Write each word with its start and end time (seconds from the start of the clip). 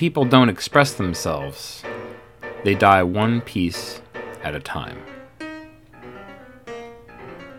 People 0.06 0.24
don't 0.24 0.48
express 0.48 0.94
themselves, 0.94 1.82
they 2.62 2.76
die 2.76 3.02
one 3.02 3.40
piece 3.40 4.00
at 4.44 4.54
a 4.54 4.60
time. 4.60 5.02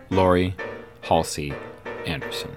Laurie 0.10 0.56
Halse 1.02 1.52
Anderson. 2.06 2.56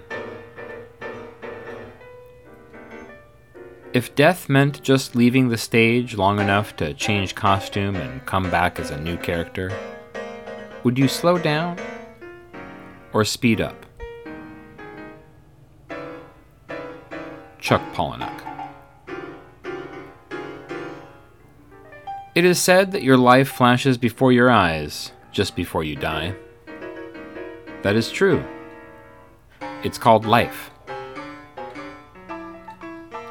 If 3.93 4.15
death 4.15 4.49
meant 4.49 4.81
just 4.81 5.17
leaving 5.17 5.49
the 5.49 5.59
stage 5.59 6.17
long 6.17 6.39
enough 6.39 6.77
to 6.77 6.95
change 6.95 7.34
costume 7.34 7.97
and 7.97 8.25
come 8.27 8.49
back 8.49 8.78
as 8.78 8.93
a 8.93 9.01
new 9.01 9.17
character, 9.17 9.72
would 10.84 10.99
you 10.99 11.09
slow 11.09 11.37
down 11.37 11.77
or 13.12 13.25
speed 13.25 13.61
up? 13.61 13.84
Chuck 17.59 17.83
Palahniuk. 17.93 18.50
It 22.33 22.45
is 22.45 22.61
said 22.61 22.93
that 22.93 23.03
your 23.03 23.17
life 23.17 23.49
flashes 23.49 23.99
before 23.99 24.31
your 24.31 24.49
eyes 24.49 25.11
just 25.33 25.57
before 25.57 25.83
you 25.83 25.97
die. 25.97 26.37
That 27.83 27.97
is 27.97 28.09
true. 28.09 28.45
It's 29.83 29.99
called 29.99 30.25
life. 30.25 30.71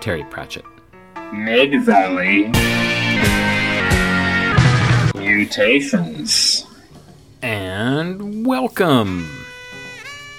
Terry 0.01 0.25
Pratchett. 0.25 0.65
Mid 1.31 1.81
Valley 1.85 2.49
Mutations. 5.17 6.65
And 7.41 8.45
welcome 8.45 9.29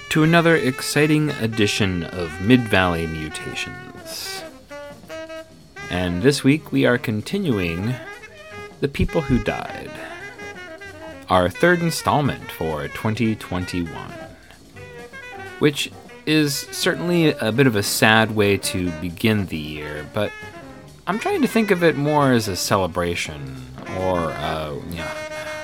to 0.09 0.21
another 0.21 0.55
exciting 0.55 1.31
edition 1.31 2.03
of 2.03 2.39
Mid 2.41 2.59
Valley 2.67 3.07
Mutations. 3.07 4.43
And 5.89 6.21
this 6.21 6.43
week 6.43 6.71
we 6.71 6.85
are 6.85 6.99
continuing 6.99 7.95
the 8.81 8.87
People 8.87 9.21
Who 9.21 9.37
Died, 9.37 9.91
our 11.29 11.49
third 11.49 11.81
installment 11.81 12.49
for 12.51 12.87
2021, 12.87 13.87
which 15.59 15.91
is 16.25 16.55
certainly 16.71 17.27
a 17.33 17.51
bit 17.51 17.67
of 17.67 17.75
a 17.75 17.83
sad 17.83 18.35
way 18.35 18.57
to 18.57 18.89
begin 18.93 19.45
the 19.45 19.57
year, 19.57 20.07
but 20.15 20.31
I'm 21.05 21.19
trying 21.19 21.43
to 21.43 21.47
think 21.47 21.69
of 21.69 21.83
it 21.83 21.95
more 21.95 22.31
as 22.31 22.47
a 22.47 22.55
celebration 22.55 23.55
or 23.99 24.17
uh, 24.17 24.73
you 24.89 24.97
know, 24.97 25.11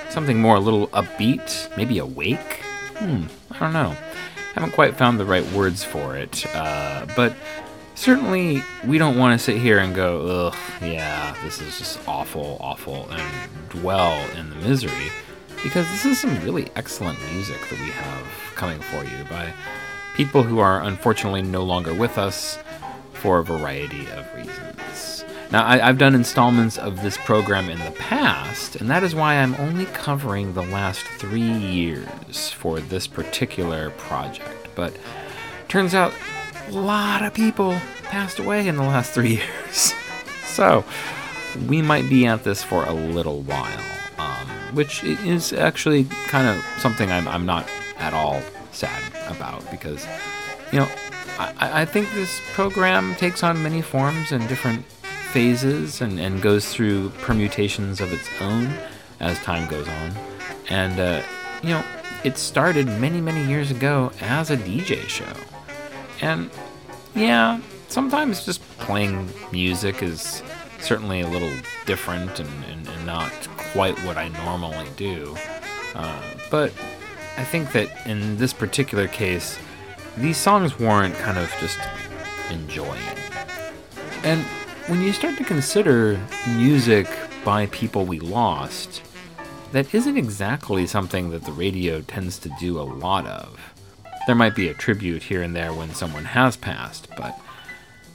something 0.09 0.39
more 0.39 0.57
a 0.57 0.59
little 0.59 0.87
upbeat, 0.89 1.75
maybe 1.75 1.97
awake. 1.97 2.61
Hmm, 2.97 3.23
I 3.49 3.59
don't 3.59 3.73
know. 3.73 3.95
Haven't 4.53 4.73
quite 4.73 4.95
found 4.95 5.19
the 5.19 5.25
right 5.25 5.45
words 5.53 5.83
for 5.83 6.15
it, 6.15 6.45
uh, 6.55 7.07
but 7.15 7.35
certainly 7.97 8.63
we 8.85 8.97
don't 8.97 9.17
want 9.17 9.37
to 9.37 9.43
sit 9.43 9.57
here 9.57 9.79
and 9.79 9.93
go, 9.93 10.21
ugh, 10.47 10.55
yeah, 10.81 11.35
this 11.43 11.59
is 11.59 11.77
just 11.79 12.07
awful, 12.07 12.57
awful, 12.61 13.09
and 13.09 13.69
dwell 13.69 14.17
in 14.37 14.49
the 14.51 14.55
misery, 14.57 15.11
because 15.63 15.85
this 15.87 16.05
is 16.05 16.19
some 16.19 16.39
really 16.43 16.69
excellent 16.75 17.19
music 17.33 17.59
that 17.69 17.79
we 17.79 17.87
have 17.87 18.23
coming 18.55 18.79
for 18.79 19.03
you 19.03 19.23
by 19.29 19.51
people 20.15 20.43
who 20.43 20.59
are 20.59 20.81
unfortunately 20.83 21.41
no 21.41 21.63
longer 21.63 21.93
with 21.93 22.17
us 22.17 22.59
for 23.13 23.39
a 23.39 23.43
variety 23.43 24.07
of 24.11 24.33
reasons. 24.35 25.25
Now, 25.51 25.65
I, 25.65 25.77
have 25.77 25.97
done 25.97 26.13
installments 26.13 26.77
of 26.77 27.01
this 27.01 27.17
program 27.17 27.69
in 27.69 27.79
the 27.79 27.91
past, 27.91 28.75
and 28.75 28.89
that 28.89 29.01
is 29.01 29.15
why 29.15 29.35
I'm 29.35 29.55
only 29.55 29.85
covering 29.85 30.53
the 30.53 30.63
last 30.63 31.03
three 31.05 31.41
years 31.41 32.49
for 32.49 32.79
this 32.79 33.07
particular 33.07 33.89
project. 33.91 34.67
But 34.75 34.93
turns 35.67 35.95
out 35.95 36.13
a 36.67 36.71
lot 36.71 37.23
of 37.23 37.33
people 37.33 37.71
passed 38.03 38.39
away 38.39 38.67
in 38.67 38.75
the 38.75 38.83
last 38.83 39.13
three 39.13 39.35
years. 39.37 39.93
so, 40.45 40.83
we 41.67 41.81
might 41.81 42.09
be 42.09 42.25
at 42.25 42.43
this 42.43 42.63
for 42.63 42.83
a 42.85 42.93
little 42.93 43.41
while, 43.41 43.81
um, 44.17 44.47
which 44.75 45.03
is 45.03 45.53
actually 45.53 46.05
kind 46.27 46.47
of 46.47 46.63
something 46.79 47.11
I'm, 47.11 47.27
I'm 47.27 47.45
not 47.45 47.67
at 47.97 48.13
all 48.13 48.41
sad 48.71 49.01
about 49.27 49.69
because, 49.71 50.05
you 50.71 50.79
know, 50.79 50.89
I, 51.39 51.81
I 51.81 51.85
think 51.85 52.11
this 52.13 52.41
program 52.53 53.15
takes 53.15 53.43
on 53.43 53.61
many 53.63 53.81
forms 53.81 54.31
and 54.31 54.47
different 54.47 54.85
phases 55.31 56.01
and, 56.01 56.19
and 56.19 56.41
goes 56.41 56.73
through 56.73 57.09
permutations 57.21 58.01
of 58.01 58.11
its 58.13 58.27
own 58.41 58.73
as 59.19 59.39
time 59.39 59.67
goes 59.69 59.87
on. 59.87 60.11
And, 60.69 60.99
uh, 60.99 61.21
you 61.63 61.69
know, 61.69 61.83
it 62.23 62.37
started 62.37 62.87
many, 62.87 63.21
many 63.21 63.43
years 63.45 63.71
ago 63.71 64.11
as 64.21 64.51
a 64.51 64.57
DJ 64.57 65.07
show. 65.07 65.25
And, 66.21 66.49
yeah, 67.15 67.59
sometimes 67.87 68.45
just 68.45 68.61
playing 68.79 69.29
music 69.51 70.01
is 70.03 70.41
certainly 70.79 71.21
a 71.21 71.27
little 71.27 71.51
different 71.85 72.39
and, 72.39 72.65
and, 72.65 72.87
and 72.87 73.05
not 73.05 73.31
quite 73.57 73.97
what 74.05 74.17
I 74.17 74.29
normally 74.45 74.87
do. 74.95 75.35
Uh, 75.95 76.21
but 76.49 76.71
I 77.37 77.43
think 77.43 77.71
that 77.71 78.07
in 78.07 78.37
this 78.37 78.53
particular 78.53 79.07
case, 79.07 79.57
these 80.17 80.37
songs 80.37 80.79
warrant 80.79 81.15
kind 81.15 81.37
of 81.37 81.53
just 81.59 81.79
enjoying. 82.49 83.01
And 84.23 84.41
when 84.87 85.01
you 85.01 85.13
start 85.13 85.37
to 85.37 85.43
consider 85.43 86.19
music 86.55 87.07
by 87.43 87.67
people 87.67 88.05
we 88.05 88.19
lost, 88.19 89.01
that 89.71 89.93
isn't 89.93 90.17
exactly 90.17 90.87
something 90.87 91.29
that 91.31 91.43
the 91.43 91.51
radio 91.51 92.01
tends 92.01 92.39
to 92.39 92.49
do 92.59 92.79
a 92.79 92.83
lot 92.83 93.27
of. 93.27 93.59
There 94.27 94.35
might 94.35 94.55
be 94.55 94.67
a 94.67 94.73
tribute 94.73 95.23
here 95.23 95.41
and 95.41 95.55
there 95.55 95.71
when 95.71 95.93
someone 95.93 96.25
has 96.25 96.57
passed, 96.57 97.07
but 97.15 97.39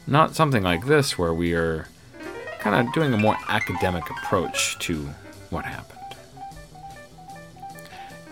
not 0.06 0.35
something 0.35 0.62
like 0.62 0.85
this 0.85 1.17
where 1.17 1.32
we 1.32 1.55
are 1.55 1.88
kind 2.59 2.87
of 2.87 2.93
doing 2.93 3.14
a 3.14 3.17
more 3.17 3.38
academic 3.49 4.05
approach 4.11 4.79
to 4.81 5.09
what 5.49 5.64
happened. 5.64 5.99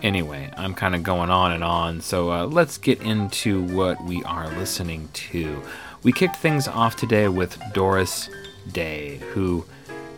Anyway, 0.03 0.51
I'm 0.57 0.75
kind 0.75 0.93
of 0.93 1.01
going 1.01 1.31
on 1.31 1.53
and 1.53 1.63
on, 1.63 2.01
so 2.01 2.31
uh, 2.31 2.45
let's 2.45 2.77
get 2.77 3.01
into 3.01 3.63
what 3.63 4.03
we 4.03 4.23
are 4.25 4.47
listening 4.49 5.09
to. 5.13 5.63
We 6.03 6.11
kicked 6.11 6.35
things 6.35 6.67
off 6.67 6.95
today 6.95 7.29
with 7.29 7.59
Doris 7.73 8.29
Day, 8.71 9.17
who 9.33 9.65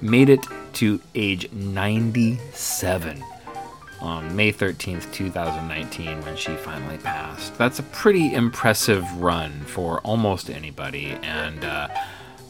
made 0.01 0.27
it 0.27 0.45
to 0.74 1.00
age 1.16 1.50
97 1.54 3.24
on 4.04 4.36
May 4.36 4.52
13th, 4.52 5.12
2019, 5.14 6.22
when 6.22 6.36
she 6.36 6.56
finally 6.58 6.98
passed. 6.98 7.58
That's 7.58 7.80
a 7.80 7.84
pretty 7.84 8.34
impressive 8.34 9.10
run 9.20 9.62
for 9.62 10.02
almost 10.02 10.50
anybody, 10.50 11.18
and 11.24 11.64
uh, 11.64 11.88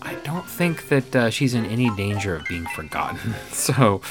I 0.02 0.16
don't 0.16 0.46
think 0.46 0.90
that 0.90 1.16
uh, 1.16 1.30
she's 1.30 1.54
in 1.54 1.66
any 1.66 1.90
danger 1.96 2.36
of 2.36 2.46
being 2.48 2.66
forgotten. 2.76 3.36
so, 3.52 4.02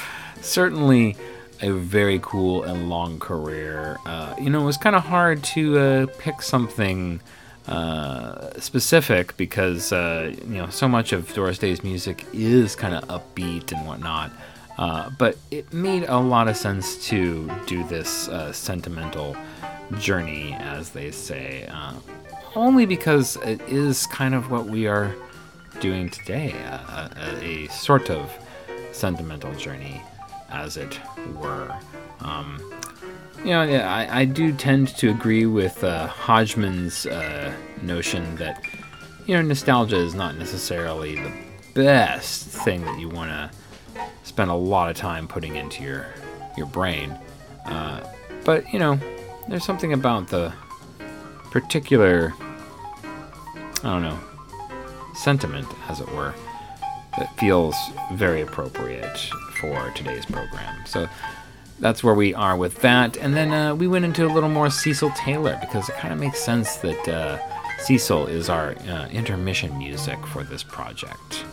certainly 0.41 1.17
a 1.61 1.71
very 1.71 2.19
cool 2.21 2.63
and 2.63 2.89
long 2.89 3.19
career. 3.19 3.97
Uh, 4.05 4.33
you 4.39 4.49
know, 4.49 4.61
it 4.61 4.65
was 4.65 4.77
kind 4.77 4.95
of 4.95 5.03
hard 5.03 5.43
to 5.43 5.77
uh, 5.77 6.05
pick 6.17 6.41
something 6.41 7.21
uh, 7.67 8.59
specific 8.59 9.37
because 9.37 9.93
uh, 9.93 10.35
you 10.47 10.57
know 10.57 10.69
so 10.69 10.87
much 10.87 11.13
of 11.13 11.33
Doris 11.33 11.57
Day's 11.57 11.83
music 11.83 12.25
is 12.33 12.75
kind 12.75 12.93
of 12.93 13.05
upbeat 13.07 13.71
and 13.71 13.87
whatnot. 13.87 14.31
Uh, 14.77 15.09
but 15.19 15.37
it 15.51 15.71
made 15.71 16.03
a 16.03 16.17
lot 16.17 16.47
of 16.47 16.57
sense 16.57 17.07
to 17.07 17.49
do 17.67 17.83
this 17.85 18.27
uh, 18.29 18.51
sentimental 18.51 19.35
journey, 19.99 20.55
as 20.59 20.89
they 20.89 21.11
say, 21.11 21.69
only 22.55 22.85
because 22.85 23.35
it 23.37 23.61
is 23.61 24.07
kind 24.07 24.33
of 24.33 24.49
what 24.49 24.65
we 24.65 24.87
are 24.87 25.15
doing 25.79 26.09
today 26.09 26.51
a, 26.51 27.09
a, 27.41 27.45
a 27.45 27.67
sort 27.69 28.09
of 28.09 28.31
sentimental 28.91 29.53
journey 29.55 30.01
as 30.49 30.77
it 30.77 30.99
were. 31.35 31.75
Um, 32.21 32.61
you 33.39 33.49
know, 33.49 33.63
yeah, 33.63 33.93
I, 33.93 34.21
I, 34.21 34.25
do 34.25 34.53
tend 34.53 34.89
to 34.99 35.09
agree 35.09 35.45
with 35.45 35.83
uh, 35.83 36.07
Hodgman's 36.07 37.05
uh, 37.05 37.51
notion 37.81 38.35
that 38.37 38.63
you 39.25 39.35
know 39.35 39.41
nostalgia 39.41 39.97
is 39.97 40.15
not 40.15 40.37
necessarily 40.37 41.15
the 41.15 41.31
best 41.73 42.47
thing 42.47 42.85
that 42.85 42.99
you 42.99 43.09
want 43.09 43.31
to 43.31 43.51
spend 44.23 44.49
a 44.49 44.55
lot 44.55 44.89
of 44.89 44.95
time 44.97 45.27
putting 45.27 45.55
into 45.55 45.83
your 45.83 46.05
your 46.57 46.67
brain. 46.67 47.17
Uh, 47.65 48.01
but 48.43 48.71
you 48.73 48.79
know, 48.79 48.99
there's 49.47 49.65
something 49.65 49.93
about 49.93 50.27
the 50.27 50.53
particular 51.51 52.33
I 53.83 53.89
don't 53.89 54.03
know 54.03 54.19
sentiment, 55.13 55.67
as 55.89 55.99
it 55.99 56.11
were, 56.13 56.33
that 57.17 57.37
feels 57.37 57.75
very 58.13 58.41
appropriate 58.41 59.17
for 59.59 59.91
today's 59.91 60.25
program. 60.25 60.85
So 60.85 61.07
that's 61.79 62.03
where 62.03 62.13
we 62.13 62.33
are 62.33 62.57
with 62.57 62.81
that. 62.81 63.17
And 63.17 63.35
then 63.35 63.51
uh, 63.51 63.75
we 63.75 63.87
went 63.87 64.05
into 64.05 64.25
a 64.25 64.31
little 64.31 64.49
more 64.49 64.69
Cecil 64.69 65.11
Taylor 65.11 65.57
because 65.61 65.89
it 65.89 65.95
kind 65.95 66.13
of 66.13 66.19
makes 66.19 66.39
sense 66.39 66.77
that 66.77 67.07
uh, 67.07 67.39
Cecil 67.79 68.27
is 68.27 68.49
our 68.49 68.75
uh, 68.89 69.07
intermission 69.09 69.77
music 69.77 70.25
for 70.27 70.43
this 70.43 70.63
project. 70.63 71.45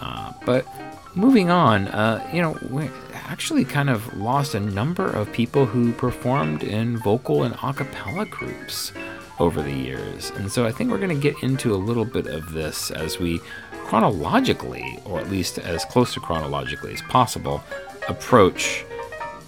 Uh, 0.00 0.32
but 0.44 0.66
moving 1.14 1.50
on, 1.50 1.88
uh, 1.88 2.28
you 2.32 2.40
know, 2.40 2.58
we 2.70 2.88
actually 3.14 3.64
kind 3.64 3.90
of 3.90 4.16
lost 4.16 4.54
a 4.54 4.60
number 4.60 5.08
of 5.08 5.32
people 5.32 5.66
who 5.66 5.92
performed 5.92 6.62
in 6.62 6.98
vocal 6.98 7.42
and 7.42 7.54
a 7.62 7.72
cappella 7.72 8.26
groups 8.26 8.92
over 9.38 9.62
the 9.62 9.72
years. 9.72 10.30
And 10.36 10.50
so 10.52 10.66
I 10.66 10.72
think 10.72 10.90
we're 10.90 10.98
going 10.98 11.08
to 11.08 11.30
get 11.30 11.42
into 11.42 11.74
a 11.74 11.76
little 11.76 12.04
bit 12.04 12.26
of 12.26 12.52
this 12.52 12.90
as 12.90 13.18
we 13.18 13.40
chronologically, 13.70 14.98
or 15.04 15.18
at 15.18 15.30
least 15.30 15.58
as 15.58 15.84
close 15.86 16.14
to 16.14 16.20
chronologically 16.20 16.92
as 16.92 17.02
possible, 17.02 17.62
approach 18.08 18.84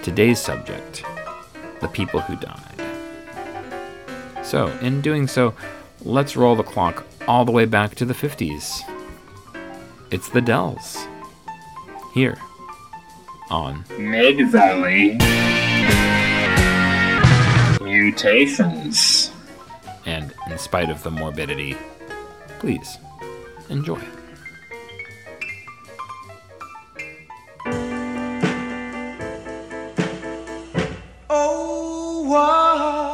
today's 0.02 0.40
subject 0.40 1.04
the 1.80 1.88
people 1.88 2.20
who 2.20 2.36
died. 2.36 2.58
So, 4.44 4.68
in 4.78 5.00
doing 5.00 5.28
so, 5.28 5.54
let's 6.02 6.36
roll 6.36 6.56
the 6.56 6.62
clock 6.62 7.04
all 7.28 7.44
the 7.44 7.52
way 7.52 7.64
back 7.64 7.94
to 7.96 8.04
the 8.04 8.14
50s. 8.14 8.80
It's 10.12 10.28
the 10.28 10.42
Dells. 10.42 11.06
Here 12.12 12.36
on 13.48 13.82
Mid 13.98 14.46
Valley 14.50 15.16
Mutations. 17.80 19.30
And 20.04 20.34
in 20.50 20.58
spite 20.58 20.90
of 20.90 21.02
the 21.02 21.10
morbidity, 21.10 21.78
please 22.58 22.98
enjoy. 23.70 24.02
Oh, 31.30 32.24
what. 32.28 33.11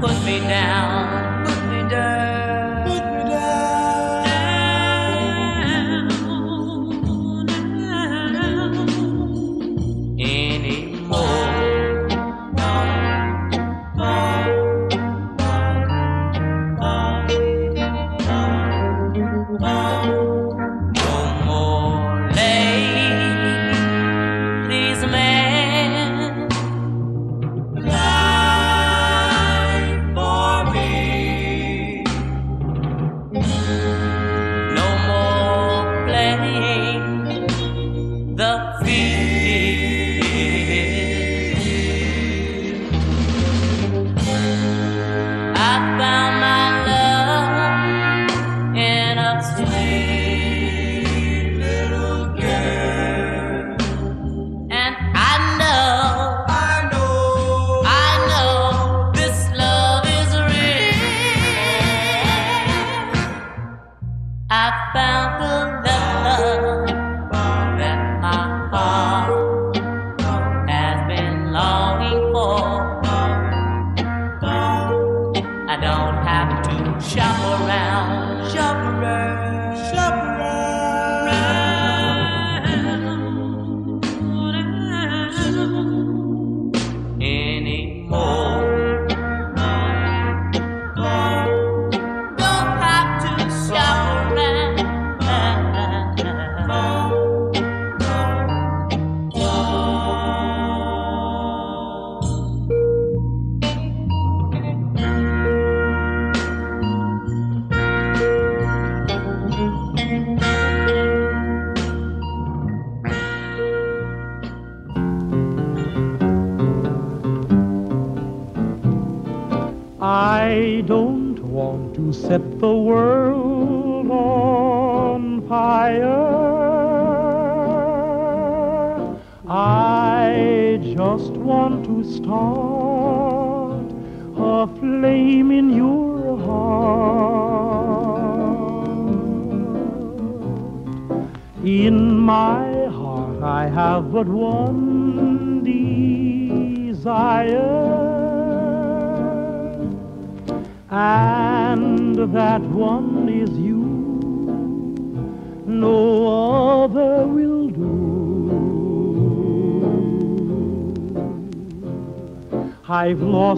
Put 0.00 0.14
me 0.24 0.38
down, 0.38 1.17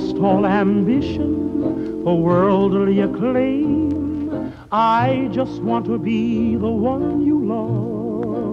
lost 0.01 0.17
all 0.19 0.47
ambition 0.47 2.03
for 2.03 2.17
worldly 2.19 3.01
acclaim. 3.01 4.53
I 4.73 5.29
just 5.33 5.61
want 5.63 5.85
to 5.87 5.99
be 5.99 6.57
the 6.57 6.71
one 6.71 7.21
you 7.27 7.45
love. 7.45 8.47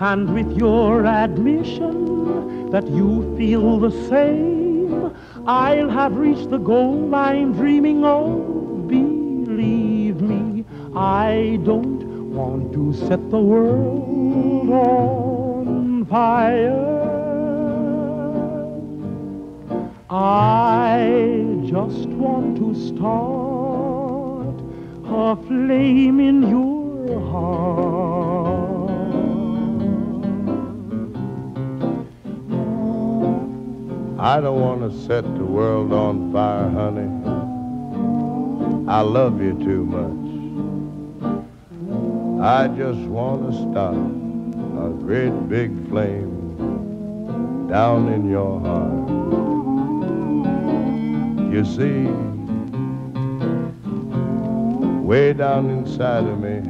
And 0.00 0.34
with 0.34 0.56
your 0.56 1.06
admission 1.06 2.70
that 2.70 2.88
you 2.88 3.36
feel 3.36 3.78
the 3.78 3.92
same, 4.08 5.14
I'll 5.46 5.90
have 5.90 6.16
reached 6.16 6.50
the 6.50 6.58
goal 6.58 7.14
I'm 7.14 7.52
dreaming 7.52 8.04
of. 8.04 8.88
Believe 8.88 10.20
me, 10.20 10.64
I 10.96 11.60
don't 11.64 12.32
want 12.34 12.72
to 12.72 12.92
set 13.06 13.30
the 13.30 13.38
world 13.38 14.03
start 22.74 24.56
a 25.06 25.36
flame 25.46 26.20
in 26.20 26.42
your 26.48 27.20
heart. 27.30 28.54
I 34.18 34.40
don't 34.40 34.60
want 34.60 34.80
to 34.80 34.90
set 35.06 35.22
the 35.22 35.44
world 35.44 35.92
on 35.92 36.32
fire, 36.32 36.70
honey. 36.70 37.10
I 38.88 39.00
love 39.02 39.40
you 39.42 39.52
too 39.62 39.84
much. 39.84 40.24
I 42.42 42.68
just 42.68 43.00
want 43.00 43.50
to 43.50 43.52
start 43.70 43.96
a 44.84 44.88
great 45.04 45.48
big 45.48 45.70
flame 45.88 46.56
down 47.68 48.08
in 48.12 48.28
your 48.30 48.60
heart. 48.60 49.08
You 51.52 51.64
see, 51.64 52.08
way 55.04 55.34
down 55.34 55.68
inside 55.68 56.24
of 56.24 56.40
me, 56.40 56.60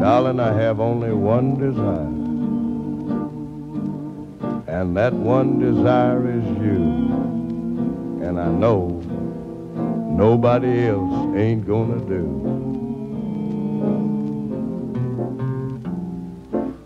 darling, 0.00 0.38
I 0.38 0.52
have 0.52 0.78
only 0.78 1.12
one 1.12 1.58
desire. 1.58 2.20
And 4.68 4.96
that 4.96 5.12
one 5.12 5.58
desire 5.58 6.28
is 6.30 6.44
you. 6.62 6.82
And 8.24 8.38
I 8.38 8.46
know 8.46 9.02
nobody 10.16 10.86
else 10.86 11.36
ain't 11.36 11.66
gonna 11.66 11.98
do. 11.98 12.24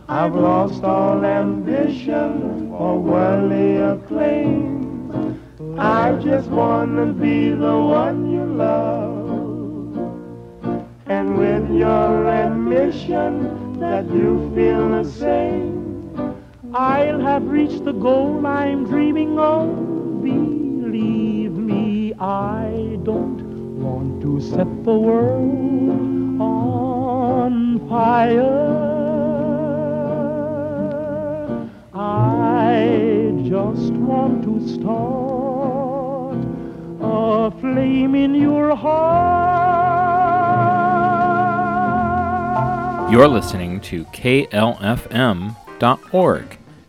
I've 0.08 0.34
lost 0.34 0.82
all 0.82 1.22
ambition 1.22 2.70
for 2.70 2.98
worldly 2.98 3.76
acclaim. 3.76 5.38
I 5.78 6.12
just 6.24 6.48
wanna 6.48 7.12
be 7.12 7.50
the 7.50 7.76
one 7.78 8.30
you 8.30 8.44
love. 8.46 8.95
Your 11.76 12.26
admission 12.26 13.78
that 13.80 14.10
you 14.10 14.50
feel 14.54 14.88
the 14.88 15.04
same, 15.04 16.34
I'll 16.72 17.20
have 17.20 17.46
reached 17.46 17.84
the 17.84 17.92
goal 17.92 18.46
I'm 18.46 18.86
dreaming 18.86 19.38
of. 19.38 20.22
Believe 20.22 21.52
me, 21.52 22.14
I 22.18 22.98
don't 23.02 23.42
want 23.78 24.22
to 24.22 24.40
set 24.40 24.84
the 24.84 24.94
world 24.94 26.40
on 26.40 27.78
fire. 27.90 28.72
I 31.92 33.34
just 33.44 33.92
want 33.92 34.44
to 34.44 34.66
start 34.66 36.38
a 37.02 37.50
flame 37.60 38.14
in 38.14 38.34
your 38.34 38.74
heart. 38.74 39.65
You're 43.08 43.28
listening 43.28 43.80
to 43.82 44.04
KLFM.org 44.06 44.58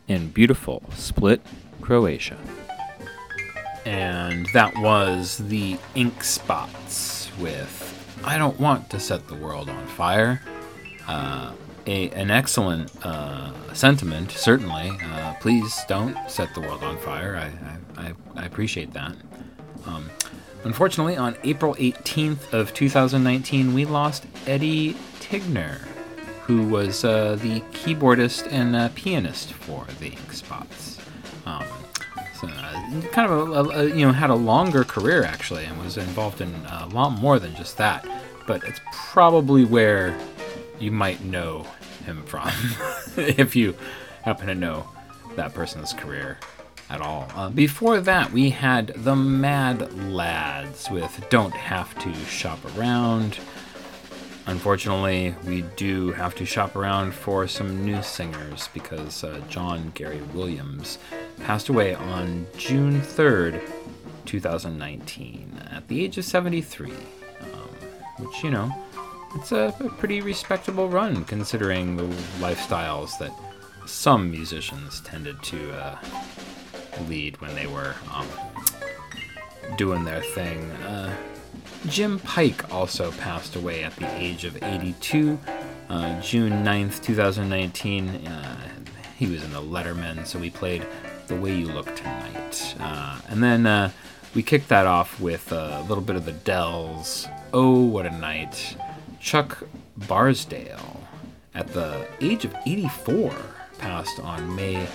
in 0.08 0.30
beautiful 0.30 0.84
Split, 0.96 1.42
Croatia. 1.82 2.38
And 3.86 4.48
that 4.54 4.76
was 4.78 5.38
the 5.38 5.78
Ink 5.96 6.24
Spots 6.24 7.30
with 7.40 8.20
I 8.24 8.38
Don't 8.38 8.60
Want 8.60 8.90
to 8.90 9.00
Set 9.00 9.28
the 9.28 9.36
World 9.36 9.70
on 9.70 9.88
Fire. 9.88 10.42
Uh, 11.08 11.54
a, 11.88 12.10
an 12.10 12.30
excellent 12.30 12.92
uh, 13.06 13.52
sentiment, 13.74 14.32
certainly. 14.32 14.92
Uh, 15.02 15.34
please 15.36 15.80
don't 15.88 16.18
set 16.30 16.54
the 16.54 16.62
world 16.62 16.84
on 16.84 16.98
fire. 16.98 17.38
I, 17.38 17.52
I, 18.02 18.14
I, 18.36 18.46
appreciate 18.46 18.92
that. 18.94 19.16
Um, 19.86 20.10
unfortunately, 20.66 21.16
on 21.16 21.38
April 21.44 21.76
18th 21.76 22.54
of 22.54 22.74
2019, 22.74 23.74
we 23.74 23.86
lost 23.86 24.26
Eddie 24.46 24.96
Tigner, 25.20 25.80
who 26.48 26.66
was 26.66 27.04
uh, 27.04 27.38
the 27.42 27.60
keyboardist 27.74 28.48
and 28.52 28.74
uh, 28.74 28.90
pianist 28.96 29.52
for 29.52 29.86
the 30.00 30.08
Ink 30.08 30.32
Spots. 30.32 30.98
Um, 31.46 31.66
so, 32.40 32.48
uh, 32.48 33.02
kind 33.12 33.30
of 33.30 33.50
a, 33.50 33.80
a, 33.80 33.86
you 33.88 34.06
know 34.06 34.14
had 34.14 34.30
a 34.30 34.36
longer 34.36 34.86
career 34.86 35.24
actually, 35.24 35.66
and 35.66 35.78
was 35.84 35.98
involved 35.98 36.40
in 36.40 36.54
a 36.70 36.88
lot 36.88 37.10
more 37.10 37.38
than 37.38 37.54
just 37.56 37.78
that. 37.78 38.08
But 38.48 38.64
it's 38.64 38.80
probably 38.94 39.66
where 39.66 40.18
you 40.80 40.90
might 40.90 41.22
know 41.22 41.68
him 42.06 42.24
from 42.24 42.50
if 43.18 43.54
you 43.54 43.76
happen 44.22 44.48
to 44.48 44.56
know 44.56 44.88
that 45.36 45.54
person's 45.54 45.92
career 45.92 46.38
at 46.90 47.02
all. 47.02 47.28
Uh, 47.36 47.50
before 47.50 48.00
that, 48.00 48.32
we 48.32 48.52
had 48.52 48.88
the 48.96 49.16
Mad 49.16 49.94
Lads 50.10 50.90
with 50.90 51.26
Don't 51.30 51.54
Have 51.54 51.98
to 52.00 52.14
Shop 52.26 52.60
Around. 52.78 53.40
Unfortunately, 54.48 55.36
we 55.46 55.62
do 55.76 56.14
have 56.14 56.34
to 56.36 56.46
shop 56.46 56.78
around 56.78 57.14
for 57.14 57.50
some 57.50 57.84
new 57.84 58.02
singers 58.02 58.70
because 58.74 59.26
uh, 59.26 59.42
John 59.50 59.92
Gary 59.94 60.22
Williams 60.34 61.00
passed 61.42 61.68
away 61.68 61.94
on 61.96 62.48
June 62.58 63.02
3rd, 63.02 63.62
2019, 64.26 65.62
at 65.70 65.86
the 65.90 66.02
age 66.02 66.18
of 66.18 66.24
73. 66.24 66.92
Um, 66.92 67.60
which, 68.20 68.42
you 68.42 68.50
know, 68.50 68.74
it's 69.36 69.52
a, 69.52 69.76
a, 69.82 69.90
pretty 69.90 70.22
respectable 70.22 70.88
run 70.88 71.26
considering 71.26 71.98
the 71.98 72.04
lifestyles 72.40 73.18
that 73.20 73.34
some 73.86 74.32
musicians 74.32 75.02
tended 75.02 75.44
to 75.44 75.74
uh, 75.74 75.98
lead 77.10 77.40
when 77.42 77.54
they 77.54 77.68
were 77.68 77.96
um, 78.14 78.28
doing 79.76 80.06
their 80.06 80.22
thing. 80.22 80.72
Uh, 80.72 81.14
Jim 81.88 82.20
Pike 82.20 82.74
also 82.74 83.12
passed 83.14 83.56
away 83.56 83.84
at 83.84 83.96
the 83.96 84.08
age 84.18 84.44
of 84.44 84.62
82, 84.62 85.40
uh, 85.90 86.22
June 86.22 86.64
9th, 86.64 87.02
2019. 87.02 88.10
Uh, 88.28 88.70
he 89.18 89.26
was 89.28 89.44
in 89.44 89.54
the 89.54 89.62
Lettermen, 89.62 90.26
so 90.28 90.38
we 90.38 90.50
played 90.50 90.86
The 91.28 91.36
Way 91.36 91.56
You 91.56 91.68
Look 91.68 91.96
Tonight. 91.96 92.76
Uh, 92.80 93.20
and 93.30 93.42
then 93.42 93.66
uh, 93.66 93.92
we 94.36 94.44
kicked 94.44 94.68
that 94.68 94.86
off 94.86 95.20
with 95.22 95.52
a 95.52 95.82
little 95.88 96.04
bit 96.04 96.18
of 96.18 96.26
the 96.26 96.34
Dells. 96.34 97.26
Oh, 97.54 97.80
what 97.86 98.06
a 98.06 98.12
night. 98.12 98.76
Chuck 99.22 99.64
Barksdale, 99.96 101.02
at 101.56 101.68
the 101.70 102.06
age 102.20 102.44
of 102.44 102.54
84, 102.66 103.34
passed 103.78 104.20
on 104.20 104.56
May 104.56 104.86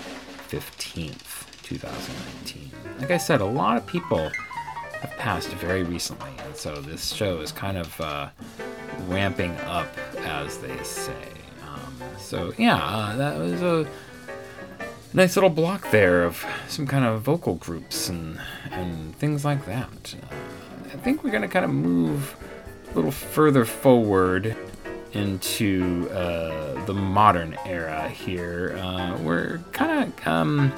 15th, 0.48 1.62
2019. 1.62 2.70
Like 3.00 3.10
I 3.10 3.16
said, 3.16 3.40
a 3.40 3.46
lot 3.46 3.78
of 3.78 3.86
people 3.86 4.30
have 5.02 5.18
passed 5.18 5.48
very 5.50 5.82
recently, 5.82 6.30
and 6.44 6.56
so 6.56 6.80
this 6.80 7.12
show 7.12 7.40
is 7.40 7.50
kind 7.50 7.76
of 7.76 8.00
uh, 8.00 8.28
ramping 9.08 9.56
up, 9.62 9.88
as 10.18 10.58
they 10.58 10.76
say. 10.84 11.26
Um, 11.68 12.02
so, 12.18 12.52
yeah, 12.56 12.76
uh, 12.76 13.16
that 13.16 13.36
was 13.36 13.60
a 13.62 13.88
nice 15.12 15.36
little 15.36 15.50
block 15.50 15.90
there 15.90 16.24
of 16.24 16.44
some 16.68 16.86
kind 16.86 17.04
of 17.04 17.22
vocal 17.22 17.56
groups 17.56 18.08
and, 18.08 18.40
and 18.70 19.16
things 19.16 19.44
like 19.44 19.66
that. 19.66 20.14
Uh, 20.30 20.34
I 20.92 20.96
think 20.98 21.24
we're 21.24 21.32
to 21.42 21.48
kind 21.48 21.64
of 21.64 21.72
move 21.72 22.36
a 22.90 22.94
little 22.94 23.10
further 23.10 23.64
forward 23.64 24.56
into 25.12 26.08
uh, 26.12 26.84
the 26.84 26.94
modern 26.94 27.56
era 27.66 28.08
here. 28.08 28.78
Uh, 28.80 29.18
we're 29.18 29.58
kind 29.72 30.12
of 30.12 30.26
um, 30.28 30.72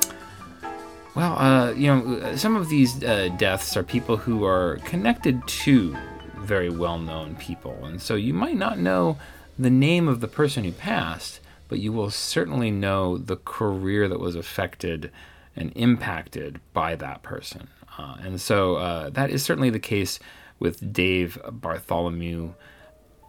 Well, 1.14 1.38
uh, 1.38 1.72
you 1.74 1.86
know, 1.86 2.34
some 2.34 2.56
of 2.56 2.68
these 2.68 3.02
uh, 3.04 3.28
deaths 3.36 3.76
are 3.76 3.84
people 3.84 4.16
who 4.16 4.44
are 4.44 4.78
connected 4.84 5.46
to 5.46 5.96
very 6.38 6.70
well 6.70 6.98
known 6.98 7.36
people. 7.36 7.84
And 7.84 8.02
so 8.02 8.16
you 8.16 8.34
might 8.34 8.56
not 8.56 8.78
know 8.78 9.16
the 9.56 9.70
name 9.70 10.08
of 10.08 10.20
the 10.20 10.26
person 10.26 10.64
who 10.64 10.72
passed, 10.72 11.38
but 11.68 11.78
you 11.78 11.92
will 11.92 12.10
certainly 12.10 12.72
know 12.72 13.16
the 13.16 13.36
career 13.36 14.08
that 14.08 14.18
was 14.18 14.34
affected 14.34 15.12
and 15.54 15.72
impacted 15.76 16.60
by 16.72 16.96
that 16.96 17.22
person. 17.22 17.68
Uh, 17.96 18.16
and 18.20 18.40
so 18.40 18.74
uh, 18.76 19.10
that 19.10 19.30
is 19.30 19.44
certainly 19.44 19.70
the 19.70 19.78
case 19.78 20.18
with 20.58 20.92
Dave 20.92 21.38
Bartholomew. 21.48 22.54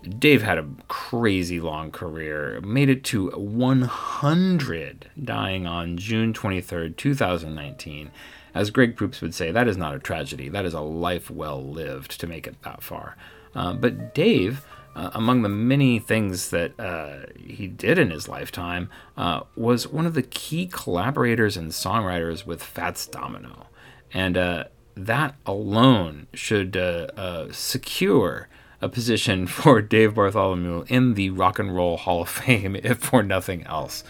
Dave 0.06 0.44
had 0.44 0.58
a 0.58 0.68
crazy 0.88 1.60
long 1.60 1.92
career, 1.92 2.62
made 2.62 2.90
it 2.90 3.04
to 3.06 3.30
100, 3.32 5.10
dying 5.24 5.66
on 5.66 5.98
June 5.98 6.34
23rd, 6.34 6.96
2019. 6.96 8.12
As 8.54 8.70
Greg 8.70 8.96
Proops 8.96 9.22
would 9.22 9.34
say, 9.34 9.52
that 9.52 9.68
is 9.68 9.78
not 9.78 9.96
a 9.96 10.00
tragedy. 10.00 10.48
That 10.48 10.66
is 10.66 10.74
a 10.74 10.82
life 10.82 11.30
well 11.30 11.62
lived 11.64 12.20
to 12.20 12.28
make 12.28 12.48
it 12.48 12.62
that 12.64 12.82
far. 12.82 13.18
Uh, 13.54 13.74
but 13.74 14.14
Dave, 14.14 14.66
uh, 14.96 15.12
among 15.14 15.42
the 15.42 15.50
many 15.50 16.00
things 16.00 16.52
that 16.52 16.80
uh, 16.80 17.26
he 17.38 17.68
did 17.68 17.98
in 17.98 18.12
his 18.12 18.30
lifetime, 18.30 18.90
uh, 19.18 19.42
was 19.56 19.88
one 19.88 20.06
of 20.06 20.14
the 20.14 20.24
key 20.24 20.68
collaborators 20.68 21.58
and 21.58 21.72
songwriters 21.72 22.46
with 22.46 22.64
Fats 22.64 23.08
Domino. 23.08 23.68
And 24.14 24.38
uh, 24.38 24.66
that 24.96 25.36
alone 25.46 26.28
should 26.34 26.78
uh, 26.78 27.52
secure 27.52 28.48
a 28.82 28.90
position 28.90 29.48
for 29.48 29.82
Dave 29.82 30.16
Bartholomew 30.16 30.86
in 30.88 31.14
the 31.14 31.30
Rock 31.30 31.60
and 31.60 31.76
Roll 31.76 31.98
Hall 31.98 32.22
of 32.22 32.30
Fame, 32.30 32.76
if 32.84 33.00
for 33.00 33.24
nothing 33.24 33.64
else, 33.64 34.04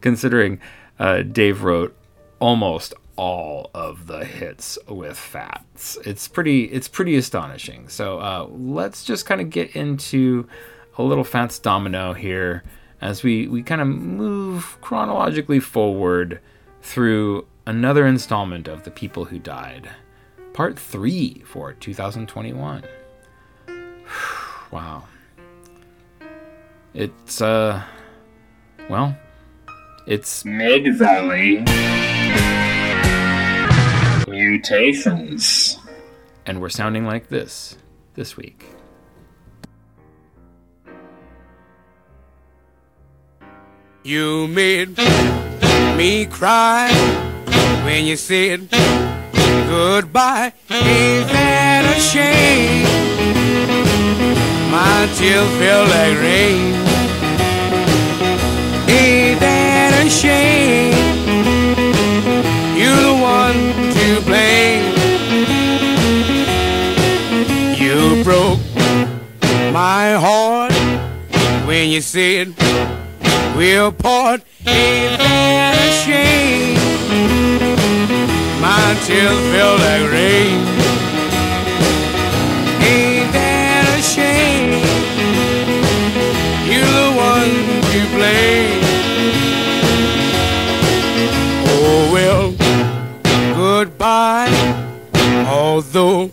considering 0.00 0.60
Dave 1.32 1.62
wrote 1.62 1.96
almost 2.40 2.94
all 3.20 3.70
of 3.74 4.06
the 4.06 4.24
hits 4.24 4.78
with 4.88 5.16
Fats. 5.16 5.98
It's 6.06 6.26
pretty 6.26 6.64
it's 6.64 6.88
pretty 6.88 7.16
astonishing. 7.16 7.86
So 7.88 8.18
uh, 8.18 8.48
let's 8.50 9.04
just 9.04 9.26
kind 9.26 9.42
of 9.42 9.50
get 9.50 9.76
into 9.76 10.48
a 10.96 11.02
little 11.02 11.22
Fats 11.22 11.58
Domino 11.58 12.14
here 12.14 12.64
as 13.00 13.22
we 13.22 13.46
we 13.46 13.62
kind 13.62 13.82
of 13.82 13.88
move 13.88 14.78
chronologically 14.80 15.60
forward 15.60 16.40
through 16.80 17.46
another 17.66 18.06
installment 18.06 18.68
of 18.68 18.84
the 18.84 18.90
people 18.90 19.26
who 19.26 19.38
died, 19.38 19.90
part 20.54 20.78
three 20.78 21.42
for 21.44 21.74
2021. 21.74 22.84
wow. 24.70 25.04
It's 26.94 27.40
uh, 27.40 27.82
well, 28.88 29.16
it's 30.06 30.44
Mid 30.44 30.96
Valley 30.96 31.64
Mutations. 34.28 35.78
and 36.46 36.60
we're 36.60 36.68
sounding 36.68 37.04
like 37.04 37.28
this 37.28 37.76
this 38.14 38.36
week. 38.36 38.66
You 44.02 44.48
made 44.48 44.96
me 45.96 46.26
cry 46.26 46.90
when 47.84 48.04
you 48.06 48.16
said 48.16 48.68
goodbye. 48.70 50.52
Ain't 50.70 51.28
that 51.28 51.94
a 51.96 52.00
shame? 52.00 53.29
My 54.82 55.06
tears 55.14 55.46
feel 55.58 55.84
like 55.94 56.16
rain. 56.26 56.72
Ain't 58.88 59.38
that 59.40 59.92
a 60.02 60.08
shame? 60.08 60.94
You're 62.80 63.02
the 63.08 63.16
one 63.36 63.60
to 63.96 64.06
blame. 64.28 64.84
You 67.76 68.24
broke 68.24 68.60
my 69.70 70.14
heart 70.14 70.72
when 71.66 71.90
you 71.90 72.00
said 72.00 72.54
we'll 73.54 73.92
part. 73.92 74.40
Ain't 74.66 75.18
that 75.18 75.76
a 75.76 75.90
shame? 76.04 76.80
My 78.62 78.96
tears 79.04 79.40
feel 79.52 79.74
like 79.84 80.10
rain. 80.10 80.89
To. 88.30 88.80
Oh 91.66 92.10
well, 92.12 92.54
goodbye. 93.54 94.48
Although 95.48 96.30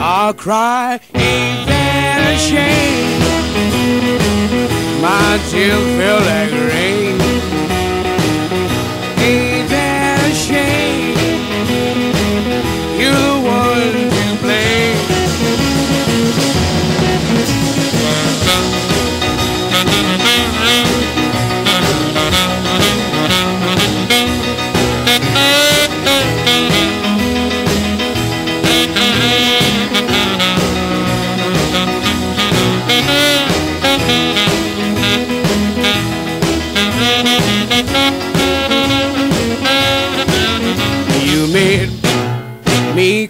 I'll 0.00 0.34
cry, 0.34 1.00
ain't 1.14 1.66
that 1.68 2.34
a 2.34 2.38
shame? 2.38 3.20
My 5.02 5.38
tears 5.50 5.84
feel 5.98 6.20
like 6.30 6.52
rain. 6.72 7.23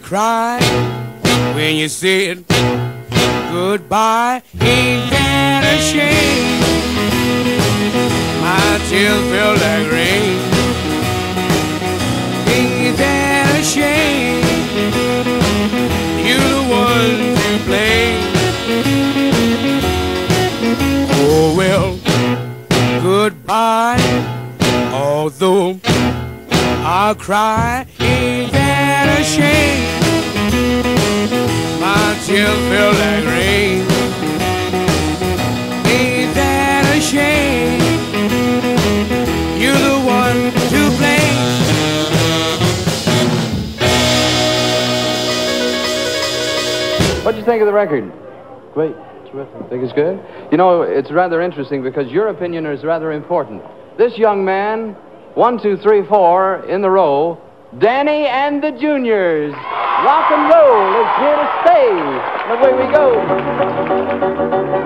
Cry 0.04 0.60
when 1.54 1.76
you 1.76 1.88
said 1.88 2.44
goodbye. 3.50 4.42
Ain't 4.60 5.10
that 5.10 5.64
a 5.64 5.76
shame? 5.80 6.60
My 8.44 8.76
tears 8.88 9.24
feel 9.32 9.54
like 9.64 9.88
rain. 9.90 10.36
Ain't 12.52 12.98
that 12.98 13.48
a 13.56 13.64
shame? 13.64 14.44
You're 16.26 16.50
the 16.52 16.64
one 16.68 17.16
to 17.40 17.50
blame. 17.64 18.20
Oh 21.16 21.54
well, 21.56 21.96
goodbye. 23.02 24.04
Although 24.92 25.80
I'll 26.86 27.14
cry, 27.14 27.86
ain't 27.98 28.52
that 28.52 29.18
a 29.18 29.24
shame? 29.24 29.80
My 31.80 32.14
tears 32.26 32.58
feel 32.68 32.92
like 32.92 33.24
rain. 33.24 33.80
Ain't 35.88 36.34
that 36.34 36.84
a 36.94 37.00
shame? 37.00 37.80
You're 39.58 39.72
the 39.72 39.98
one 40.04 40.52
to 40.52 40.90
blame. 40.98 41.54
What'd 47.24 47.40
you 47.40 47.46
think 47.46 47.62
of 47.62 47.66
the 47.66 47.72
record? 47.72 48.12
Great. 48.74 48.94
Terrific. 49.32 49.70
Think 49.70 49.82
it's 49.84 49.94
good? 49.94 50.20
You 50.50 50.58
know, 50.58 50.82
it's 50.82 51.10
rather 51.10 51.40
interesting 51.40 51.82
because 51.82 52.12
your 52.12 52.28
opinion 52.28 52.66
is 52.66 52.84
rather 52.84 53.12
important. 53.12 53.62
This 53.96 54.18
young 54.18 54.44
man, 54.44 54.94
one, 55.34 55.60
two, 55.60 55.76
three, 55.76 56.06
four 56.06 56.64
in 56.68 56.80
the 56.80 56.90
row, 56.90 57.40
Danny 57.78 58.26
and 58.26 58.62
the 58.62 58.70
Juniors. 58.70 59.52
Rock 59.52 60.30
and 60.30 60.48
roll 60.52 60.94
is 61.00 61.08
here 61.18 61.36
to 61.36 61.48
stay. 61.64 61.90
And 62.44 62.60
away 62.60 62.72
we 62.86 62.92
go. 62.92 64.83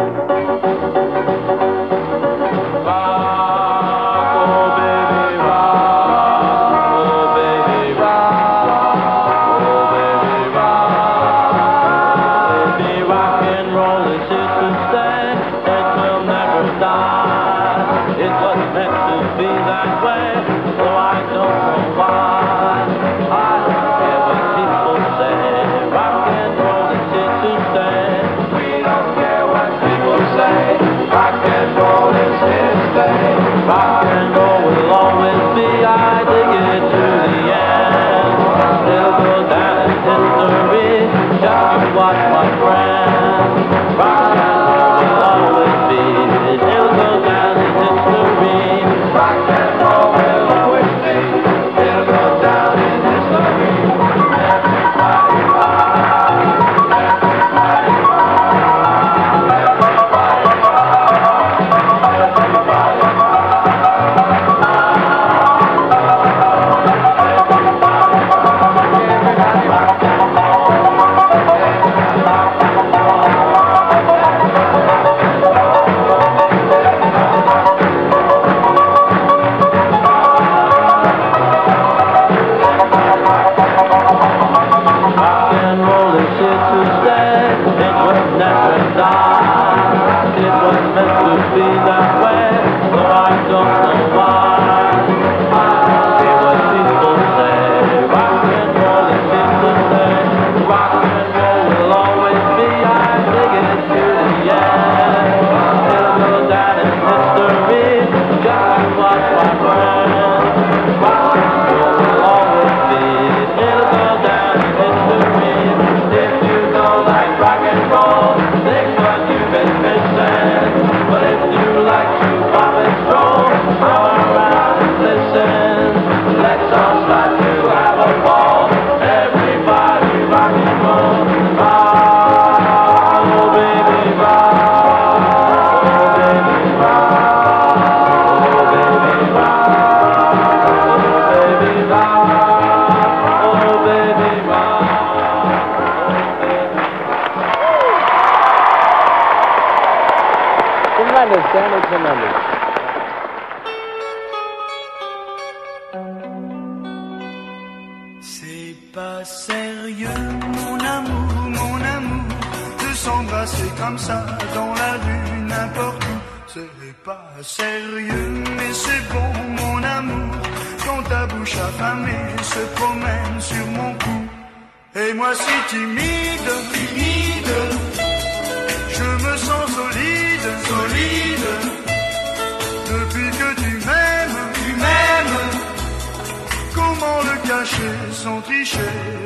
Sans 188.48 188.54
tricher 188.54 188.78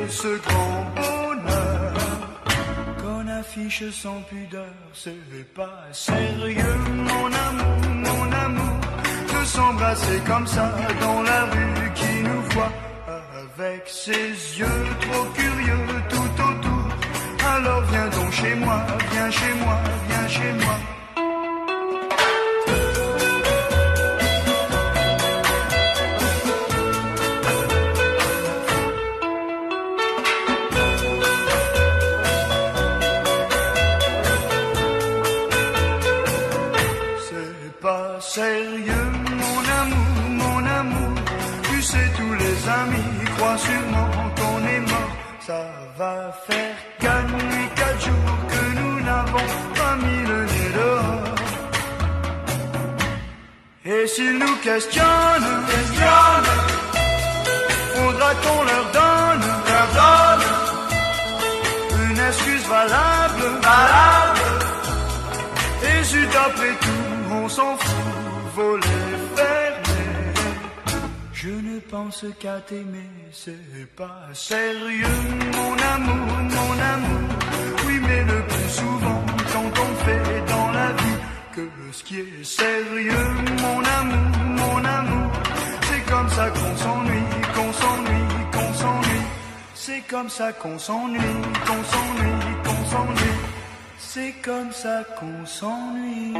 ce 0.09 0.27
grand 0.39 0.85
bonheur. 0.95 1.93
Qu'on 3.01 3.27
affiche 3.27 3.89
sans 3.91 4.21
pudeur 4.29 4.73
C'est 4.93 5.53
pas 5.53 5.87
sérieux. 5.91 6.77
Mon 6.93 7.27
amour, 7.47 7.89
mon 7.95 8.31
amour 8.31 8.79
De 9.27 9.45
s'embrasser 9.45 10.19
comme 10.25 10.47
ça 10.47 10.71
dans 11.01 11.21
la 11.21 11.45
rue 11.45 11.91
qui 11.95 12.23
nous 12.23 12.41
voit 12.53 12.71
Avec 13.07 13.83
ses 13.87 14.59
yeux 14.59 14.85
trop 15.01 15.25
curieux 15.33 15.85
tout 16.09 16.41
autour. 16.49 16.87
Alors 17.55 17.81
viens 17.91 18.07
donc 18.09 18.31
chez 18.31 18.55
moi, 18.55 18.85
viens 19.11 19.31
chez 19.31 19.53
moi, 19.63 19.77
viens 20.09 20.27
chez 20.27 20.53
moi 20.65 20.92
questionnent, 54.73 55.53
questionnent, 55.69 56.53
faudra 57.93 58.31
qu'on 58.43 58.63
leur 58.71 58.85
donne, 58.99 59.45
leur 59.71 59.89
donne 60.01 60.45
une 62.09 62.19
excuse 62.29 62.65
valable, 62.75 63.43
valable. 63.61 64.39
Et 65.89 66.03
zut, 66.03 66.35
après 66.47 66.75
tout, 66.85 67.33
on 67.39 67.49
s'en 67.49 67.77
fout, 67.77 68.53
voler, 68.55 69.11
fermer. 69.35 70.11
Je 71.33 71.49
ne 71.49 71.79
pense 71.79 72.25
qu'à 72.39 72.59
t'aimer, 72.67 73.11
c'est 73.31 73.87
pas 73.95 74.23
sérieux, 74.33 75.19
mon 75.57 75.73
amour, 75.95 76.27
mon 76.57 76.73
amour. 76.93 77.29
Oui, 77.85 77.99
mais 78.07 78.23
le 78.23 78.39
plus 78.51 78.69
souvent, 78.81 79.21
quand 79.51 79.71
on 79.85 79.91
fait 80.05 80.41
dans 80.47 80.71
la 80.71 80.87
vie 80.93 81.32
que 81.55 81.69
ce 81.91 82.03
qui 82.03 82.19
est 82.19 82.43
sérieux, 82.43 83.27
mon 83.61 83.83
amour, 83.83 84.37
mon 84.61 84.85
amour. 84.85 85.31
C'est 85.83 86.01
comme 86.11 86.29
ça 86.29 86.49
qu'on 86.49 86.75
s'ennuie, 86.77 87.23
qu'on 87.53 87.73
s'ennuie, 87.73 88.27
qu'on 88.51 88.73
s'ennuie. 88.73 89.25
C'est 89.75 90.01
comme 90.09 90.29
ça 90.29 90.51
qu'on 90.53 90.79
s'ennuie, 90.79 91.19
qu'on 91.67 91.83
s'ennuie, 91.83 92.55
qu'on 92.63 92.85
s'ennuie. 92.89 93.39
C'est 93.99 94.33
comme 94.41 94.71
ça 94.71 95.03
qu'on 95.19 95.45
s'ennuie. 95.45 96.33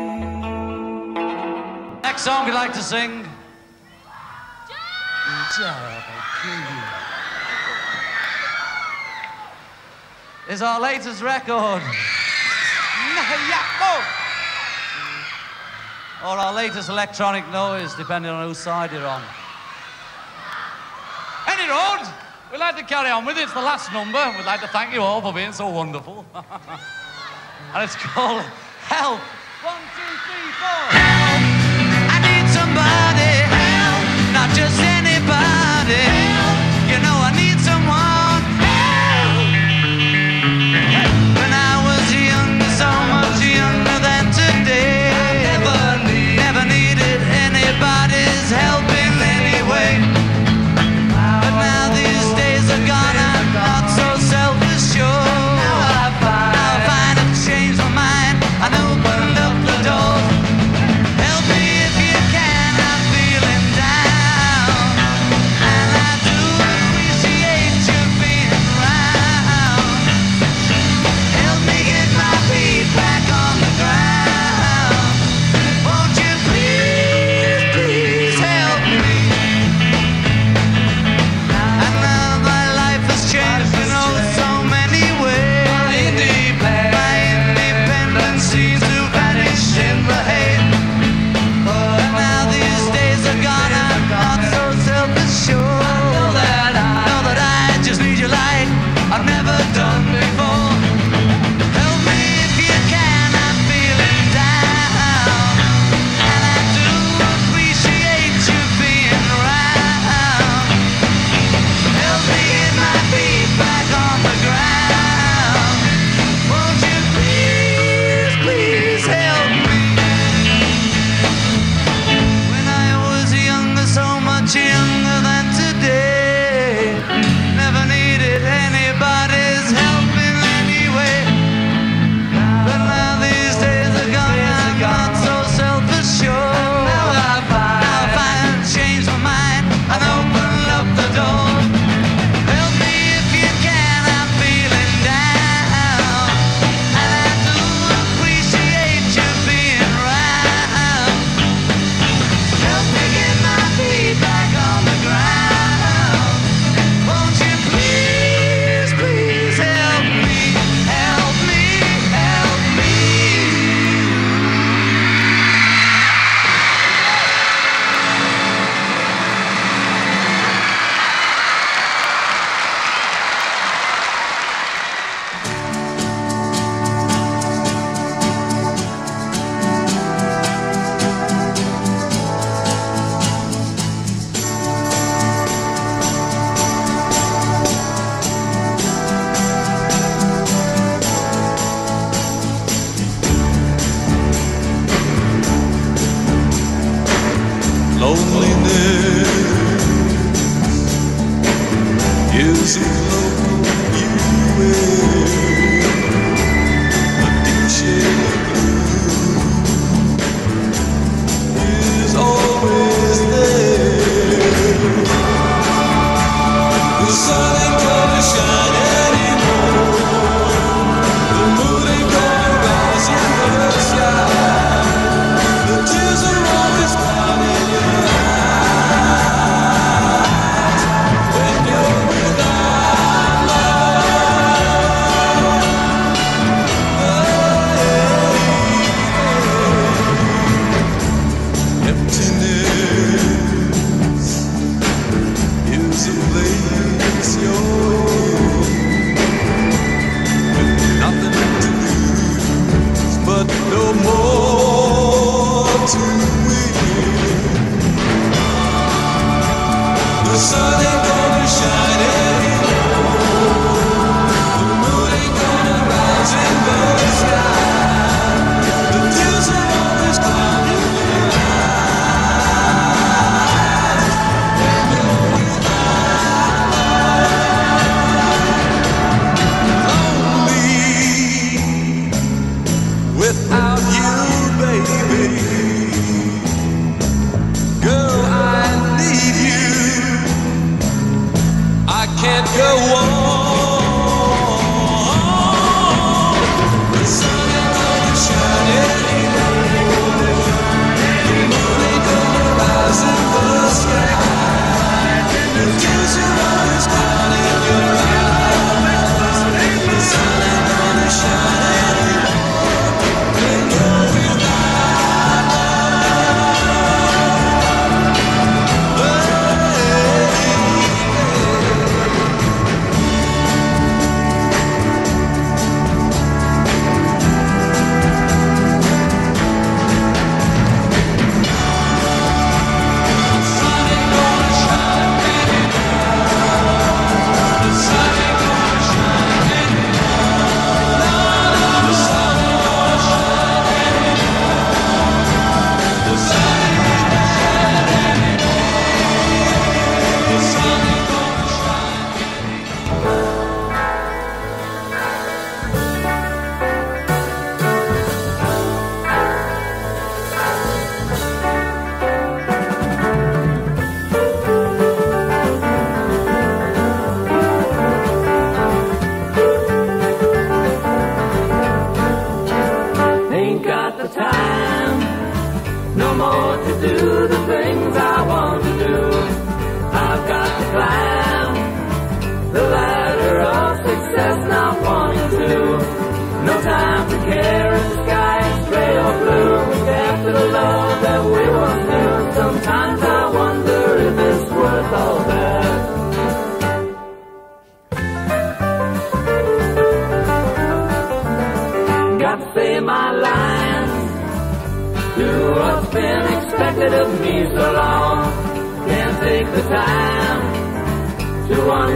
Next 2.04 2.24
song 2.24 2.46
we'd 2.46 2.54
like 2.56 2.74
to 2.74 2.82
sing. 2.82 3.24
Is 10.50 10.62
our 10.62 10.80
latest 10.80 11.22
record. 11.22 11.82
Or 16.24 16.38
our 16.38 16.54
latest 16.54 16.88
electronic 16.88 17.46
noise, 17.52 17.94
depending 17.96 18.32
on 18.32 18.48
whose 18.48 18.58
side 18.58 18.94
you're 18.94 19.06
on. 19.06 19.22
Any 21.50 21.70
road, 21.70 22.08
we'd 22.50 22.60
like 22.60 22.78
to 22.78 22.84
carry 22.84 23.10
on 23.10 23.26
with 23.26 23.38
it. 23.38 23.44
It's 23.44 23.54
the 23.54 23.62
last 23.62 23.92
number. 23.92 24.34
We'd 24.38 24.46
like 24.46 24.62
to 24.62 24.68
thank 24.70 24.94
you 24.94 25.02
all 25.02 25.22
for 25.22 25.34
being 25.34 25.52
so 25.52 25.68
wonderful. 25.68 26.26
and 26.34 27.84
it's 27.84 27.96
called 27.98 28.42
Help. 28.88 29.20
One, 29.64 29.82
two, 29.96 30.16
three, 30.26 30.52
four. 30.60 31.33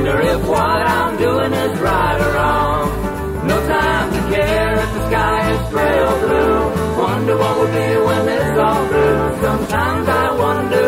Wonder 0.08 0.22
if 0.22 0.48
what 0.48 0.60
I'm 0.60 1.18
doing 1.18 1.54
is 1.54 1.80
right 1.80 2.22
or 2.22 2.34
wrong. 2.34 3.48
No 3.48 3.58
time 3.68 4.14
to 4.14 4.36
care 4.36 4.74
if 4.74 4.94
the 4.94 5.08
sky 5.10 5.52
is 5.52 5.74
or 5.74 6.20
blue. 6.24 7.02
Wonder 7.02 7.38
what 7.38 7.58
will 7.60 7.68
be 7.68 7.90
when 8.08 8.30
it's 8.30 8.60
all 8.60 8.88
through. 8.88 9.42
Sometimes 9.42 10.08
I 10.08 10.32
wonder 10.32 10.87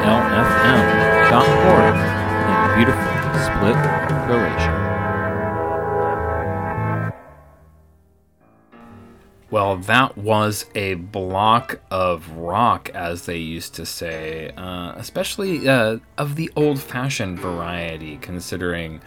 to 0.00 0.06
KLFM.org 0.62 1.96
in 2.50 2.76
beautiful 2.76 3.10
Split, 3.44 3.78
Croatia. 4.26 4.80
Well, 9.50 9.76
that 9.78 10.16
was 10.16 10.66
a 10.74 10.94
block 10.94 11.80
of 11.90 12.30
rock, 12.30 12.88
as 12.94 13.26
they 13.26 13.36
used 13.38 13.74
to 13.74 13.84
say, 13.84 14.52
uh, 14.56 14.92
especially 14.96 15.68
uh, 15.68 15.98
of 16.16 16.36
the 16.36 16.50
old 16.56 16.80
fashioned 16.80 17.38
variety, 17.38 18.16
considering 18.18 19.02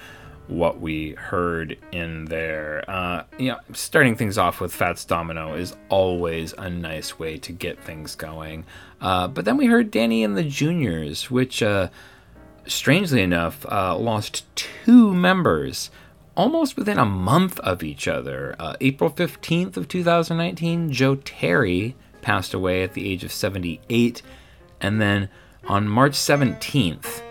what 0.47 0.79
we 0.79 1.11
heard 1.11 1.77
in 1.91 2.25
there. 2.25 2.83
Uh, 2.87 3.23
yeah, 3.37 3.59
starting 3.73 4.15
things 4.15 4.37
off 4.37 4.59
with 4.59 4.73
Fats 4.73 5.05
Domino 5.05 5.55
is 5.55 5.75
always 5.89 6.53
a 6.57 6.69
nice 6.69 7.17
way 7.17 7.37
to 7.37 7.51
get 7.51 7.81
things 7.83 8.15
going. 8.15 8.65
Uh, 9.01 9.27
but 9.27 9.45
then 9.45 9.57
we 9.57 9.67
heard 9.67 9.91
Danny 9.91 10.23
and 10.23 10.37
the 10.37 10.43
Juniors, 10.43 11.31
which, 11.31 11.63
uh, 11.63 11.89
strangely 12.65 13.21
enough, 13.21 13.65
uh, 13.71 13.97
lost 13.97 14.43
two 14.55 15.13
members 15.13 15.89
almost 16.35 16.75
within 16.75 16.97
a 16.97 17.05
month 17.05 17.59
of 17.59 17.83
each 17.83 18.07
other. 18.07 18.55
Uh, 18.59 18.75
April 18.81 19.09
15th 19.09 19.77
of 19.77 19.87
2019, 19.87 20.91
Joe 20.91 21.15
Terry 21.15 21.95
passed 22.21 22.53
away 22.53 22.83
at 22.83 22.93
the 22.93 23.09
age 23.09 23.23
of 23.23 23.31
78. 23.31 24.21
And 24.81 24.99
then 24.99 25.29
on 25.67 25.87
March 25.87 26.13
17th, 26.13 27.21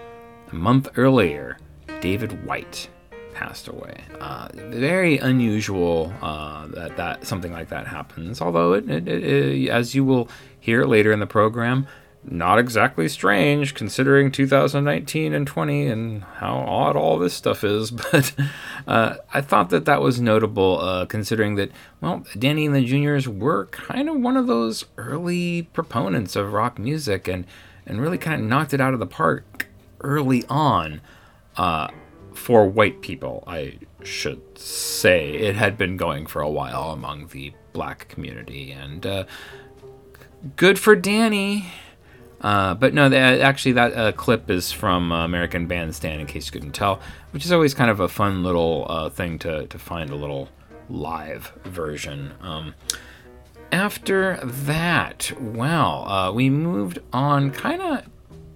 a 0.51 0.55
month 0.55 0.89
earlier, 0.97 1.59
David 2.01 2.45
White 2.47 2.89
passed 3.43 3.69
away. 3.69 4.05
Uh, 4.21 4.49
very 4.55 5.19
unusual 5.19 6.13
uh, 6.23 6.67
that 6.69 6.97
that 6.97 7.27
something 7.27 7.53
like 7.53 7.69
that 7.71 7.87
happens. 7.87 8.41
Although, 8.41 8.75
it, 8.75 8.89
it, 8.89 9.09
it, 9.09 9.69
as 9.69 9.95
you 9.95 10.05
will 10.05 10.29
hear 10.61 10.85
later 10.85 11.13
in 11.13 11.19
the 11.21 11.27
program, 11.27 11.87
not 12.25 12.59
exactly 12.59 13.09
strange 13.09 13.75
considering 13.75 14.31
2019 14.31 15.35
and 15.35 15.45
20 15.45 15.87
and 15.89 16.23
how 16.23 16.55
odd 16.59 16.95
all 16.95 17.19
this 17.19 17.35
stuff 17.35 17.65
is. 17.65 17.91
But 18.13 18.33
uh, 18.87 19.17
I 19.35 19.41
thought 19.41 19.71
that 19.71 19.87
that 19.87 20.01
was 20.01 20.21
notable 20.21 20.81
uh, 20.81 21.07
considering 21.07 21.57
that, 21.57 21.71
well, 22.01 22.25
Danny 22.39 22.67
and 22.67 22.75
the 22.75 22.85
Juniors 22.85 23.29
were 23.29 23.67
kind 23.67 24.09
of 24.09 24.21
one 24.21 24.37
of 24.37 24.47
those 24.47 24.85
early 24.97 25.63
proponents 25.73 26.37
of 26.37 26.53
rock 26.53 26.79
music 26.79 27.27
and, 27.27 27.45
and 27.87 28.01
really 28.01 28.19
kind 28.19 28.41
of 28.41 28.49
knocked 28.49 28.73
it 28.73 28.81
out 28.81 28.95
of 28.95 29.01
the 29.01 29.07
park 29.07 29.67
early 30.01 30.45
on. 30.49 31.01
Uh, 31.57 31.89
for 32.35 32.67
white 32.67 33.01
people, 33.01 33.45
I 33.47 33.79
should 34.03 34.59
say. 34.59 35.33
It 35.35 35.57
had 35.57 35.79
been 35.79 35.97
going 35.97 36.27
for 36.27 36.43
a 36.43 36.51
while 36.51 36.91
among 36.91 37.29
the 37.29 37.53
black 37.73 38.09
community, 38.09 38.73
and 38.73 39.07
uh, 39.07 39.25
good 40.57 40.79
for 40.79 40.95
Danny. 40.97 41.67
Uh, 42.41 42.75
but 42.75 42.93
no, 42.93 43.13
actually, 43.13 43.73
that 43.73 43.97
uh, 43.97 44.13
clip 44.13 44.51
is 44.51 44.73
from 44.73 45.13
uh, 45.13 45.25
American 45.25 45.67
Bandstand, 45.67 46.21
in 46.21 46.27
case 46.27 46.47
you 46.47 46.53
couldn't 46.53 46.73
tell, 46.73 47.01
which 47.31 47.45
is 47.45 47.53
always 47.53 47.73
kind 47.73 47.91
of 47.91 48.01
a 48.01 48.09
fun 48.09 48.43
little 48.43 48.87
uh, 48.89 49.09
thing 49.09 49.39
to, 49.39 49.67
to 49.69 49.79
find 49.79 50.11
a 50.11 50.17
little 50.17 50.49
live 50.91 51.53
version. 51.65 52.33
Um, 52.41 52.75
after 53.71 54.39
that, 54.43 55.33
well, 55.41 56.09
uh, 56.09 56.33
we 56.33 56.51
moved 56.51 56.99
on 57.13 57.53
kind 57.53 57.81
of 57.81 58.05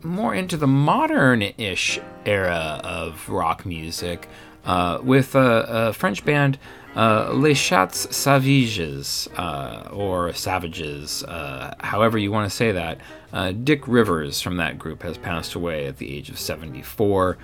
more 0.06 0.34
into 0.34 0.56
the 0.56 0.66
modern 0.66 1.42
ish 1.42 1.98
era 2.24 2.80
of 2.82 3.28
rock 3.28 3.66
music 3.66 4.28
uh, 4.64 4.98
with 5.02 5.34
a, 5.34 5.66
a 5.68 5.92
French 5.92 6.24
band, 6.24 6.58
uh, 6.96 7.30
Les 7.32 7.54
Chats 7.54 8.14
Sauvages, 8.16 9.28
uh, 9.36 9.88
or 9.92 10.32
Savages, 10.32 11.22
uh, 11.24 11.74
however 11.80 12.18
you 12.18 12.32
want 12.32 12.50
to 12.50 12.56
say 12.56 12.72
that. 12.72 12.98
Uh, 13.32 13.52
Dick 13.52 13.86
Rivers 13.86 14.40
from 14.40 14.56
that 14.56 14.78
group 14.78 15.02
has 15.02 15.18
passed 15.18 15.54
away 15.54 15.86
at 15.86 15.98
the 15.98 16.16
age 16.16 16.30
of 16.30 16.38
74. 16.38 17.36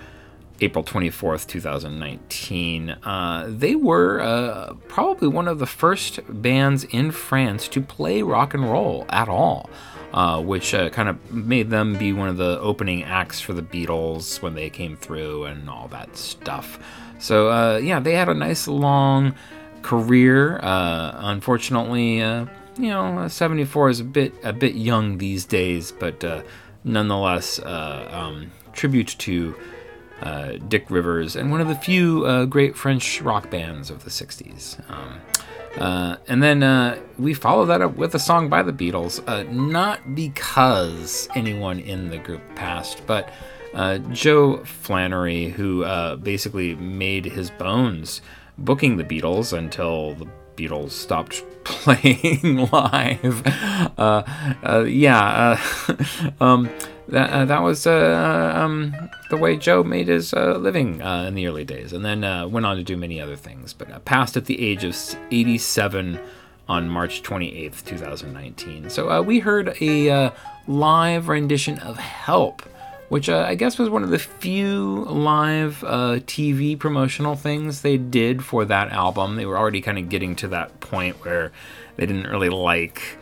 April 0.60 0.84
24th, 0.84 1.46
2019. 1.48 2.90
Uh, 2.90 3.46
they 3.48 3.74
were 3.74 4.20
uh, 4.20 4.74
probably 4.86 5.26
one 5.26 5.48
of 5.48 5.58
the 5.58 5.66
first 5.66 6.20
bands 6.28 6.84
in 6.84 7.10
France 7.10 7.66
to 7.68 7.80
play 7.80 8.22
rock 8.22 8.54
and 8.54 8.70
roll 8.70 9.04
at 9.08 9.28
all, 9.28 9.68
uh, 10.12 10.40
which 10.40 10.74
uh, 10.74 10.90
kind 10.90 11.08
of 11.08 11.32
made 11.32 11.70
them 11.70 11.96
be 11.96 12.12
one 12.12 12.28
of 12.28 12.36
the 12.36 12.58
opening 12.60 13.02
acts 13.04 13.40
for 13.40 13.52
the 13.52 13.62
Beatles 13.62 14.42
when 14.42 14.54
they 14.54 14.70
came 14.70 14.96
through 14.96 15.44
and 15.44 15.68
all 15.68 15.88
that 15.88 16.16
stuff. 16.16 16.78
So, 17.18 17.50
uh, 17.50 17.76
yeah, 17.78 18.00
they 18.00 18.14
had 18.14 18.28
a 18.28 18.34
nice 18.34 18.66
long 18.66 19.34
career. 19.82 20.58
Uh, 20.62 21.12
unfortunately, 21.16 22.16
you 22.18 22.48
know, 22.78 23.28
74 23.28 23.90
is 23.90 24.00
a 24.00 24.04
bit 24.04 24.34
a 24.42 24.52
bit 24.52 24.74
young 24.74 25.18
these 25.18 25.44
days, 25.44 25.92
but 25.92 26.24
nonetheless, 26.84 27.60
um, 27.64 28.50
tribute 28.72 29.14
to 29.18 29.54
uh, 30.22 30.52
Dick 30.68 30.88
Rivers, 30.88 31.36
and 31.36 31.50
one 31.50 31.60
of 31.60 31.68
the 31.68 31.74
few 31.74 32.24
uh, 32.24 32.44
great 32.44 32.76
French 32.76 33.20
rock 33.22 33.50
bands 33.50 33.90
of 33.90 34.04
the 34.04 34.10
60s. 34.10 34.78
Um, 34.88 35.20
uh, 35.76 36.16
and 36.28 36.42
then 36.42 36.62
uh, 36.62 36.98
we 37.18 37.34
follow 37.34 37.64
that 37.66 37.80
up 37.80 37.96
with 37.96 38.14
a 38.14 38.18
song 38.18 38.48
by 38.48 38.62
the 38.62 38.72
Beatles, 38.72 39.22
uh, 39.26 39.42
not 39.50 40.14
because 40.14 41.28
anyone 41.34 41.78
in 41.78 42.10
the 42.10 42.18
group 42.18 42.42
passed, 42.54 43.06
but 43.06 43.30
uh, 43.74 43.98
Joe 43.98 44.62
Flannery, 44.64 45.48
who 45.48 45.84
uh, 45.84 46.16
basically 46.16 46.74
made 46.74 47.24
his 47.24 47.50
bones 47.50 48.20
booking 48.58 48.96
the 48.96 49.04
Beatles 49.04 49.56
until 49.56 50.14
the 50.14 50.26
Beatles 50.56 50.90
stopped 50.90 51.42
playing 51.64 52.68
live. 52.72 53.46
Uh, 53.98 54.22
uh, 54.64 54.84
yeah, 54.86 55.58
uh, 55.88 55.96
um, 56.40 56.70
that, 57.08 57.30
uh, 57.30 57.44
that 57.44 57.62
was 57.62 57.86
uh, 57.86 58.52
um, 58.54 58.94
the 59.30 59.36
way 59.36 59.56
Joe 59.56 59.82
made 59.82 60.08
his 60.08 60.32
uh, 60.32 60.56
living 60.56 61.00
in 61.00 61.34
the 61.34 61.46
early 61.46 61.64
days, 61.64 61.92
and 61.92 62.04
then 62.04 62.20
went 62.50 62.66
on 62.66 62.76
to 62.76 62.82
do 62.82 62.96
many 62.96 63.20
other 63.20 63.36
things. 63.36 63.72
But 63.72 64.04
passed 64.04 64.36
at 64.36 64.46
the 64.46 64.60
age 64.60 64.84
of 64.84 64.96
87 65.30 66.20
on 66.68 66.88
March 66.88 67.22
28th, 67.22 67.84
2019. 67.84 68.88
So 68.90 69.20
we 69.22 69.40
heard 69.40 69.76
a 69.80 70.32
live 70.66 71.28
rendition 71.28 71.78
of 71.80 71.98
Help 71.98 72.62
which 73.12 73.28
uh, 73.28 73.44
I 73.46 73.56
guess 73.56 73.78
was 73.78 73.90
one 73.90 74.02
of 74.02 74.08
the 74.08 74.18
few 74.18 75.04
live 75.04 75.84
uh, 75.84 76.20
TV 76.20 76.78
promotional 76.78 77.36
things 77.36 77.82
they 77.82 77.98
did 77.98 78.42
for 78.42 78.64
that 78.64 78.90
album. 78.90 79.36
They 79.36 79.44
were 79.44 79.58
already 79.58 79.82
kind 79.82 79.98
of 79.98 80.08
getting 80.08 80.34
to 80.36 80.48
that 80.48 80.80
point 80.80 81.22
where 81.22 81.52
they 81.96 82.06
didn't 82.06 82.30
really 82.30 82.48
like 82.48 83.18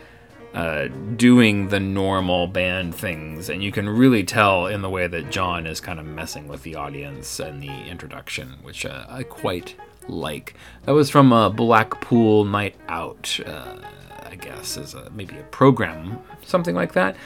uh, 0.55 0.87
doing 1.17 1.71
the 1.71 1.81
normal 1.81 2.47
band 2.47 2.95
things, 2.95 3.49
and 3.49 3.65
you 3.65 3.73
can 3.73 3.89
really 3.89 4.23
tell 4.23 4.67
in 4.67 4.81
the 4.83 4.89
way 4.89 5.09
that 5.09 5.33
John 5.33 5.67
is 5.67 5.81
kind 5.81 5.99
of 5.99 6.07
messing 6.07 6.47
with 6.47 6.63
the 6.63 6.77
audience 6.77 7.41
and 7.41 7.61
the 7.61 7.89
introduction, 7.89 8.59
which 8.63 8.87
uh, 8.87 9.07
I 9.09 9.25
quite 9.25 9.75
like. 10.07 10.55
That 10.85 10.93
was 10.93 11.11
from 11.11 11.33
uh, 11.33 11.49
Blackpool 11.49 12.45
Night 12.45 12.77
Out, 12.89 13.41
uh, 13.45 13.79
I 14.25 14.37
guess, 14.37 14.77
is 14.77 14.95
a, 14.95 15.11
maybe 15.11 15.37
a 15.37 15.43
program, 15.51 16.21
something 16.45 16.77
like 16.77 16.93
that. 16.93 17.17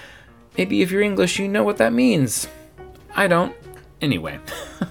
Maybe 0.56 0.82
if 0.82 0.90
you're 0.90 1.02
English, 1.02 1.38
you 1.38 1.48
know 1.48 1.64
what 1.64 1.78
that 1.78 1.92
means. 1.92 2.48
I 3.14 3.26
don't. 3.26 3.54
Anyway, 4.00 4.38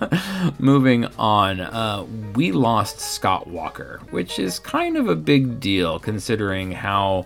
moving 0.60 1.06
on, 1.18 1.60
uh, 1.60 2.06
we 2.34 2.52
lost 2.52 3.00
Scott 3.00 3.48
Walker, 3.48 4.02
which 4.10 4.40
is 4.40 4.60
kind 4.60 4.98
of 4.98 5.08
a 5.08 5.16
big 5.16 5.60
deal 5.60 6.00
considering 6.00 6.72
how 6.72 7.26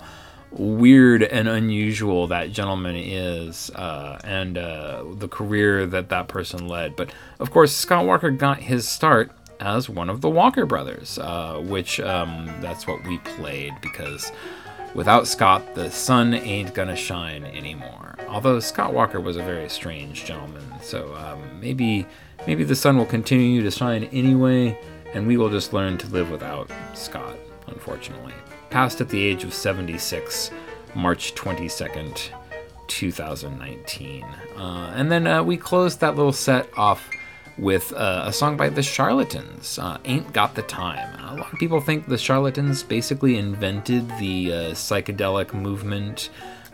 weird 0.52 1.24
and 1.24 1.48
unusual 1.48 2.28
that 2.28 2.52
gentleman 2.52 2.96
is 2.96 3.70
uh, 3.72 4.20
and 4.24 4.58
uh, 4.58 5.04
the 5.14 5.28
career 5.28 5.86
that 5.86 6.10
that 6.10 6.28
person 6.28 6.68
led. 6.68 6.96
But 6.96 7.12
of 7.40 7.52
course, 7.52 7.76
Scott 7.76 8.06
Walker 8.06 8.32
got 8.32 8.60
his 8.60 8.88
start 8.88 9.32
as 9.60 9.90
one 9.90 10.10
of 10.10 10.22
the 10.22 10.30
Walker 10.30 10.66
brothers, 10.66 11.18
uh, 11.20 11.62
which 11.64 12.00
um, 12.00 12.46
that's 12.62 12.88
what 12.88 13.04
we 13.06 13.18
played 13.20 13.74
because 13.82 14.32
without 14.94 15.28
Scott, 15.28 15.76
the 15.76 15.90
sun 15.92 16.34
ain't 16.34 16.74
gonna 16.74 16.96
shine 16.96 17.46
anymore. 17.46 18.07
Although 18.28 18.60
Scott 18.60 18.94
Walker 18.94 19.20
was 19.20 19.38
a 19.38 19.44
very 19.44 19.70
strange 19.70 20.26
gentleman, 20.26 20.64
so 20.82 21.16
um, 21.16 21.60
maybe 21.60 22.06
maybe 22.46 22.64
the 22.64 22.76
sun 22.76 22.98
will 22.98 23.06
continue 23.06 23.62
to 23.62 23.72
shine 23.72 24.06
anyway, 24.06 24.78
and 25.14 25.26
we 25.28 25.38
will 25.38 25.50
just 25.50 25.74
learn 25.74 25.98
to 26.00 26.08
live 26.08 26.30
without 26.30 26.70
Scott. 26.94 27.38
Unfortunately, 27.68 28.34
passed 28.70 29.02
at 29.02 29.10
the 29.10 29.22
age 29.22 29.44
of 29.44 29.54
76, 29.54 30.52
March 30.96 31.36
22nd, 31.36 32.30
2019. 32.88 34.24
Uh, 34.24 34.94
and 34.96 35.12
then 35.12 35.28
uh, 35.28 35.44
we 35.44 35.58
closed 35.58 36.00
that 36.00 36.16
little 36.16 36.34
set 36.34 36.68
off 36.78 37.10
with 37.58 37.92
uh, 37.94 38.24
a 38.26 38.34
song 38.34 38.56
by 38.56 38.70
the 38.70 38.84
Charlatans, 38.84 39.80
uh, 39.80 39.98
Ain't 40.06 40.32
Got 40.34 40.56
the 40.56 40.62
Time. 40.64 41.20
A 41.20 41.36
lot 41.38 41.52
of 41.52 41.60
people 41.60 41.82
think 41.82 42.08
the 42.08 42.18
Charlatans 42.18 42.84
basically 42.84 43.38
invented 43.38 44.08
the 44.20 44.52
uh, 44.52 44.56
psychedelic 44.72 45.54
movement 45.54 46.30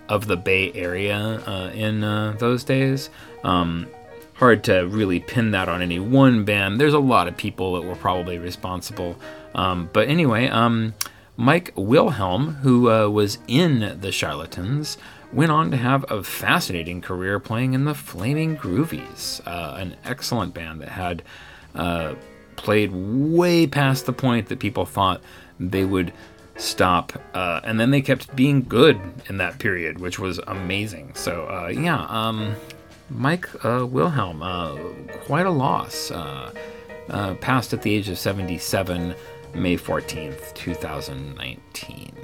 of 0.09 0.27
the 0.27 0.37
Bay 0.37 0.71
Area 0.73 1.17
uh, 1.17 1.71
in 1.73 2.03
uh, 2.03 2.35
those 2.39 2.63
days. 2.63 3.09
Um, 3.43 3.87
hard 4.35 4.63
to 4.65 4.81
really 4.81 5.19
pin 5.19 5.51
that 5.51 5.69
on 5.69 5.81
any 5.81 5.99
one 5.99 6.43
band. 6.43 6.79
There's 6.79 6.93
a 6.93 6.99
lot 6.99 7.27
of 7.27 7.37
people 7.37 7.73
that 7.75 7.87
were 7.87 7.95
probably 7.95 8.37
responsible. 8.37 9.15
Um, 9.55 9.89
but 9.93 10.07
anyway, 10.07 10.47
um, 10.47 10.93
Mike 11.37 11.71
Wilhelm, 11.75 12.55
who 12.55 12.89
uh, 12.91 13.09
was 13.09 13.37
in 13.47 13.99
the 14.01 14.11
Charlatans, 14.11 14.97
went 15.31 15.51
on 15.51 15.71
to 15.71 15.77
have 15.77 16.05
a 16.11 16.23
fascinating 16.23 17.01
career 17.01 17.39
playing 17.39 17.73
in 17.73 17.85
the 17.85 17.95
Flaming 17.95 18.55
Groovies, 18.57 19.41
uh, 19.47 19.75
an 19.77 19.95
excellent 20.03 20.53
band 20.53 20.81
that 20.81 20.89
had 20.89 21.23
uh, 21.73 22.15
played 22.55 22.91
way 22.93 23.65
past 23.65 24.05
the 24.05 24.13
point 24.13 24.47
that 24.49 24.59
people 24.59 24.85
thought 24.85 25.21
they 25.59 25.85
would 25.85 26.13
stop. 26.57 27.13
Uh, 27.33 27.61
and 27.63 27.79
then 27.79 27.91
they 27.91 28.01
kept 28.01 28.35
being 28.35 28.61
good 28.61 28.99
in 29.27 29.37
that 29.37 29.59
period, 29.59 29.99
which 29.99 30.19
was 30.19 30.39
amazing. 30.47 31.13
So, 31.15 31.47
uh, 31.47 31.67
yeah, 31.67 32.05
um, 32.09 32.55
Mike 33.09 33.47
uh, 33.65 33.85
Wilhelm, 33.85 34.41
uh, 34.41 34.75
quite 35.25 35.45
a 35.45 35.51
loss. 35.51 36.11
passed 37.41 37.73
at 37.73 37.81
the 37.81 37.93
age 37.93 38.09
of 38.09 38.17
77, 38.17 39.15
May 39.53 39.77
14th, 39.77 40.53
2019. 40.53 42.15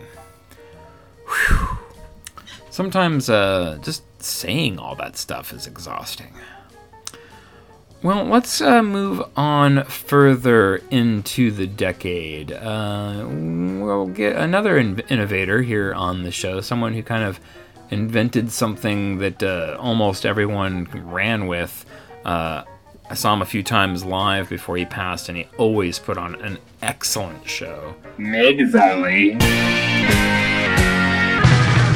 Whew. 1.25 1.77
Sometimes 2.69 3.29
uh, 3.29 3.77
just 3.81 4.03
saying 4.21 4.79
all 4.79 4.95
that 4.95 5.17
stuff 5.17 5.53
is 5.53 5.67
exhausting. 5.67 6.33
Well, 8.01 8.23
let's 8.23 8.61
uh, 8.61 8.81
move 8.81 9.21
on 9.35 9.83
further 9.83 10.77
into 10.89 11.51
the 11.51 11.67
decade. 11.67 12.51
Uh, 12.53 13.25
we'll 13.27 14.07
get 14.07 14.37
another 14.37 14.77
in- 14.77 14.99
innovator 15.09 15.61
here 15.61 15.93
on 15.93 16.23
the 16.23 16.31
show, 16.31 16.61
someone 16.61 16.93
who 16.93 17.03
kind 17.03 17.25
of 17.25 17.41
invented 17.91 18.51
something 18.51 19.17
that 19.17 19.43
uh, 19.43 19.75
almost 19.79 20.25
everyone 20.25 20.85
ran 21.11 21.47
with. 21.47 21.85
Uh, 22.23 22.63
I 23.09 23.15
saw 23.15 23.33
him 23.33 23.41
a 23.41 23.45
few 23.45 23.63
times 23.63 24.05
live 24.05 24.47
before 24.49 24.77
he 24.77 24.85
passed, 24.85 25.27
and 25.27 25.37
he 25.37 25.47
always 25.57 25.99
put 25.99 26.17
on 26.17 26.35
an 26.35 26.57
excellent 26.81 27.49
show. 27.49 27.95
Mid 28.17 28.71
Valley. 28.71 29.35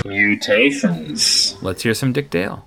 Mutations. 0.06 1.56
Let's 1.62 1.84
hear 1.84 1.94
some 1.94 2.12
Dick 2.12 2.30
Dale. 2.30 2.66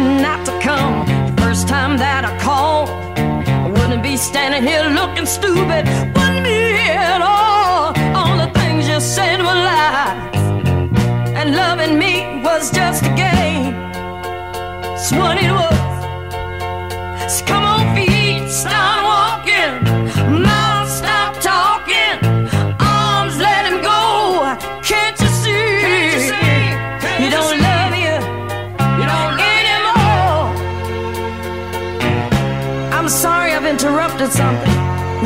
not 0.00 0.44
to 0.46 0.58
come. 0.60 1.06
The 1.34 1.42
first 1.42 1.68
time 1.68 1.96
that 1.98 2.24
I 2.24 2.38
called, 2.38 2.88
I 2.88 3.68
wouldn't 3.68 4.02
be 4.02 4.16
standing 4.16 4.62
here 4.62 4.84
looking 4.84 5.26
stupid. 5.26 6.09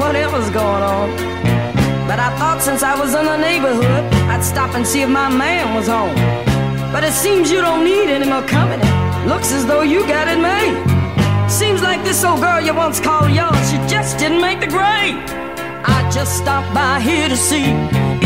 Whatever's 0.05 0.51
going 0.51 0.85
on. 0.97 1.09
But 2.09 2.19
I 2.21 2.29
thought 2.39 2.61
since 2.61 2.83
I 2.83 2.95
was 3.01 3.15
in 3.15 3.25
the 3.25 3.39
neighborhood, 3.39 4.05
I'd 4.33 4.45
stop 4.45 4.75
and 4.75 4.87
see 4.87 5.01
if 5.01 5.09
my 5.09 5.31
man 5.31 5.75
was 5.75 5.89
home. 5.89 6.15
But 6.93 7.03
it 7.05 7.15
seems 7.15 7.51
you 7.51 7.61
don't 7.63 7.85
need 7.85 8.09
any 8.17 8.29
more 8.29 8.47
company. 8.59 8.85
Looks 9.27 9.51
as 9.53 9.65
though 9.67 9.81
you 9.81 10.01
got 10.07 10.29
it 10.29 10.41
made. 10.53 10.77
Seems 11.49 11.81
like 11.83 12.05
this 12.05 12.23
old 12.23 12.41
girl 12.41 12.61
you 12.61 12.75
once 12.75 13.01
called 13.01 13.31
yours, 13.33 13.65
she 13.71 13.79
just 13.95 14.19
didn't 14.19 14.43
make 14.43 14.61
the 14.61 14.71
grade. 14.77 15.17
I 15.97 15.99
just 16.13 16.37
stopped 16.37 16.71
by 16.75 17.01
here 17.01 17.29
to 17.35 17.37
see 17.37 17.67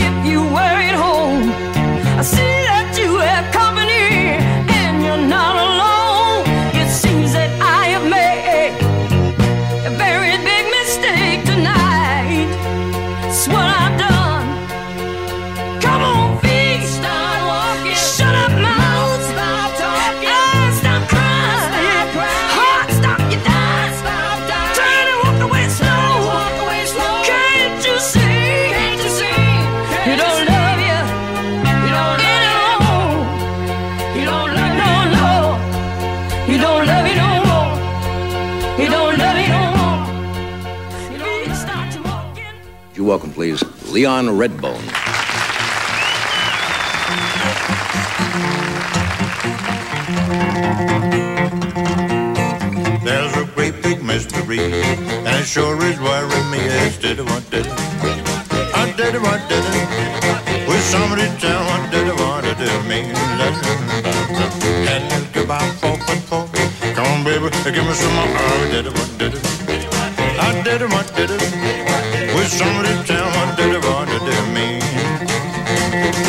if 0.07 0.15
you 0.27 0.41
were 0.57 0.79
at 0.91 0.97
home. 1.07 1.43
I 2.21 2.23
see 2.23 2.55
that 2.71 2.99
you 2.99 3.11
have 3.31 3.47
company 3.55 3.78
Leon 43.99 44.27
Redbone. 44.27 44.87
There's 53.03 53.37
a 53.37 53.45
great 53.57 53.83
big 53.83 54.05
mystery, 54.05 54.61
and 54.61 55.35
it 55.35 55.47
sure 55.47 55.75
is 55.83 55.99
worrying 55.99 56.49
me. 56.49 56.59
Yes, 56.59 56.99
did 56.99 57.19
what 57.19 57.43
did? 57.51 57.67
I 57.67 57.75
ah, 58.79 58.95
did 58.97 59.17
it, 59.17 59.21
what 59.21 59.43
did 59.49 59.65
it? 59.67 60.69
Will 60.69 60.79
somebody 60.95 61.27
tell 61.43 61.61
what 61.67 61.91
did 61.91 62.07
it, 62.07 62.15
what 62.15 62.45
did 62.45 62.61
it 62.61 62.85
mean? 62.87 63.11
And 64.95 65.35
goodbye, 65.35 65.71
four, 65.81 65.97
four, 66.07 66.47
four. 66.47 66.47
Come 66.95 67.07
on, 67.07 67.25
baby, 67.25 67.51
give 67.75 67.85
me 67.85 67.95
some 67.95 68.15
more. 68.15 68.31
Ah, 68.31 68.63
I 68.63 68.71
did 68.71 68.87
it, 68.87 68.93
what 68.95 69.19
did 69.19 69.35
it? 69.35 69.43
Ah, 70.39 70.55
I 70.55 70.63
did 70.63 70.83
what 70.83 71.13
did 71.17 71.31
it? 71.33 71.89
Will 72.39 72.47
somebody 72.47 72.95
tell 73.05 73.27
what 73.31 73.57
did 73.57 73.75
it, 73.75 73.83
did? 73.83 73.88
I 75.99 76.11
went 76.13 76.28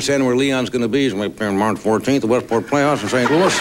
understand 0.00 0.24
where 0.24 0.34
Leon's 0.34 0.70
going 0.70 0.80
to 0.80 0.88
be. 0.88 1.02
He's 1.02 1.12
going 1.12 1.24
to 1.24 1.28
be 1.28 1.36
appearing 1.36 1.58
March 1.58 1.76
14th 1.76 2.22
the 2.22 2.26
Westport 2.26 2.66
Playhouse 2.66 3.02
in 3.02 3.10
St. 3.10 3.30
Louis. 3.30 3.58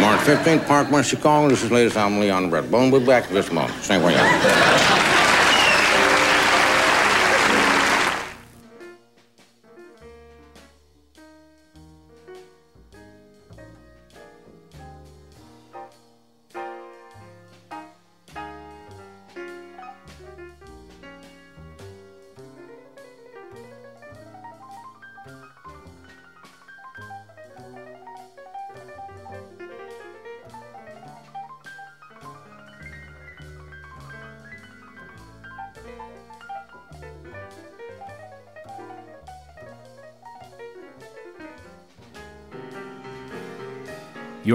March 0.00 0.20
15th, 0.20 0.64
Park 0.68 1.04
Chicago. 1.04 1.48
This 1.48 1.58
is 1.58 1.62
his 1.64 1.72
latest 1.72 1.96
album, 1.96 2.20
Leon 2.20 2.52
Redbone. 2.52 2.92
We'll 2.92 3.00
be 3.00 3.06
back 3.06 3.28
this 3.30 3.50
month. 3.50 3.84
Same 3.84 4.00
way. 4.04 5.01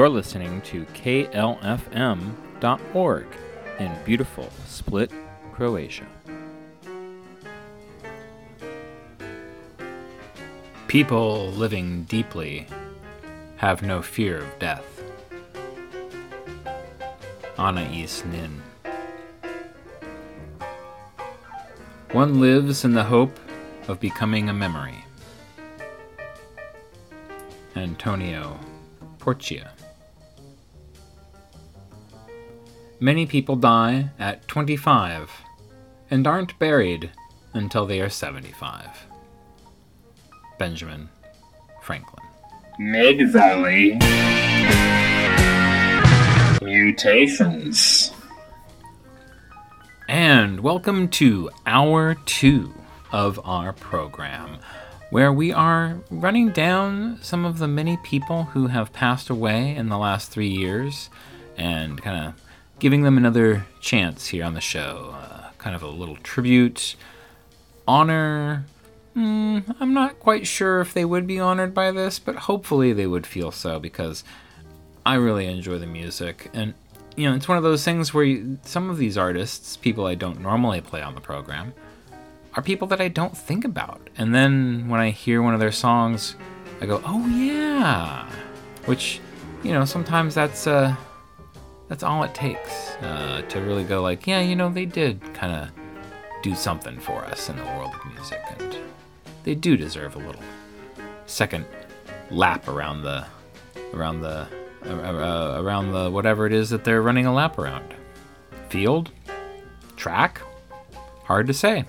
You're 0.08 0.16
listening 0.16 0.62
to 0.62 0.86
KLFM.org 0.86 1.58
in 3.78 3.92
beautiful 4.06 4.50
Split, 4.66 5.12
Croatia. 5.52 6.08
People 10.88 11.50
living 11.50 12.04
deeply 12.04 12.68
have 13.58 13.82
no 13.82 14.02
fear 14.02 14.38
of 14.38 14.60
death. 14.60 14.86
Anais 17.58 18.24
Nin. 18.32 18.62
One 22.14 22.40
lives 22.40 22.86
in 22.86 22.94
the 22.94 23.04
hope 23.04 23.38
of 23.90 24.00
becoming 24.00 24.48
a 24.48 24.54
memory. 24.54 25.04
Antonio 27.76 28.58
Porchia. 29.20 29.77
Many 33.00 33.28
people 33.28 33.56
die 33.56 34.10
at 34.18 34.48
25 34.48 35.32
and 36.10 36.26
aren't 36.26 36.58
buried 36.58 37.12
until 37.54 37.86
they 37.86 38.02
are 38.02 38.10
75. 38.10 39.06
Benjamin 40.58 41.10
Franklin. 41.84 42.26
Mid 42.80 43.30
Valley 43.32 44.00
Mutations. 46.60 48.12
And 50.10 50.62
welcome 50.62 51.08
to 51.10 51.52
hour 51.68 52.16
two 52.26 52.74
of 53.12 53.40
our 53.44 53.74
program, 53.74 54.58
where 55.12 55.32
we 55.32 55.54
are 55.54 56.00
running 56.10 56.50
down 56.50 57.20
some 57.22 57.46
of 57.46 57.60
the 57.60 57.68
many 57.68 57.98
people 57.98 58.46
who 58.46 58.68
have 58.68 58.92
passed 58.92 59.30
away 59.30 59.76
in 59.76 59.90
the 59.90 60.00
last 60.00 60.32
three 60.32 60.50
years 60.50 61.12
and 61.58 62.02
kind 62.02 62.30
of 62.30 62.47
giving 62.80 63.04
them 63.04 63.18
another 63.18 63.66
chance 63.80 64.28
here 64.28 64.46
on 64.46 64.54
the 64.54 64.62
show. 64.62 65.16
Uh, 65.16 65.50
kind 65.58 65.76
of 65.76 65.84
a 65.84 65.88
little 65.88 66.18
tribute, 66.18 66.96
honor. 67.88 68.66
Mm, 69.16 69.76
I'm 69.80 69.94
not 69.94 70.20
quite 70.20 70.46
sure 70.46 70.80
if 70.80 70.94
they 70.94 71.06
would 71.06 71.26
be 71.26 71.40
honored 71.40 71.74
by 71.74 71.92
this, 71.92 72.20
but 72.20 72.36
hopefully 72.36 72.94
they 72.94 73.08
would 73.08 73.26
feel 73.26 73.52
so 73.52 73.80
because 73.80 74.24
I 75.06 75.16
really 75.16 75.48
enjoy 75.48 75.80
the 75.80 75.88
music. 75.88 76.50
And, 76.54 76.76
you 77.16 77.28
know, 77.28 77.36
it's 77.36 77.48
one 77.48 77.58
of 77.58 77.64
those 77.64 77.84
things 77.84 78.14
where 78.14 78.24
you, 78.24 78.60
some 78.64 78.90
of 78.90 78.98
these 78.98 79.18
artists, 79.18 79.76
people 79.76 80.06
I 80.06 80.16
don't 80.16 80.42
normally 80.42 80.82
play 80.82 81.02
on 81.02 81.16
the 81.16 81.22
program, 81.22 81.74
are 82.56 82.62
people 82.62 82.88
that 82.88 83.00
I 83.00 83.08
don't 83.08 83.38
think 83.38 83.66
about. 83.66 84.10
And 84.18 84.34
then 84.34 84.88
when 84.88 85.00
I 85.00 85.12
hear 85.12 85.42
one 85.42 85.54
of 85.54 85.60
their 85.60 85.72
songs, 85.72 86.36
I 86.82 86.86
go, 86.86 87.02
"Oh 87.06 87.26
yeah," 87.28 88.30
which 88.86 89.20
you 89.64 89.72
know 89.72 89.86
sometimes 89.86 90.36
that's 90.36 90.68
uh, 90.68 90.96
that's 91.88 92.04
all 92.04 92.24
it 92.24 92.34
takes 92.34 92.92
uh, 93.02 93.44
to 93.50 93.62
really 93.62 93.84
go 93.84 94.02
like, 94.02 94.28
yeah, 94.28 94.42
you 94.42 94.56
know, 94.56 94.70
they 94.70 94.86
did 94.86 95.22
kind 95.34 95.54
of 95.54 95.70
do 96.44 96.56
something 96.56 97.00
for 97.00 97.24
us 97.26 97.50
in 97.50 97.58
the 97.58 97.64
world 97.64 97.94
of 97.94 98.14
music, 98.14 98.42
and 98.60 98.78
they 99.44 99.56
do 99.56 99.78
deserve 99.78 100.16
a 100.16 100.20
little 100.20 100.42
second 101.26 101.66
lap 102.30 102.68
around 102.68 103.04
the 103.04 103.26
around 103.94 104.22
the 104.22 104.48
uh, 104.86 105.58
around 105.62 105.92
the 105.92 106.10
whatever 106.10 106.46
it 106.46 106.54
is 106.54 106.70
that 106.70 106.84
they're 106.84 107.02
running 107.02 107.26
a 107.26 107.34
lap 107.34 107.58
around. 107.58 107.94
Field, 108.70 109.12
track, 109.96 110.42
hard 111.24 111.48
to 111.48 111.54
say. 111.54 111.86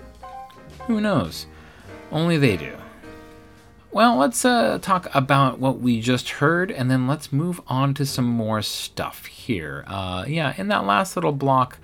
Who 0.86 1.00
knows? 1.00 1.46
Only 2.10 2.38
they 2.38 2.56
do. 2.56 2.76
Well, 3.90 4.16
let's 4.16 4.44
uh, 4.44 4.78
talk 4.82 5.08
about 5.14 5.60
what 5.60 5.80
we 5.80 6.02
just 6.02 6.28
heard, 6.28 6.70
and 6.70 6.90
then 6.90 7.06
let's 7.06 7.32
move 7.32 7.62
on 7.68 7.94
to 7.94 8.04
some 8.04 8.26
more 8.26 8.60
stuff 8.60 9.24
here. 9.24 9.82
Uh, 9.86 10.26
yeah, 10.28 10.52
in 10.58 10.68
that 10.68 10.84
last 10.84 11.16
little 11.16 11.32
block, 11.32 11.78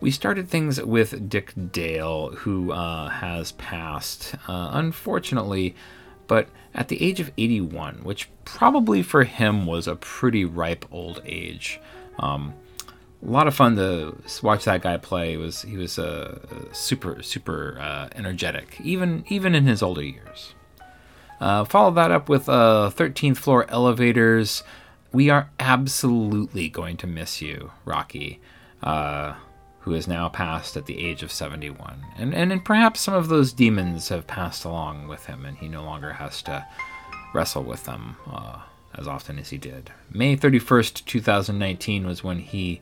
we 0.00 0.12
started 0.12 0.48
things 0.48 0.80
with 0.80 1.28
Dick 1.28 1.52
Dale, 1.72 2.30
who 2.30 2.70
uh, 2.70 3.08
has 3.08 3.52
passed, 3.52 4.36
uh, 4.46 4.70
unfortunately, 4.72 5.74
but 6.28 6.48
at 6.74 6.86
the 6.86 7.02
age 7.02 7.18
of 7.18 7.32
81, 7.36 8.04
which 8.04 8.28
probably 8.44 9.02
for 9.02 9.24
him 9.24 9.66
was 9.66 9.88
a 9.88 9.96
pretty 9.96 10.44
ripe 10.44 10.84
old 10.92 11.20
age. 11.26 11.80
Um, 12.20 12.54
a 13.20 13.30
lot 13.30 13.48
of 13.48 13.54
fun 13.54 13.74
to 13.74 14.16
watch 14.42 14.64
that 14.66 14.82
guy 14.82 14.96
play. 14.96 15.32
He 15.32 15.36
was 15.36 15.62
he 15.62 15.76
was 15.76 15.98
uh, 15.98 16.38
super 16.70 17.20
super 17.24 17.76
uh, 17.80 18.08
energetic, 18.14 18.80
even 18.80 19.24
even 19.28 19.56
in 19.56 19.66
his 19.66 19.82
older 19.82 20.04
years. 20.04 20.54
Uh, 21.40 21.64
follow 21.64 21.90
that 21.92 22.10
up 22.10 22.28
with 22.28 22.48
uh, 22.48 22.90
13th 22.94 23.36
floor 23.36 23.66
elevators. 23.68 24.62
We 25.12 25.30
are 25.30 25.50
absolutely 25.58 26.68
going 26.68 26.96
to 26.98 27.06
miss 27.06 27.40
you, 27.40 27.70
Roky, 27.84 28.40
uh, 28.82 29.34
who 29.80 29.94
is 29.94 30.08
now 30.08 30.28
passed 30.28 30.76
at 30.76 30.86
the 30.86 30.98
age 31.04 31.22
of 31.22 31.32
71. 31.32 32.04
And, 32.16 32.34
and 32.34 32.52
and 32.52 32.64
perhaps 32.64 33.00
some 33.00 33.14
of 33.14 33.28
those 33.28 33.52
demons 33.52 34.08
have 34.08 34.26
passed 34.26 34.64
along 34.64 35.08
with 35.08 35.26
him, 35.26 35.44
and 35.44 35.56
he 35.56 35.68
no 35.68 35.82
longer 35.82 36.14
has 36.14 36.42
to 36.42 36.66
wrestle 37.32 37.62
with 37.62 37.84
them 37.84 38.16
uh, 38.30 38.60
as 38.96 39.06
often 39.06 39.38
as 39.38 39.50
he 39.50 39.58
did. 39.58 39.92
May 40.10 40.36
31st, 40.36 41.04
2019 41.04 42.06
was 42.06 42.24
when 42.24 42.40
he 42.40 42.80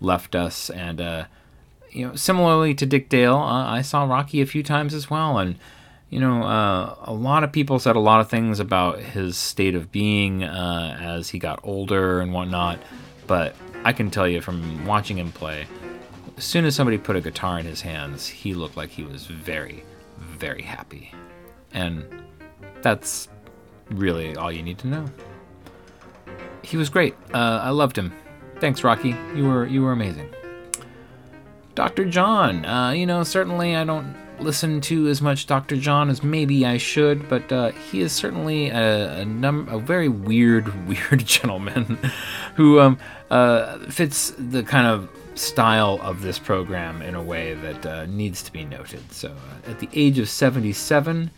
left 0.00 0.34
us, 0.34 0.70
and 0.70 1.00
uh, 1.00 1.24
you 1.90 2.08
know, 2.08 2.14
similarly 2.16 2.74
to 2.74 2.86
Dick 2.86 3.08
Dale, 3.08 3.36
uh, 3.36 3.66
I 3.66 3.82
saw 3.82 4.04
Roky 4.04 4.40
a 4.40 4.46
few 4.46 4.62
times 4.62 4.94
as 4.94 5.08
well, 5.08 5.38
and 5.38 5.56
you 6.10 6.20
know, 6.20 6.42
uh, 6.42 6.96
a 7.02 7.12
lot 7.12 7.44
of 7.44 7.52
people 7.52 7.78
said 7.78 7.96
a 7.96 8.00
lot 8.00 8.20
of 8.20 8.28
things 8.28 8.60
about 8.60 9.00
his 9.00 9.36
state 9.36 9.74
of 9.74 9.90
being 9.90 10.44
uh, 10.44 10.98
as 11.00 11.28
he 11.30 11.38
got 11.38 11.60
older 11.62 12.20
and 12.20 12.32
whatnot, 12.32 12.78
but 13.26 13.56
I 13.84 13.92
can 13.92 14.10
tell 14.10 14.28
you 14.28 14.40
from 14.40 14.86
watching 14.86 15.18
him 15.18 15.32
play, 15.32 15.66
as 16.36 16.44
soon 16.44 16.64
as 16.64 16.74
somebody 16.74 16.98
put 16.98 17.16
a 17.16 17.20
guitar 17.20 17.58
in 17.58 17.66
his 17.66 17.80
hands, 17.80 18.26
he 18.26 18.54
looked 18.54 18.76
like 18.76 18.90
he 18.90 19.02
was 19.02 19.26
very, 19.26 19.84
very 20.18 20.62
happy, 20.62 21.12
and 21.72 22.04
that's 22.82 23.28
really 23.90 24.36
all 24.36 24.50
you 24.50 24.62
need 24.62 24.78
to 24.78 24.86
know. 24.86 25.06
He 26.62 26.76
was 26.76 26.88
great. 26.88 27.14
Uh, 27.32 27.60
I 27.62 27.70
loved 27.70 27.96
him. 27.96 28.12
Thanks, 28.60 28.82
Roky. 28.82 29.14
You 29.34 29.46
were 29.46 29.66
you 29.66 29.82
were 29.82 29.92
amazing. 29.92 30.32
Dr. 31.74 32.04
John, 32.04 32.64
uh, 32.64 32.90
you 32.90 33.04
know, 33.04 33.24
certainly 33.24 33.74
I 33.76 33.84
don't 33.84 34.14
listen 34.38 34.80
to 34.82 35.08
as 35.08 35.22
much 35.22 35.46
Dr. 35.46 35.76
John 35.76 36.10
as 36.10 36.22
maybe 36.22 36.66
I 36.66 36.76
should, 36.76 37.28
but 37.28 37.50
uh, 37.52 37.70
he 37.70 38.00
is 38.00 38.12
certainly 38.12 38.68
a, 38.68 39.20
a, 39.20 39.24
num- 39.24 39.68
a 39.68 39.78
very 39.78 40.08
weird, 40.08 40.86
weird 40.88 41.24
gentleman 41.24 41.98
who 42.54 42.80
um, 42.80 42.98
uh, 43.30 43.78
fits 43.90 44.32
the 44.38 44.62
kind 44.62 44.86
of 44.86 45.08
style 45.34 45.98
of 46.02 46.22
this 46.22 46.38
program 46.38 47.02
in 47.02 47.14
a 47.14 47.22
way 47.22 47.54
that 47.54 47.86
uh, 47.86 48.06
needs 48.06 48.42
to 48.42 48.52
be 48.52 48.64
noted. 48.64 49.12
So, 49.12 49.28
uh, 49.28 49.70
at 49.70 49.80
the 49.80 49.88
age 49.92 50.18
of 50.18 50.28
77, 50.28 51.30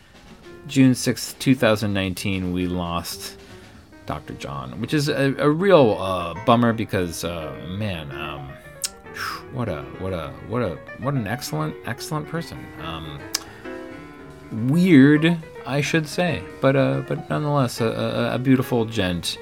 June 0.67 0.91
6th, 0.91 1.39
2019, 1.39 2.51
we 2.51 2.67
lost 2.67 3.37
Dr. 4.05 4.33
John, 4.35 4.79
which 4.79 4.93
is 4.93 5.09
a, 5.09 5.35
a 5.37 5.49
real 5.49 5.97
uh, 5.99 6.33
bummer 6.45 6.73
because, 6.73 7.23
uh, 7.23 7.55
man, 7.77 8.11
um, 8.11 8.51
what 9.57 9.69
a 9.69 9.81
what 9.97 10.13
a 10.13 10.31
what 10.47 10.61
a 10.61 10.77
what 10.99 11.15
an 11.15 11.25
excellent 11.25 11.75
excellent 11.87 12.27
person. 12.27 12.63
Um, 12.83 13.19
weird, 14.69 15.35
I 15.65 15.81
should 15.81 16.07
say, 16.07 16.43
but 16.61 16.75
uh, 16.75 17.01
but 17.07 17.27
nonetheless, 17.27 17.81
a, 17.81 17.87
a, 17.87 18.35
a 18.35 18.39
beautiful 18.39 18.85
gent. 18.85 19.39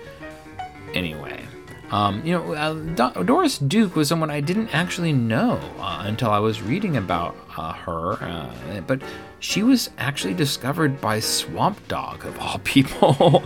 Anyway, 0.93 1.43
um, 1.91 2.25
you 2.25 2.31
know, 2.31 2.53
uh, 2.53 2.73
Do- 2.73 3.23
Doris 3.25 3.57
Duke 3.57 3.97
was 3.97 4.07
someone 4.07 4.31
I 4.31 4.39
didn't 4.39 4.73
actually 4.73 5.11
know 5.11 5.59
uh, 5.79 6.03
until 6.05 6.29
I 6.29 6.39
was 6.39 6.61
reading 6.61 6.95
about 6.95 7.35
uh, 7.57 7.73
her, 7.73 8.13
uh, 8.23 8.81
but 8.87 9.01
she 9.45 9.61
was 9.61 9.91
actually 9.99 10.33
discovered 10.33 10.99
by 10.99 11.19
Swamp 11.19 11.87
Dogg, 11.87 12.25
of 12.25 12.39
all 12.39 12.57
people. 12.63 13.43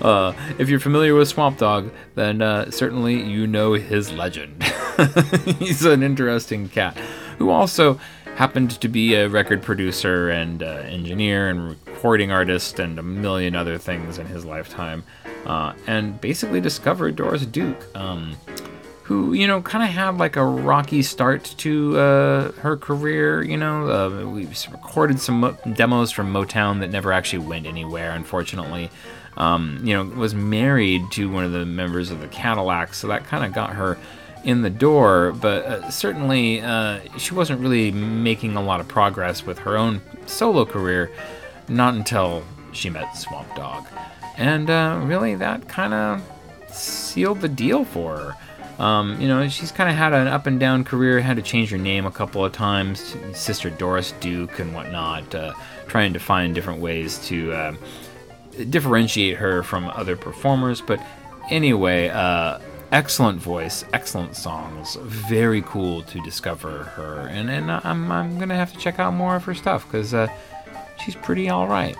uh, 0.00 0.32
if 0.58 0.70
you're 0.70 0.80
familiar 0.80 1.14
with 1.14 1.28
Swamp 1.28 1.58
Dogg, 1.58 1.90
then 2.14 2.40
uh, 2.40 2.70
certainly 2.70 3.22
you 3.22 3.46
know 3.46 3.74
his 3.74 4.10
legend. 4.12 4.62
He's 5.58 5.84
an 5.84 6.02
interesting 6.02 6.70
cat 6.70 6.96
who 7.36 7.50
also 7.50 8.00
happened 8.36 8.80
to 8.80 8.88
be 8.88 9.14
a 9.14 9.28
record 9.28 9.60
producer 9.62 10.30
and 10.30 10.62
uh, 10.62 10.66
engineer 10.66 11.50
and 11.50 11.68
recording 11.86 12.32
artist 12.32 12.78
and 12.78 12.98
a 12.98 13.02
million 13.02 13.54
other 13.54 13.76
things 13.76 14.16
in 14.18 14.26
his 14.26 14.46
lifetime, 14.46 15.04
uh, 15.44 15.74
and 15.86 16.18
basically 16.22 16.62
discovered 16.62 17.14
Doris 17.16 17.44
Duke. 17.44 17.94
Um, 17.94 18.36
who 19.04 19.32
you 19.32 19.46
know 19.46 19.60
kind 19.62 19.84
of 19.84 19.90
had 19.90 20.18
like 20.18 20.36
a 20.36 20.44
rocky 20.44 21.02
start 21.02 21.44
to 21.58 21.98
uh, 21.98 22.52
her 22.52 22.76
career. 22.76 23.42
You 23.42 23.56
know, 23.56 23.90
uh, 23.90 24.30
we 24.30 24.46
recorded 24.70 25.20
some 25.20 25.40
mo- 25.40 25.58
demos 25.74 26.10
from 26.10 26.32
Motown 26.32 26.80
that 26.80 26.90
never 26.90 27.12
actually 27.12 27.46
went 27.46 27.66
anywhere, 27.66 28.12
unfortunately. 28.12 28.90
Um, 29.36 29.80
you 29.82 29.94
know, 29.94 30.04
was 30.04 30.34
married 30.34 31.10
to 31.12 31.30
one 31.30 31.44
of 31.44 31.52
the 31.52 31.64
members 31.64 32.10
of 32.10 32.20
the 32.20 32.28
Cadillacs, 32.28 32.98
so 32.98 33.08
that 33.08 33.24
kind 33.24 33.44
of 33.44 33.52
got 33.54 33.70
her 33.70 33.96
in 34.44 34.62
the 34.62 34.70
door. 34.70 35.32
But 35.32 35.64
uh, 35.64 35.90
certainly, 35.90 36.60
uh, 36.60 37.00
she 37.18 37.34
wasn't 37.34 37.60
really 37.60 37.90
making 37.92 38.56
a 38.56 38.62
lot 38.62 38.80
of 38.80 38.88
progress 38.88 39.44
with 39.46 39.58
her 39.60 39.76
own 39.76 40.02
solo 40.26 40.64
career, 40.64 41.10
not 41.68 41.94
until 41.94 42.44
she 42.72 42.90
met 42.90 43.16
Swamp 43.16 43.48
Dogg, 43.56 43.86
and 44.36 44.68
uh, 44.70 45.00
really 45.02 45.34
that 45.34 45.66
kind 45.68 45.94
of 45.94 46.22
sealed 46.70 47.40
the 47.40 47.48
deal 47.48 47.84
for 47.84 48.18
her. 48.18 48.36
Um, 48.82 49.20
you 49.20 49.28
know, 49.28 49.48
she's 49.48 49.70
kind 49.70 49.88
of 49.88 49.94
had 49.94 50.12
an 50.12 50.26
up 50.26 50.48
and 50.48 50.58
down 50.58 50.82
career, 50.82 51.20
had 51.20 51.36
to 51.36 51.42
change 51.42 51.70
her 51.70 51.78
name 51.78 52.04
a 52.04 52.10
couple 52.10 52.44
of 52.44 52.52
times, 52.52 53.14
Sister 53.32 53.70
Doris 53.70 54.12
Duke 54.18 54.58
and 54.58 54.74
whatnot, 54.74 55.32
uh, 55.36 55.54
trying 55.86 56.12
to 56.14 56.18
find 56.18 56.52
different 56.52 56.80
ways 56.80 57.24
to 57.28 57.52
uh, 57.52 57.74
differentiate 58.70 59.36
her 59.36 59.62
from 59.62 59.86
other 59.90 60.16
performers. 60.16 60.80
But 60.80 61.00
anyway, 61.48 62.08
uh, 62.08 62.58
excellent 62.90 63.40
voice, 63.40 63.84
excellent 63.92 64.34
songs, 64.34 64.96
very 65.02 65.62
cool 65.62 66.02
to 66.02 66.20
discover 66.22 66.82
her, 66.82 67.28
and 67.28 67.50
and 67.50 67.70
I'm 67.70 68.10
I'm 68.10 68.36
gonna 68.36 68.56
have 68.56 68.72
to 68.72 68.78
check 68.80 68.98
out 68.98 69.14
more 69.14 69.36
of 69.36 69.44
her 69.44 69.54
stuff 69.54 69.84
because 69.84 70.12
uh, 70.12 70.26
she's 71.04 71.14
pretty 71.14 71.48
all 71.48 71.68
right. 71.68 71.96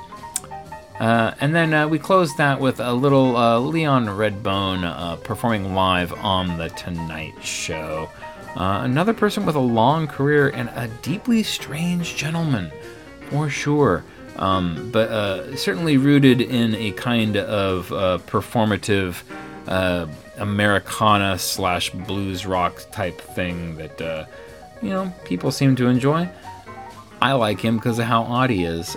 Uh, 1.03 1.35
and 1.41 1.53
then 1.53 1.75
uh, 1.75 1.89
we 1.89 1.99
closed 1.99 2.37
that 2.37 2.61
with 2.61 2.79
a 2.79 2.93
little 2.93 3.37
uh, 3.37 3.59
Leon 3.59 4.07
Redbone 4.07 4.85
uh, 4.85 5.17
performing 5.17 5.75
live 5.75 6.13
on 6.13 6.59
The 6.59 6.69
Tonight 6.69 7.35
Show. 7.43 8.09
Uh, 8.55 8.83
another 8.85 9.13
person 9.13 9.45
with 9.45 9.57
a 9.57 9.61
long 9.61 10.07
career 10.07 10.51
and 10.51 10.69
a 10.77 10.87
deeply 11.03 11.43
strange 11.43 12.15
gentleman, 12.15 12.71
for 13.31 13.51
sure. 13.51 14.05
Um, 14.37 14.91
but 14.93 15.09
uh, 15.09 15.57
certainly 15.57 15.97
rooted 15.97 16.41
in 16.41 16.77
a 16.77 16.93
kind 16.93 17.37
of 17.37 17.89
performative 18.29 19.25
Americana 20.39 21.37
slash 21.37 21.91
blues 21.91 22.47
rock 22.47 22.81
type 22.93 23.21
thing 23.21 23.75
that, 23.75 24.29
you 24.81 24.91
know, 24.91 25.13
people 25.25 25.51
seem 25.51 25.75
to 25.75 25.89
enjoy. 25.89 26.29
I 27.21 27.33
like 27.33 27.59
him 27.59 27.77
because 27.79 27.99
of 27.99 28.05
how 28.05 28.23
odd 28.23 28.51
he 28.51 28.63
is 28.63 28.95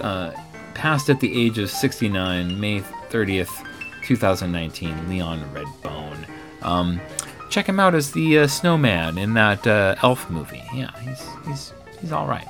passed 0.76 1.10
at 1.10 1.20
the 1.20 1.46
age 1.46 1.58
of 1.58 1.72
69, 1.72 2.60
May 2.60 2.82
30th, 2.82 3.66
2019, 4.04 5.10
Leon 5.10 5.44
Redbone. 5.54 6.28
Um, 6.62 7.02
check 7.50 7.68
him 7.68 7.80
out 7.80 7.96
as 7.96 8.12
the 8.12 8.40
uh, 8.40 8.48
snowman 8.48 9.18
in 9.18 9.34
that 9.34 9.66
uh, 9.66 9.96
Elf 10.04 10.30
movie. 10.30 10.64
Yeah, 10.74 10.92
he's 11.00 11.26
he's 11.48 11.74
he's 12.00 12.12
all 12.12 12.28
right. 12.28 12.48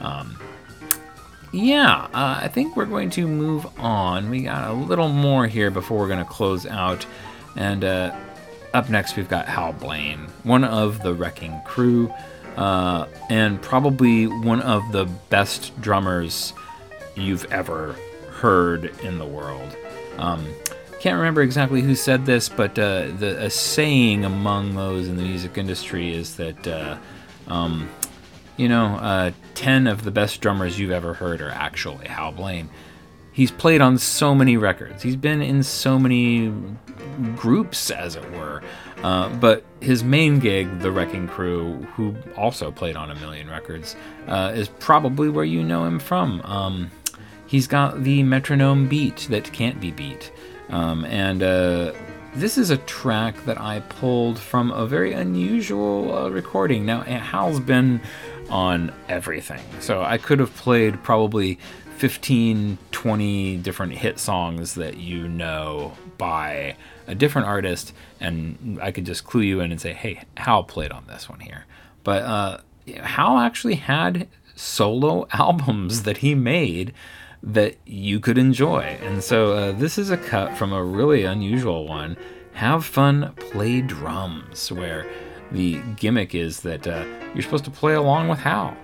Um, 0.00 0.38
yeah, 1.52 2.08
uh, 2.14 2.40
I 2.42 2.48
think 2.48 2.76
we're 2.76 2.86
going 2.86 3.10
to 3.10 3.26
move 3.26 3.66
on. 3.78 4.30
We 4.30 4.42
got 4.42 4.70
a 4.70 4.72
little 4.72 5.08
more 5.08 5.46
here 5.46 5.70
before 5.70 5.98
we're 5.98 6.08
going 6.08 6.24
to 6.24 6.30
close 6.30 6.66
out. 6.66 7.06
And 7.56 7.84
uh, 7.84 8.14
up 8.74 8.90
next, 8.90 9.16
we've 9.16 9.28
got 9.28 9.48
Hal 9.48 9.72
Blaine, 9.72 10.28
one 10.42 10.62
of 10.62 11.02
the 11.02 11.14
Wrecking 11.14 11.58
Crew, 11.64 12.12
uh, 12.56 13.06
and 13.30 13.60
probably 13.62 14.26
one 14.26 14.60
of 14.60 14.92
the 14.92 15.06
best 15.30 15.78
drummers 15.80 16.52
you've 17.20 17.44
ever 17.52 17.94
heard 18.30 18.86
in 19.02 19.18
the 19.18 19.26
world. 19.26 19.76
Um, 20.18 20.46
can't 21.00 21.16
remember 21.16 21.42
exactly 21.42 21.80
who 21.80 21.94
said 21.94 22.26
this, 22.26 22.48
but 22.48 22.78
uh, 22.78 23.08
the 23.18 23.44
a 23.44 23.50
saying 23.50 24.24
among 24.24 24.74
those 24.74 25.08
in 25.08 25.16
the 25.16 25.22
music 25.22 25.56
industry 25.56 26.12
is 26.12 26.36
that, 26.36 26.66
uh, 26.66 26.96
um, 27.46 27.88
you 28.56 28.68
know, 28.68 28.96
uh, 28.96 29.30
ten 29.54 29.86
of 29.86 30.02
the 30.02 30.10
best 30.10 30.40
drummers 30.40 30.78
you've 30.78 30.90
ever 30.90 31.14
heard 31.14 31.40
are 31.40 31.50
actually 31.50 32.08
Hal 32.08 32.32
Blaine. 32.32 32.68
He's 33.32 33.52
played 33.52 33.80
on 33.80 33.98
so 33.98 34.34
many 34.34 34.56
records. 34.56 35.00
He's 35.00 35.14
been 35.14 35.40
in 35.40 35.62
so 35.62 35.96
many 35.96 36.52
groups, 37.36 37.92
as 37.92 38.16
it 38.16 38.30
were. 38.32 38.62
Uh, 39.04 39.28
but 39.36 39.64
his 39.80 40.02
main 40.02 40.40
gig, 40.40 40.80
The 40.80 40.90
Wrecking 40.90 41.28
Crew, 41.28 41.74
who 41.94 42.16
also 42.36 42.72
played 42.72 42.96
on 42.96 43.12
a 43.12 43.14
million 43.14 43.48
records, 43.48 43.94
uh, 44.26 44.50
is 44.52 44.68
probably 44.80 45.28
where 45.28 45.44
you 45.44 45.62
know 45.62 45.84
him 45.84 46.00
from. 46.00 46.40
Um, 46.42 46.90
he's 47.48 47.66
got 47.66 48.04
the 48.04 48.22
metronome 48.22 48.86
beat 48.86 49.26
that 49.30 49.52
can't 49.52 49.80
be 49.80 49.90
beat. 49.90 50.30
Um, 50.68 51.04
and 51.06 51.42
uh, 51.42 51.92
this 52.34 52.58
is 52.58 52.70
a 52.70 52.76
track 52.76 53.44
that 53.46 53.60
I 53.60 53.80
pulled 53.80 54.38
from 54.38 54.70
a 54.70 54.86
very 54.86 55.12
unusual 55.12 56.14
uh, 56.14 56.28
recording. 56.28 56.86
Now, 56.86 57.00
Hal's 57.00 57.58
been 57.58 58.00
on 58.48 58.92
everything, 59.08 59.62
so 59.80 60.02
I 60.02 60.18
could 60.18 60.38
have 60.38 60.54
played 60.54 61.02
probably 61.02 61.58
15, 61.96 62.78
20 62.92 63.56
different 63.56 63.92
hit 63.94 64.18
songs 64.18 64.74
that 64.74 64.98
you 64.98 65.26
know 65.26 65.94
by 66.18 66.76
a 67.06 67.14
different 67.14 67.48
artist, 67.48 67.92
and 68.20 68.78
I 68.80 68.92
could 68.92 69.06
just 69.06 69.24
clue 69.24 69.40
you 69.40 69.60
in 69.60 69.72
and 69.72 69.80
say, 69.80 69.94
hey, 69.94 70.22
Hal 70.36 70.64
played 70.64 70.92
on 70.92 71.06
this 71.08 71.28
one 71.28 71.40
here. 71.40 71.64
But 72.04 72.22
uh, 72.22 72.58
Hal 73.02 73.38
actually 73.38 73.76
had 73.76 74.28
solo 74.54 75.26
albums 75.32 76.02
that 76.02 76.18
he 76.18 76.34
made 76.34 76.92
that 77.42 77.76
you 77.86 78.20
could 78.20 78.38
enjoy. 78.38 78.98
And 79.02 79.22
so 79.22 79.52
uh, 79.52 79.72
this 79.72 79.98
is 79.98 80.10
a 80.10 80.16
cut 80.16 80.56
from 80.56 80.72
a 80.72 80.82
really 80.82 81.24
unusual 81.24 81.86
one. 81.86 82.16
Have 82.54 82.84
fun, 82.84 83.34
play 83.36 83.80
drums, 83.80 84.72
where 84.72 85.06
the 85.52 85.80
gimmick 85.96 86.34
is 86.34 86.60
that 86.60 86.86
uh, 86.86 87.04
you're 87.34 87.42
supposed 87.42 87.64
to 87.64 87.70
play 87.70 87.94
along 87.94 88.28
with 88.28 88.40
Hal. 88.40 88.76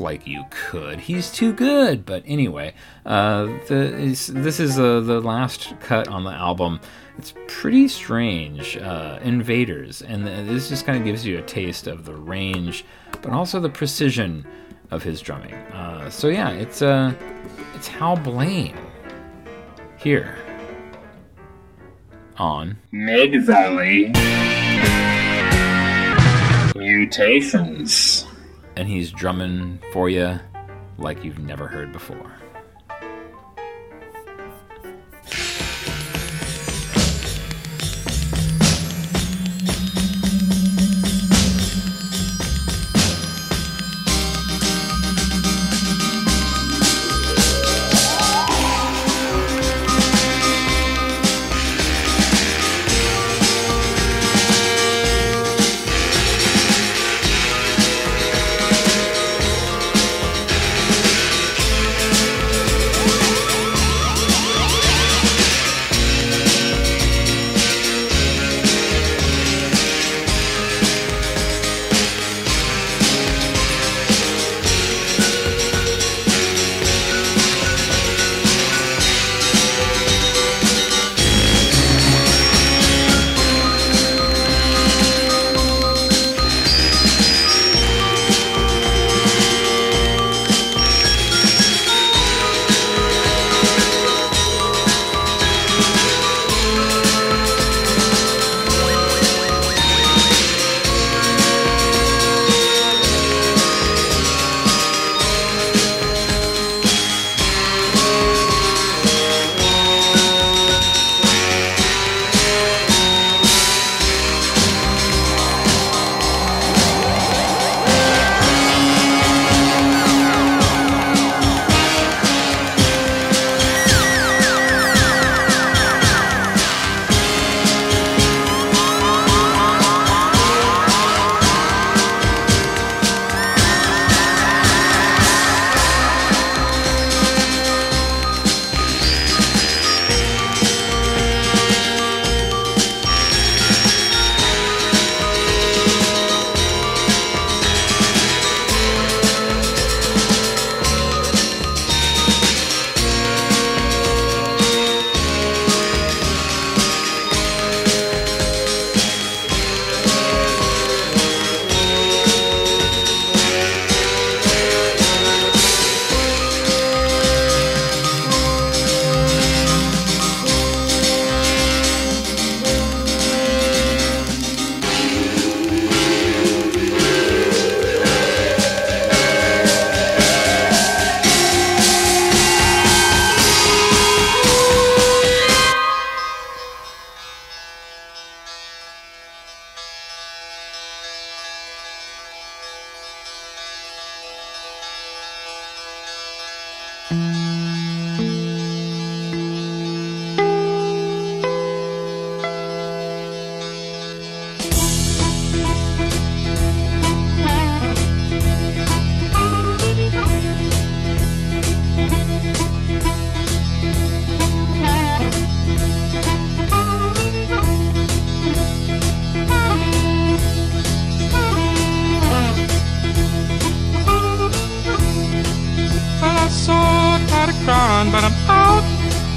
Like 0.00 0.26
you 0.26 0.44
could. 0.50 0.98
He's 0.98 1.30
too 1.30 1.52
good. 1.52 2.06
But 2.06 2.22
anyway, 2.26 2.74
uh, 3.04 3.44
the, 3.68 4.16
this 4.30 4.58
is 4.58 4.78
uh, 4.78 5.00
the 5.00 5.20
last 5.20 5.74
cut 5.80 6.08
on 6.08 6.24
the 6.24 6.32
album. 6.32 6.80
It's 7.18 7.34
pretty 7.46 7.86
strange. 7.86 8.78
Uh, 8.78 9.18
Invaders. 9.22 10.00
And 10.00 10.26
this 10.26 10.70
just 10.70 10.86
kind 10.86 10.98
of 10.98 11.04
gives 11.04 11.26
you 11.26 11.38
a 11.38 11.42
taste 11.42 11.86
of 11.86 12.06
the 12.06 12.14
range, 12.14 12.84
but 13.20 13.30
also 13.30 13.60
the 13.60 13.68
precision 13.68 14.46
of 14.90 15.02
his 15.02 15.20
drumming. 15.20 15.54
Uh, 15.54 16.10
so 16.10 16.28
yeah, 16.28 16.50
it's 16.50 16.82
uh, 16.82 17.14
it's 17.74 17.88
Hal 17.88 18.16
Blaine 18.16 18.76
here 19.98 20.36
on 22.36 22.78
Mid 22.90 23.44
Valley 23.44 24.12
Mutations, 26.74 28.26
and 28.76 28.88
he's 28.88 29.10
drumming 29.10 29.78
for 29.92 30.08
you 30.08 30.38
like 30.98 31.24
you've 31.24 31.38
never 31.38 31.66
heard 31.66 31.92
before. 31.92 32.32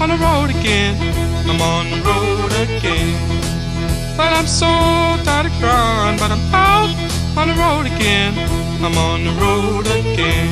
On 0.03 0.09
the 0.09 0.17
road 0.17 0.49
again. 0.49 0.97
I'm 1.47 1.61
on 1.61 1.89
the 1.89 2.01
road 2.03 2.51
again. 2.67 3.15
But 4.17 4.33
I'm 4.33 4.47
so 4.47 4.67
tired 5.23 5.45
of 5.45 5.53
crying, 5.61 6.19
but 6.19 6.29
I'm 6.29 6.43
out 6.53 6.91
on 7.39 7.47
the 7.47 7.55
road 7.55 7.85
again. 7.85 8.33
I'm 8.83 8.97
on 8.97 9.23
the 9.23 9.31
road 9.43 9.87
again. 9.87 10.49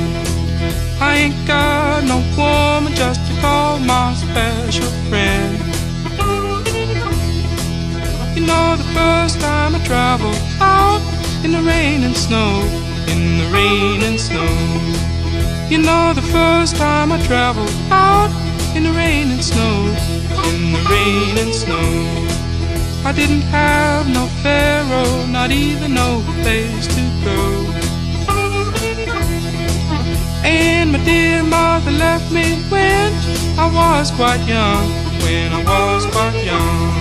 I 1.02 1.18
ain't 1.24 1.36
got 1.46 2.06
no 2.06 2.20
woman 2.40 2.94
just 2.94 3.20
to 3.28 3.42
call 3.42 3.80
my 3.80 4.14
special 4.14 4.90
friend. 5.10 5.58
You 8.36 8.46
know, 8.48 8.78
the 8.78 8.90
first 8.96 9.42
time 9.42 9.76
I 9.76 9.84
traveled 9.84 10.42
out 10.62 11.02
in 11.44 11.52
the 11.52 11.62
rain 11.62 12.04
and 12.06 12.16
snow, 12.16 12.62
in 13.12 13.22
the 13.42 13.48
rain 13.52 14.02
and 14.02 14.18
snow. 14.18 14.52
You 15.70 15.80
know 15.80 16.14
the 16.14 16.28
first 16.38 16.78
time 16.78 17.12
I 17.12 17.22
traveled 17.28 17.76
out 17.92 18.41
in 18.76 18.84
the 18.84 18.92
rain 18.92 19.32
and 19.32 19.44
snow, 19.44 19.76
in 20.50 20.72
the 20.74 20.82
rain 20.90 21.38
and 21.38 21.54
snow. 21.54 21.88
I 23.04 23.12
didn't 23.12 23.42
have 23.42 24.08
no 24.08 24.28
pharaoh, 24.44 25.26
not 25.26 25.52
even 25.52 25.94
no 25.94 26.24
place 26.42 26.88
to 26.96 27.04
go. 27.26 27.40
And 30.44 30.92
my 30.94 31.04
dear 31.04 31.44
mother 31.44 31.92
left 31.92 32.32
me 32.32 32.62
when 32.70 33.12
I 33.60 33.68
was 33.74 34.12
quite 34.12 34.44
young, 34.48 34.88
when 35.24 35.52
I 35.52 35.64
was 35.64 36.06
quite 36.06 36.44
young. 36.46 36.94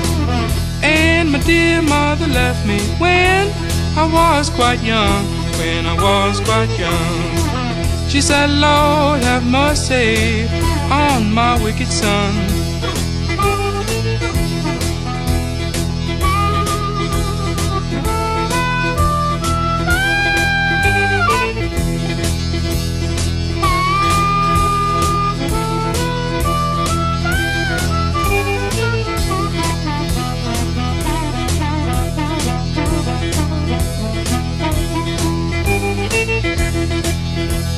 And 0.82 1.30
my 1.30 1.38
dear 1.40 1.82
mother 1.82 2.26
left 2.26 2.66
me 2.66 2.80
when 2.98 3.52
I 3.96 4.06
was 4.12 4.50
quite 4.50 4.82
young, 4.82 5.24
when 5.58 5.86
I 5.86 5.94
was 5.94 6.40
quite 6.40 6.70
young. 6.78 8.08
She 8.08 8.20
said, 8.20 8.50
Lord, 8.50 9.22
have 9.22 9.44
mercy 9.46 10.48
on 10.90 11.32
my 11.32 11.62
wicked 11.62 11.86
son. 11.86 12.34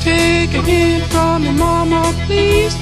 Take 0.00 0.54
a 0.54 0.62
hint 0.62 1.04
from 1.12 1.44
your 1.44 1.52
mama, 1.52 2.12
please. 2.26 2.81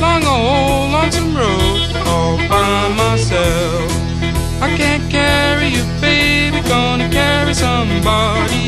long 0.00 0.24
old 0.24 0.92
lonesome 0.92 1.36
road 1.36 1.96
all 2.06 2.36
by 2.48 2.88
myself. 2.96 3.90
I 4.62 4.74
can't 4.76 5.10
carry 5.10 5.68
you, 5.68 5.84
baby, 6.00 6.60
gonna 6.68 7.08
carry 7.10 7.54
somebody 7.54 8.59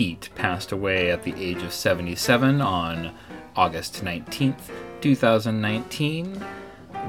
Heat 0.00 0.30
passed 0.34 0.72
away 0.72 1.10
at 1.10 1.24
the 1.24 1.34
age 1.36 1.62
of 1.62 1.74
77 1.74 2.62
on 2.62 3.14
August 3.54 4.02
19th, 4.02 4.70
2019. 5.02 6.42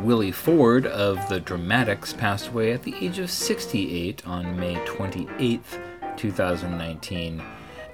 Willie 0.02 0.34
Ford 0.34 0.86
of 0.86 1.30
the 1.30 1.40
Dramatics 1.40 2.12
passed 2.12 2.50
away 2.50 2.74
at 2.74 2.84
the 2.84 2.94
age 3.00 3.18
of 3.18 3.32
68 3.32 4.28
on 4.28 4.60
May 4.60 4.76
28th, 4.86 5.80
2019. 6.18 7.42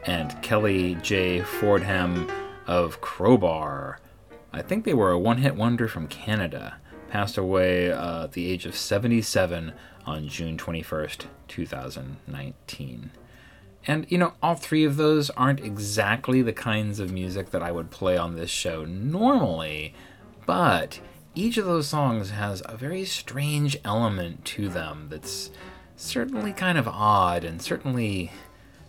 And 0.07 0.41
Kelly 0.41 0.95
J. 1.03 1.41
Fordham 1.41 2.27
of 2.65 2.99
Crowbar, 2.99 3.99
I 4.51 4.63
think 4.63 4.83
they 4.83 4.95
were 4.95 5.11
a 5.11 5.19
one 5.19 5.37
hit 5.37 5.55
wonder 5.55 5.87
from 5.87 6.07
Canada, 6.07 6.77
passed 7.07 7.37
away 7.37 7.91
uh, 7.91 8.23
at 8.23 8.31
the 8.31 8.49
age 8.49 8.65
of 8.65 8.75
77 8.75 9.73
on 10.07 10.27
June 10.27 10.57
21st, 10.57 11.25
2019. 11.47 13.11
And, 13.85 14.05
you 14.09 14.17
know, 14.17 14.33
all 14.41 14.55
three 14.55 14.83
of 14.83 14.97
those 14.97 15.29
aren't 15.31 15.61
exactly 15.61 16.41
the 16.41 16.53
kinds 16.53 16.99
of 16.99 17.11
music 17.11 17.51
that 17.51 17.63
I 17.63 17.71
would 17.71 17.89
play 17.89 18.17
on 18.17 18.35
this 18.35 18.49
show 18.49 18.83
normally, 18.83 19.93
but 20.45 20.99
each 21.35 21.57
of 21.57 21.65
those 21.65 21.87
songs 21.87 22.31
has 22.31 22.61
a 22.65 22.75
very 22.75 23.05
strange 23.05 23.77
element 23.85 24.43
to 24.43 24.67
them 24.67 25.07
that's 25.09 25.51
certainly 25.95 26.51
kind 26.51 26.77
of 26.77 26.87
odd 26.87 27.43
and 27.43 27.61
certainly 27.61 28.31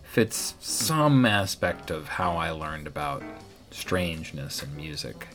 fits 0.03 0.55
some 0.59 1.25
aspect 1.25 1.91
of 1.91 2.07
how 2.07 2.35
I 2.35 2.49
learned 2.49 2.87
about 2.87 3.23
strangeness 3.71 4.63
in 4.63 4.75
music. 4.75 5.27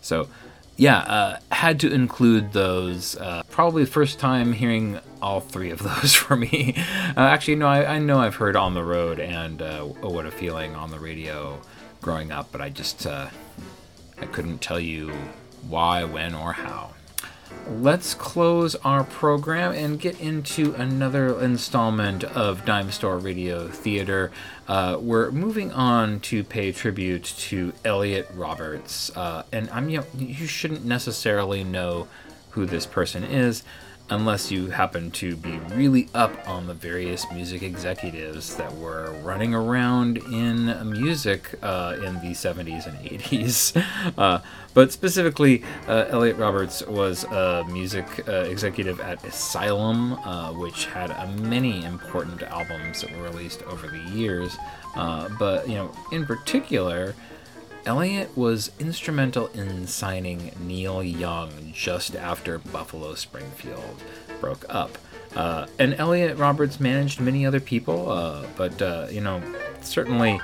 So, 0.00 0.28
yeah, 0.76 0.98
uh, 0.98 1.38
had 1.52 1.80
to 1.80 1.92
include 1.92 2.52
those. 2.52 3.16
Uh, 3.16 3.42
probably 3.50 3.84
the 3.84 3.90
first 3.90 4.18
time 4.18 4.52
hearing 4.52 4.98
all 5.22 5.40
three 5.40 5.70
of 5.70 5.78
those 5.82 6.14
for 6.14 6.36
me. 6.36 6.74
Uh, 7.16 7.20
actually, 7.20 7.56
no, 7.56 7.66
I, 7.66 7.94
I 7.94 7.98
know 7.98 8.18
I've 8.18 8.36
heard 8.36 8.56
On 8.56 8.74
the 8.74 8.84
Road 8.84 9.20
and 9.20 9.62
uh, 9.62 9.82
What 9.82 10.26
a 10.26 10.30
Feeling 10.30 10.74
on 10.74 10.90
the 10.90 10.98
radio 10.98 11.60
growing 12.00 12.32
up, 12.32 12.50
but 12.52 12.60
I 12.60 12.70
just 12.70 13.06
uh, 13.06 13.28
I 14.20 14.26
couldn't 14.26 14.60
tell 14.60 14.80
you 14.80 15.12
why, 15.68 16.04
when, 16.04 16.34
or 16.34 16.52
how. 16.52 16.93
Let's 17.66 18.12
close 18.12 18.74
our 18.76 19.04
program 19.04 19.72
and 19.72 19.98
get 19.98 20.20
into 20.20 20.74
another 20.74 21.40
installment 21.40 22.22
of 22.22 22.66
Dime 22.66 22.90
Store 22.90 23.16
Radio 23.16 23.68
Theater. 23.68 24.30
Uh, 24.68 24.98
we're 25.00 25.30
moving 25.30 25.72
on 25.72 26.20
to 26.20 26.44
pay 26.44 26.72
tribute 26.72 27.24
to 27.24 27.72
Elliot 27.82 28.30
Roberts, 28.34 29.16
uh, 29.16 29.44
and 29.50 29.70
I'm 29.70 29.88
you 29.88 29.98
know 29.98 30.06
you 30.18 30.46
shouldn't 30.46 30.84
necessarily 30.84 31.64
know 31.64 32.06
who 32.50 32.66
this 32.66 32.84
person 32.84 33.24
is 33.24 33.62
unless 34.10 34.50
you 34.50 34.68
happen 34.68 35.10
to 35.10 35.34
be 35.36 35.58
really 35.72 36.08
up 36.14 36.46
on 36.46 36.66
the 36.66 36.74
various 36.74 37.24
music 37.32 37.62
executives 37.62 38.56
that 38.56 38.74
were 38.74 39.12
running 39.22 39.54
around 39.54 40.18
in 40.18 40.90
music 40.90 41.54
uh, 41.62 41.96
in 41.96 42.14
the 42.16 42.32
70s 42.32 42.86
and 42.86 42.98
80s. 42.98 43.82
Uh, 44.18 44.40
but 44.74 44.92
specifically, 44.92 45.62
uh, 45.88 46.06
Elliot 46.08 46.36
Roberts 46.36 46.86
was 46.86 47.24
a 47.24 47.64
music 47.70 48.06
uh, 48.28 48.32
executive 48.42 49.00
at 49.00 49.24
Asylum, 49.24 50.14
uh, 50.14 50.52
which 50.52 50.86
had 50.86 51.10
uh, 51.10 51.26
many 51.42 51.84
important 51.84 52.42
albums 52.42 53.00
that 53.00 53.16
were 53.16 53.24
released 53.24 53.62
over 53.64 53.86
the 53.88 54.10
years. 54.10 54.56
but, 54.94 55.68
you 55.68 55.74
know, 55.74 55.90
in 56.12 56.26
particular, 56.26 57.14
Elliot 57.86 58.36
was 58.36 58.70
instrumental 58.78 59.48
in 59.48 59.86
signing 59.86 60.52
Neil 60.60 61.02
Young 61.02 61.50
just 61.72 62.16
after 62.16 62.58
Buffalo 62.58 63.14
Springfield 63.14 64.02
broke 64.40 64.64
up. 64.68 64.96
Uh, 65.36 65.66
and 65.78 65.94
Elliot 65.94 66.38
Roberts 66.38 66.80
managed 66.80 67.20
many 67.20 67.44
other 67.44 67.60
people, 67.60 68.10
uh, 68.10 68.46
but 68.56 68.80
uh, 68.80 69.08
you 69.10 69.20
know, 69.20 69.42
certainly 69.80 70.40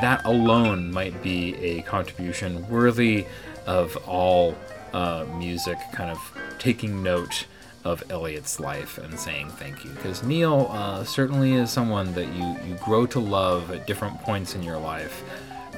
that 0.00 0.24
alone 0.24 0.90
might 0.92 1.22
be 1.22 1.54
a 1.56 1.82
contribution 1.82 2.66
worthy 2.68 3.26
of 3.66 3.96
all 4.08 4.56
uh, 4.92 5.26
music 5.36 5.78
kind 5.92 6.10
of 6.10 6.38
taking 6.58 7.02
note 7.02 7.46
of 7.84 8.02
Elliot's 8.10 8.60
life 8.60 8.96
and 8.98 9.18
saying 9.18 9.48
thank 9.50 9.84
you. 9.84 9.90
Because 9.90 10.22
Neil 10.22 10.68
uh, 10.70 11.04
certainly 11.04 11.54
is 11.54 11.70
someone 11.70 12.14
that 12.14 12.32
you, 12.32 12.56
you 12.66 12.76
grow 12.84 13.06
to 13.06 13.18
love 13.18 13.70
at 13.72 13.86
different 13.86 14.20
points 14.20 14.54
in 14.54 14.62
your 14.62 14.78
life 14.78 15.22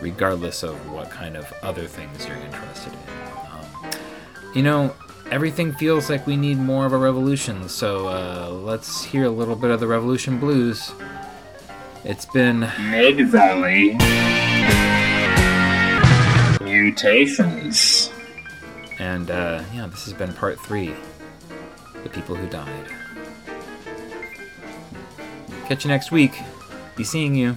regardless 0.05 0.62
of 0.62 0.74
what 0.93 1.10
kind 1.10 1.35
of 1.35 1.51
other 1.62 1.86
things 1.86 2.26
you're 2.26 2.36
interested 2.36 2.93
in. 2.93 2.98
Um, 3.51 3.90
you 4.55 4.62
know, 4.62 4.94
everything 5.31 5.72
feels 5.72 6.10
like 6.10 6.26
we 6.26 6.36
need 6.36 6.59
more 6.59 6.85
of 6.85 6.93
a 6.93 6.98
revolution, 6.98 7.70
so 7.70 8.09
uh, 8.09 8.51
let's 8.51 9.02
hear 9.02 9.24
a 9.24 9.31
little 9.31 9.56
bit 9.56 9.70
of 9.70 9.81
the 9.81 9.86
Revolution 9.86 10.39
Blues. 10.39 10.93
It's 12.05 12.26
been 12.26 12.60
Valley 13.31 13.94
Mutations. 16.62 18.10
And 18.98 19.31
uh, 19.31 19.64
yeah, 19.72 19.86
this 19.86 20.05
has 20.05 20.12
been 20.12 20.35
part 20.35 20.60
three 20.60 20.94
The 22.02 22.10
People 22.10 22.35
Who 22.36 22.47
Died. 22.47 22.86
Catch 25.66 25.86
you 25.86 25.90
next 25.90 26.12
week. 26.12 26.39
Be 26.94 27.05
seeing 27.05 27.35
you. 27.35 27.56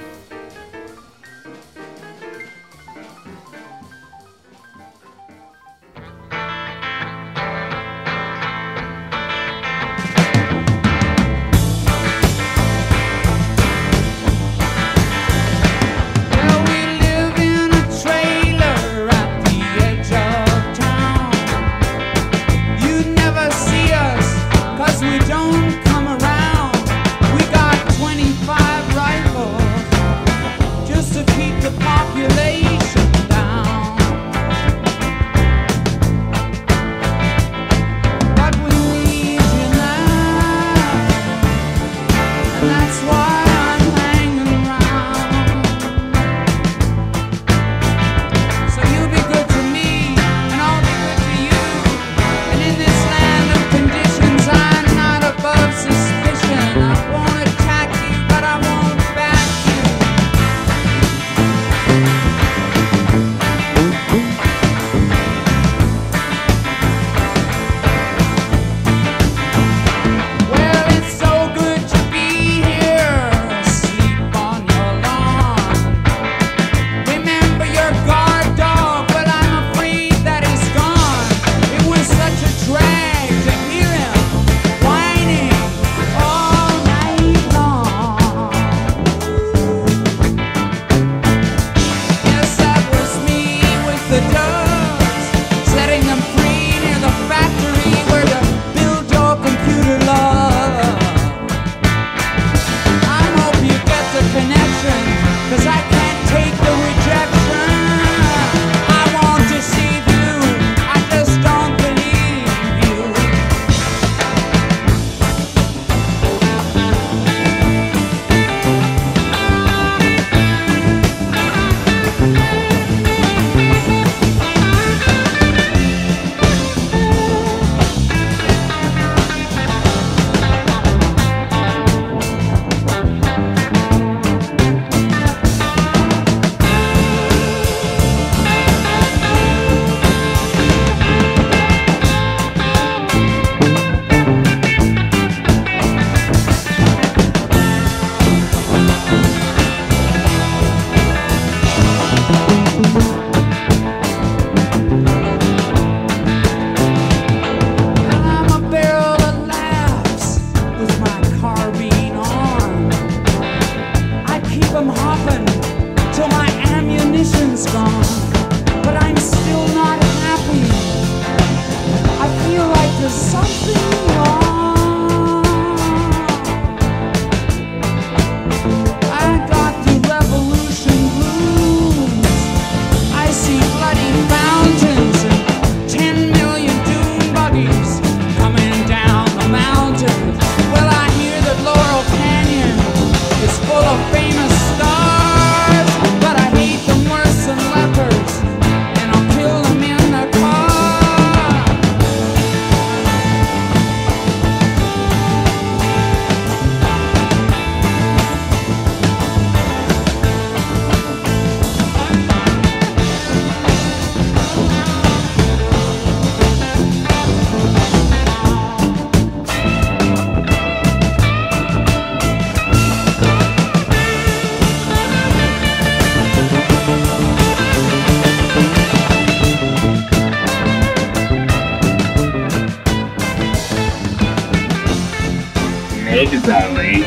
Valley 236.07 237.03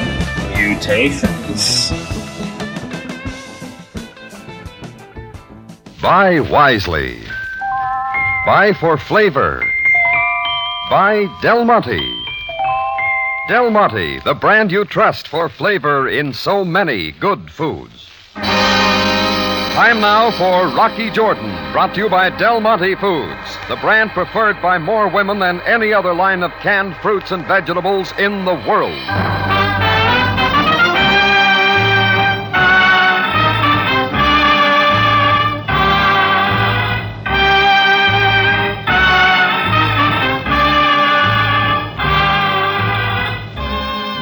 Mutations. 0.54 1.90
Buy 6.02 6.40
wisely. 6.40 7.18
Buy 8.44 8.74
for 8.78 8.98
flavor. 8.98 9.64
Buy 10.90 11.26
Del 11.40 11.64
Monte. 11.64 11.98
Del 13.48 13.70
Monte, 13.70 14.20
the 14.20 14.34
brand 14.34 14.70
you 14.70 14.84
trust 14.84 15.28
for 15.28 15.48
flavor 15.48 16.08
in 16.08 16.32
so 16.34 16.64
many 16.64 17.12
good 17.12 17.50
foods. 17.50 17.99
Time 19.74 20.00
now 20.00 20.32
for 20.32 20.66
Rocky 20.76 21.10
Jordan, 21.10 21.48
brought 21.72 21.94
to 21.94 22.00
you 22.00 22.08
by 22.10 22.28
Del 22.28 22.60
Monte 22.60 22.96
Foods, 22.96 23.56
the 23.68 23.76
brand 23.76 24.10
preferred 24.10 24.60
by 24.60 24.78
more 24.78 25.08
women 25.08 25.38
than 25.38 25.60
any 25.62 25.92
other 25.92 26.12
line 26.12 26.42
of 26.42 26.50
canned 26.60 26.96
fruits 26.96 27.30
and 27.30 27.46
vegetables 27.46 28.12
in 28.18 28.44
the 28.44 28.54
world. 28.68 28.98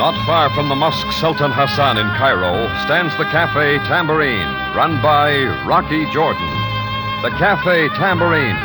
Not 0.08 0.24
far 0.24 0.48
from 0.56 0.70
the 0.70 0.74
Mosque 0.74 1.12
Sultan 1.20 1.52
Hassan 1.52 1.98
in 1.98 2.08
Cairo 2.16 2.64
stands 2.88 3.14
the 3.18 3.28
Cafe 3.28 3.76
Tambourine, 3.84 4.48
run 4.72 5.02
by 5.02 5.36
Rocky 5.68 6.10
Jordan. 6.16 6.48
The 7.20 7.28
Cafe 7.36 7.92
Tambourine, 7.92 8.56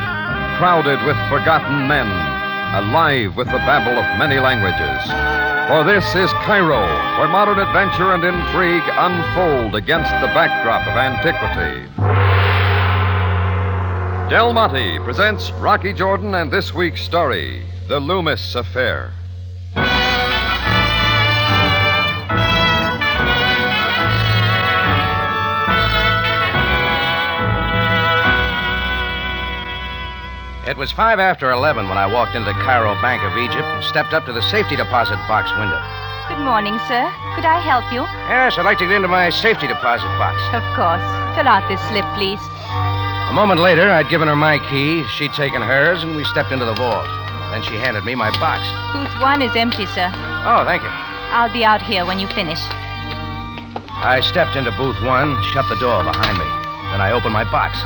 crowded 0.55 1.03
with 1.03 1.19
forgotten 1.27 1.85
men, 1.85 2.07
alive 2.79 3.35
with 3.35 3.47
the 3.47 3.59
babble 3.67 3.91
of 3.91 4.17
many 4.17 4.39
languages. 4.39 5.03
For 5.67 5.83
this 5.83 6.07
is 6.15 6.31
Cairo, 6.47 6.79
where 7.19 7.27
modern 7.27 7.59
adventure 7.59 8.15
and 8.15 8.23
intrigue 8.23 8.87
unfold 8.95 9.75
against 9.75 10.15
the 10.23 10.31
backdrop 10.31 10.87
of 10.87 10.95
antiquity. 10.95 11.83
Del 14.31 14.53
Monte 14.53 14.99
presents 15.03 15.51
Rocky 15.59 15.91
Jordan 15.91 16.35
and 16.35 16.49
this 16.49 16.73
week's 16.73 17.01
story 17.01 17.65
The 17.89 17.99
Loomis 17.99 18.55
Affair. 18.55 19.11
It 30.63 30.77
was 30.77 30.93
five 30.93 31.19
after 31.19 31.51
11 31.51 31.89
when 31.89 31.97
I 31.97 32.07
walked 32.07 32.39
into 32.39 32.47
the 32.47 32.55
Cairo 32.63 32.95
Bank 33.03 33.19
of 33.27 33.35
Egypt 33.35 33.67
and 33.67 33.83
stepped 33.83 34.13
up 34.15 34.23
to 34.25 34.31
the 34.31 34.41
safety 34.47 34.79
deposit 34.79 35.19
box 35.27 35.51
window. 35.59 35.75
Good 36.31 36.39
morning, 36.39 36.79
sir. 36.87 37.03
Could 37.35 37.43
I 37.43 37.59
help 37.59 37.83
you? 37.91 37.99
Yes, 38.31 38.55
I'd 38.55 38.63
like 38.63 38.79
to 38.79 38.87
get 38.87 38.95
into 38.95 39.11
my 39.11 39.27
safety 39.29 39.67
deposit 39.67 40.07
box. 40.15 40.39
Of 40.55 40.63
course. 40.71 41.03
Fill 41.35 41.51
out 41.51 41.67
this 41.67 41.83
slip, 41.91 42.07
please. 42.15 42.39
A 43.27 43.35
moment 43.35 43.59
later, 43.59 43.91
I'd 43.91 44.07
given 44.07 44.31
her 44.31 44.39
my 44.39 44.55
key, 44.71 45.03
she'd 45.19 45.35
taken 45.35 45.59
hers, 45.59 45.99
and 46.01 46.15
we 46.15 46.23
stepped 46.31 46.55
into 46.55 46.63
the 46.63 46.79
vault. 46.79 47.11
Then 47.51 47.59
she 47.67 47.75
handed 47.75 48.07
me 48.07 48.15
my 48.15 48.31
box. 48.39 48.63
Booth 48.95 49.11
one 49.19 49.43
is 49.43 49.51
empty, 49.59 49.83
sir. 49.91 50.07
Oh, 50.47 50.63
thank 50.63 50.79
you. 50.79 50.89
I'll 51.35 51.51
be 51.51 51.67
out 51.67 51.83
here 51.83 52.07
when 52.07 52.23
you 52.23 52.27
finish. 52.31 52.63
I 53.99 54.23
stepped 54.23 54.55
into 54.55 54.71
booth 54.79 54.95
one, 55.03 55.35
shut 55.51 55.67
the 55.67 55.75
door 55.83 56.07
behind 56.07 56.39
me. 56.39 56.47
Then 56.95 57.03
I 57.03 57.11
opened 57.11 57.35
my 57.35 57.43
box. 57.51 57.83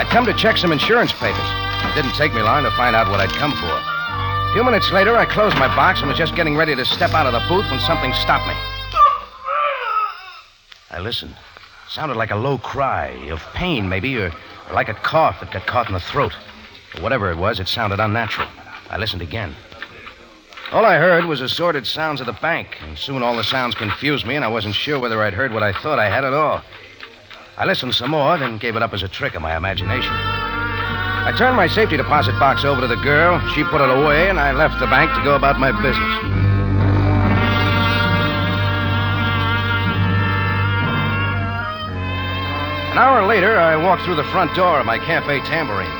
I'd 0.00 0.06
come 0.06 0.24
to 0.24 0.32
check 0.32 0.56
some 0.56 0.72
insurance 0.72 1.12
papers. 1.12 1.36
It 1.44 1.94
didn't 1.94 2.14
take 2.14 2.32
me 2.32 2.40
long 2.40 2.62
to 2.62 2.70
find 2.70 2.96
out 2.96 3.10
what 3.10 3.20
I'd 3.20 3.28
come 3.36 3.52
for. 3.52 3.66
A 3.66 4.50
few 4.54 4.64
minutes 4.64 4.90
later, 4.90 5.14
I 5.14 5.26
closed 5.26 5.56
my 5.56 5.66
box 5.76 6.00
and 6.00 6.08
was 6.08 6.16
just 6.16 6.34
getting 6.34 6.56
ready 6.56 6.74
to 6.74 6.86
step 6.86 7.10
out 7.10 7.26
of 7.26 7.34
the 7.34 7.46
booth 7.50 7.70
when 7.70 7.78
something 7.80 8.10
stopped 8.14 8.48
me. 8.48 8.54
I 10.90 11.00
listened. 11.00 11.32
It 11.32 11.90
sounded 11.92 12.16
like 12.16 12.30
a 12.30 12.36
low 12.36 12.56
cry 12.56 13.08
of 13.30 13.42
pain, 13.52 13.90
maybe, 13.90 14.16
or, 14.16 14.28
or 14.28 14.74
like 14.74 14.88
a 14.88 14.94
cough 14.94 15.38
that 15.40 15.52
got 15.52 15.66
caught 15.66 15.88
in 15.88 15.92
the 15.92 16.00
throat. 16.00 16.32
But 16.94 17.02
whatever 17.02 17.30
it 17.30 17.36
was, 17.36 17.60
it 17.60 17.68
sounded 17.68 18.00
unnatural. 18.00 18.48
I 18.88 18.96
listened 18.96 19.20
again. 19.20 19.54
All 20.72 20.86
I 20.86 20.96
heard 20.96 21.26
was 21.26 21.42
assorted 21.42 21.86
sounds 21.86 22.20
of 22.20 22.26
the 22.26 22.32
bank, 22.32 22.78
and 22.82 22.96
soon 22.96 23.22
all 23.22 23.36
the 23.36 23.44
sounds 23.44 23.74
confused 23.74 24.26
me, 24.26 24.34
and 24.34 24.46
I 24.46 24.48
wasn't 24.48 24.76
sure 24.76 24.98
whether 24.98 25.22
I'd 25.22 25.34
heard 25.34 25.52
what 25.52 25.62
I 25.62 25.74
thought 25.74 25.98
I 25.98 26.08
had 26.08 26.24
at 26.24 26.32
all. 26.32 26.62
I 27.60 27.66
listened 27.66 27.94
some 27.94 28.12
more, 28.12 28.38
then 28.38 28.56
gave 28.56 28.74
it 28.74 28.82
up 28.82 28.94
as 28.94 29.02
a 29.02 29.08
trick 29.08 29.34
of 29.34 29.42
my 29.42 29.54
imagination. 29.54 30.14
I 30.14 31.34
turned 31.36 31.56
my 31.56 31.66
safety 31.66 31.98
deposit 31.98 32.32
box 32.38 32.64
over 32.64 32.80
to 32.80 32.86
the 32.86 32.96
girl. 32.96 33.38
She 33.50 33.64
put 33.64 33.82
it 33.82 33.90
away, 33.90 34.30
and 34.30 34.40
I 34.40 34.52
left 34.52 34.80
the 34.80 34.86
bank 34.86 35.12
to 35.14 35.22
go 35.22 35.36
about 35.36 35.60
my 35.60 35.70
business. 35.70 36.14
An 42.92 42.96
hour 42.96 43.26
later, 43.26 43.58
I 43.58 43.76
walked 43.76 44.04
through 44.04 44.16
the 44.16 44.24
front 44.32 44.56
door 44.56 44.80
of 44.80 44.86
my 44.86 44.96
cafe 44.96 45.40
tambourine. 45.40 45.92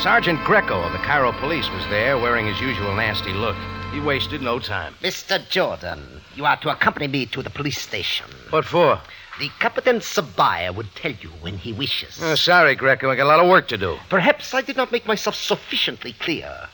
Sergeant 0.00 0.42
Greco 0.42 0.82
of 0.82 0.90
the 0.90 0.98
Cairo 0.98 1.30
police 1.30 1.70
was 1.70 1.86
there, 1.90 2.18
wearing 2.18 2.46
his 2.46 2.60
usual 2.60 2.92
nasty 2.96 3.32
look. 3.32 3.56
He 3.92 4.00
wasted 4.00 4.42
no 4.42 4.58
time. 4.58 4.96
Mr. 5.00 5.48
Jordan, 5.48 6.02
you 6.34 6.44
are 6.44 6.56
to 6.56 6.70
accompany 6.70 7.06
me 7.06 7.26
to 7.26 7.40
the 7.40 7.50
police 7.50 7.80
station. 7.80 8.26
What 8.50 8.64
for? 8.64 9.00
The 9.38 9.50
Captain 9.58 9.98
Sabaya 9.98 10.72
would 10.74 10.94
tell 10.94 11.10
you 11.10 11.30
when 11.40 11.58
he 11.58 11.72
wishes. 11.72 12.20
Oh, 12.22 12.36
sorry, 12.36 12.76
Greco. 12.76 13.10
I 13.10 13.16
got 13.16 13.24
a 13.24 13.28
lot 13.28 13.40
of 13.40 13.48
work 13.48 13.66
to 13.68 13.76
do. 13.76 13.98
Perhaps 14.08 14.54
I 14.54 14.60
did 14.60 14.76
not 14.76 14.92
make 14.92 15.06
myself 15.06 15.34
sufficiently 15.34 16.12
clear. 16.12 16.68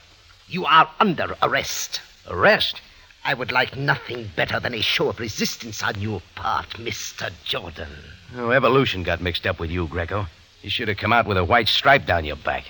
You 0.47 0.67
are 0.67 0.91
under 1.01 1.37
arrest. 1.43 2.01
Arrest? 2.29 2.81
I 3.25 3.35
would 3.35 3.53
like 3.53 3.77
nothing 3.77 4.31
better 4.37 4.61
than 4.61 4.75
a 4.75 4.83
show 4.83 5.09
of 5.09 5.21
resistance 5.21 5.83
on 5.83 6.01
your 6.01 6.21
part, 6.35 6.71
Mr. 6.71 7.31
Jordan. 7.45 7.89
Oh, 8.37 8.51
evolution 8.51 9.03
got 9.03 9.21
mixed 9.21 9.47
up 9.47 9.59
with 9.59 9.71
you, 9.71 9.87
Greco. 9.87 10.27
You 10.63 10.71
should 10.71 10.89
have 10.89 10.99
come 10.99 11.13
out 11.13 11.27
with 11.27 11.39
a 11.39 11.45
white 11.45 11.69
stripe 11.69 12.05
down 12.05 12.25
your 12.25 12.37
back. 12.37 12.65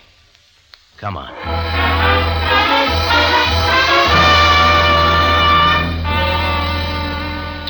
Come 0.99 1.17
on. 1.17 1.90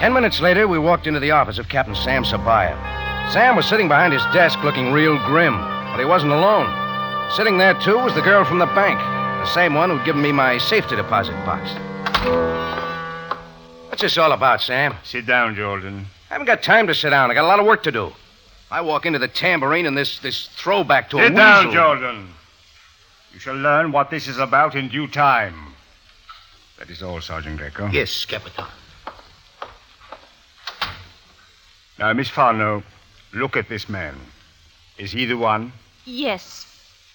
Ten 0.00 0.14
minutes 0.14 0.40
later, 0.40 0.66
we 0.66 0.78
walked 0.78 1.06
into 1.06 1.20
the 1.20 1.30
office 1.32 1.58
of 1.58 1.68
Captain 1.68 1.94
Sam 1.94 2.24
Sabaya. 2.24 2.74
Sam 3.32 3.54
was 3.54 3.66
sitting 3.68 3.86
behind 3.86 4.14
his 4.14 4.22
desk 4.32 4.62
looking 4.64 4.92
real 4.92 5.18
grim, 5.26 5.52
but 5.92 5.98
he 5.98 6.06
wasn't 6.06 6.32
alone. 6.32 6.66
Sitting 7.36 7.58
there, 7.58 7.74
too, 7.74 7.98
was 7.98 8.14
the 8.14 8.22
girl 8.22 8.44
from 8.46 8.58
the 8.58 8.66
bank, 8.66 8.98
the 8.98 9.46
same 9.52 9.74
one 9.74 9.90
who'd 9.90 10.04
given 10.06 10.22
me 10.22 10.32
my 10.32 10.56
safety 10.56 10.96
deposit 10.96 11.32
box. 11.44 11.70
What's 13.90 14.00
this 14.00 14.16
all 14.16 14.32
about, 14.32 14.62
Sam? 14.62 14.94
Sit 15.04 15.26
down, 15.26 15.54
Jordan. 15.54 16.06
I 16.30 16.34
haven't 16.34 16.46
got 16.46 16.62
time 16.62 16.86
to 16.86 16.94
sit 16.94 17.10
down. 17.10 17.30
I 17.30 17.34
got 17.34 17.44
a 17.44 17.48
lot 17.48 17.60
of 17.60 17.66
work 17.66 17.82
to 17.82 17.92
do. 17.92 18.10
I 18.70 18.80
walk 18.80 19.04
into 19.04 19.18
the 19.18 19.28
tambourine 19.28 19.84
and 19.84 19.98
this 19.98 20.18
this 20.20 20.46
throwback 20.56 21.10
to 21.10 21.18
a 21.18 21.26
Sit 21.26 21.34
down, 21.34 21.66
weasel. 21.66 21.82
Jordan. 21.82 22.28
You 23.34 23.38
shall 23.38 23.56
learn 23.56 23.92
what 23.92 24.08
this 24.10 24.28
is 24.28 24.38
about 24.38 24.74
in 24.76 24.88
due 24.88 25.08
time. 25.08 25.54
That 26.78 26.88
is 26.88 27.02
all, 27.02 27.20
Sergeant 27.20 27.58
Greco. 27.58 27.88
Yes, 27.88 28.24
Captain. 28.24 28.64
Now, 32.00 32.14
Miss 32.14 32.30
Farno, 32.30 32.82
look 33.34 33.58
at 33.58 33.68
this 33.68 33.86
man. 33.86 34.14
Is 34.96 35.12
he 35.12 35.26
the 35.26 35.36
one? 35.36 35.74
Yes. 36.06 36.66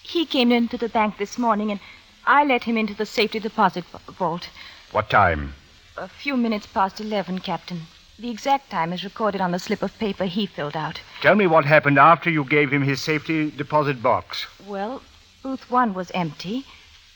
He 0.04 0.24
came 0.24 0.52
into 0.52 0.78
the 0.78 0.88
bank 0.88 1.18
this 1.18 1.36
morning, 1.36 1.72
and 1.72 1.80
I 2.24 2.44
let 2.44 2.62
him 2.62 2.76
into 2.76 2.94
the 2.94 3.04
safety 3.04 3.40
deposit 3.40 3.84
vault. 3.84 4.48
What 4.92 5.10
time? 5.10 5.54
A 5.96 6.06
few 6.06 6.36
minutes 6.36 6.68
past 6.68 7.00
11, 7.00 7.40
Captain. 7.40 7.80
The 8.16 8.30
exact 8.30 8.70
time 8.70 8.92
is 8.92 9.02
recorded 9.02 9.40
on 9.40 9.50
the 9.50 9.58
slip 9.58 9.82
of 9.82 9.98
paper 9.98 10.26
he 10.26 10.46
filled 10.46 10.76
out. 10.76 11.00
Tell 11.20 11.34
me 11.34 11.48
what 11.48 11.64
happened 11.64 11.98
after 11.98 12.30
you 12.30 12.44
gave 12.44 12.72
him 12.72 12.82
his 12.82 13.02
safety 13.02 13.50
deposit 13.50 14.00
box. 14.00 14.46
Well, 14.64 15.02
booth 15.42 15.68
one 15.68 15.94
was 15.94 16.12
empty. 16.12 16.64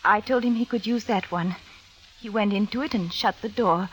I 0.04 0.20
told 0.20 0.42
him 0.42 0.56
he 0.56 0.64
could 0.64 0.88
use 0.88 1.04
that 1.04 1.30
one. 1.30 1.54
He 2.20 2.28
went 2.28 2.52
into 2.52 2.82
it 2.82 2.94
and 2.94 3.12
shut 3.12 3.40
the 3.42 3.48
door. 3.48 3.90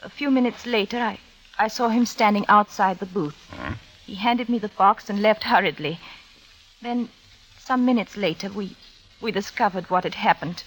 A 0.00 0.08
few 0.08 0.30
minutes 0.30 0.64
later, 0.64 0.98
I, 0.98 1.18
I 1.60 1.68
saw 1.68 1.90
him 1.90 2.06
standing 2.06 2.46
outside 2.48 3.00
the 3.00 3.06
booth. 3.06 3.36
Hmm? 3.50 3.74
He 4.06 4.14
handed 4.14 4.48
me 4.48 4.58
the 4.58 4.68
box 4.78 5.10
and 5.10 5.20
left 5.20 5.44
hurriedly. 5.44 6.00
Then, 6.80 7.10
some 7.58 7.84
minutes 7.84 8.16
later, 8.16 8.48
we 8.48 8.74
we 9.20 9.30
discovered 9.30 9.90
what 9.90 10.04
had 10.04 10.14
happened. 10.14 10.64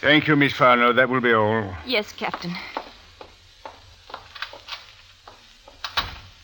Thank 0.00 0.26
you, 0.26 0.36
Miss 0.36 0.54
Farno. 0.54 0.96
That 0.96 1.10
will 1.10 1.20
be 1.20 1.34
all. 1.34 1.74
Yes, 1.84 2.12
Captain. 2.12 2.54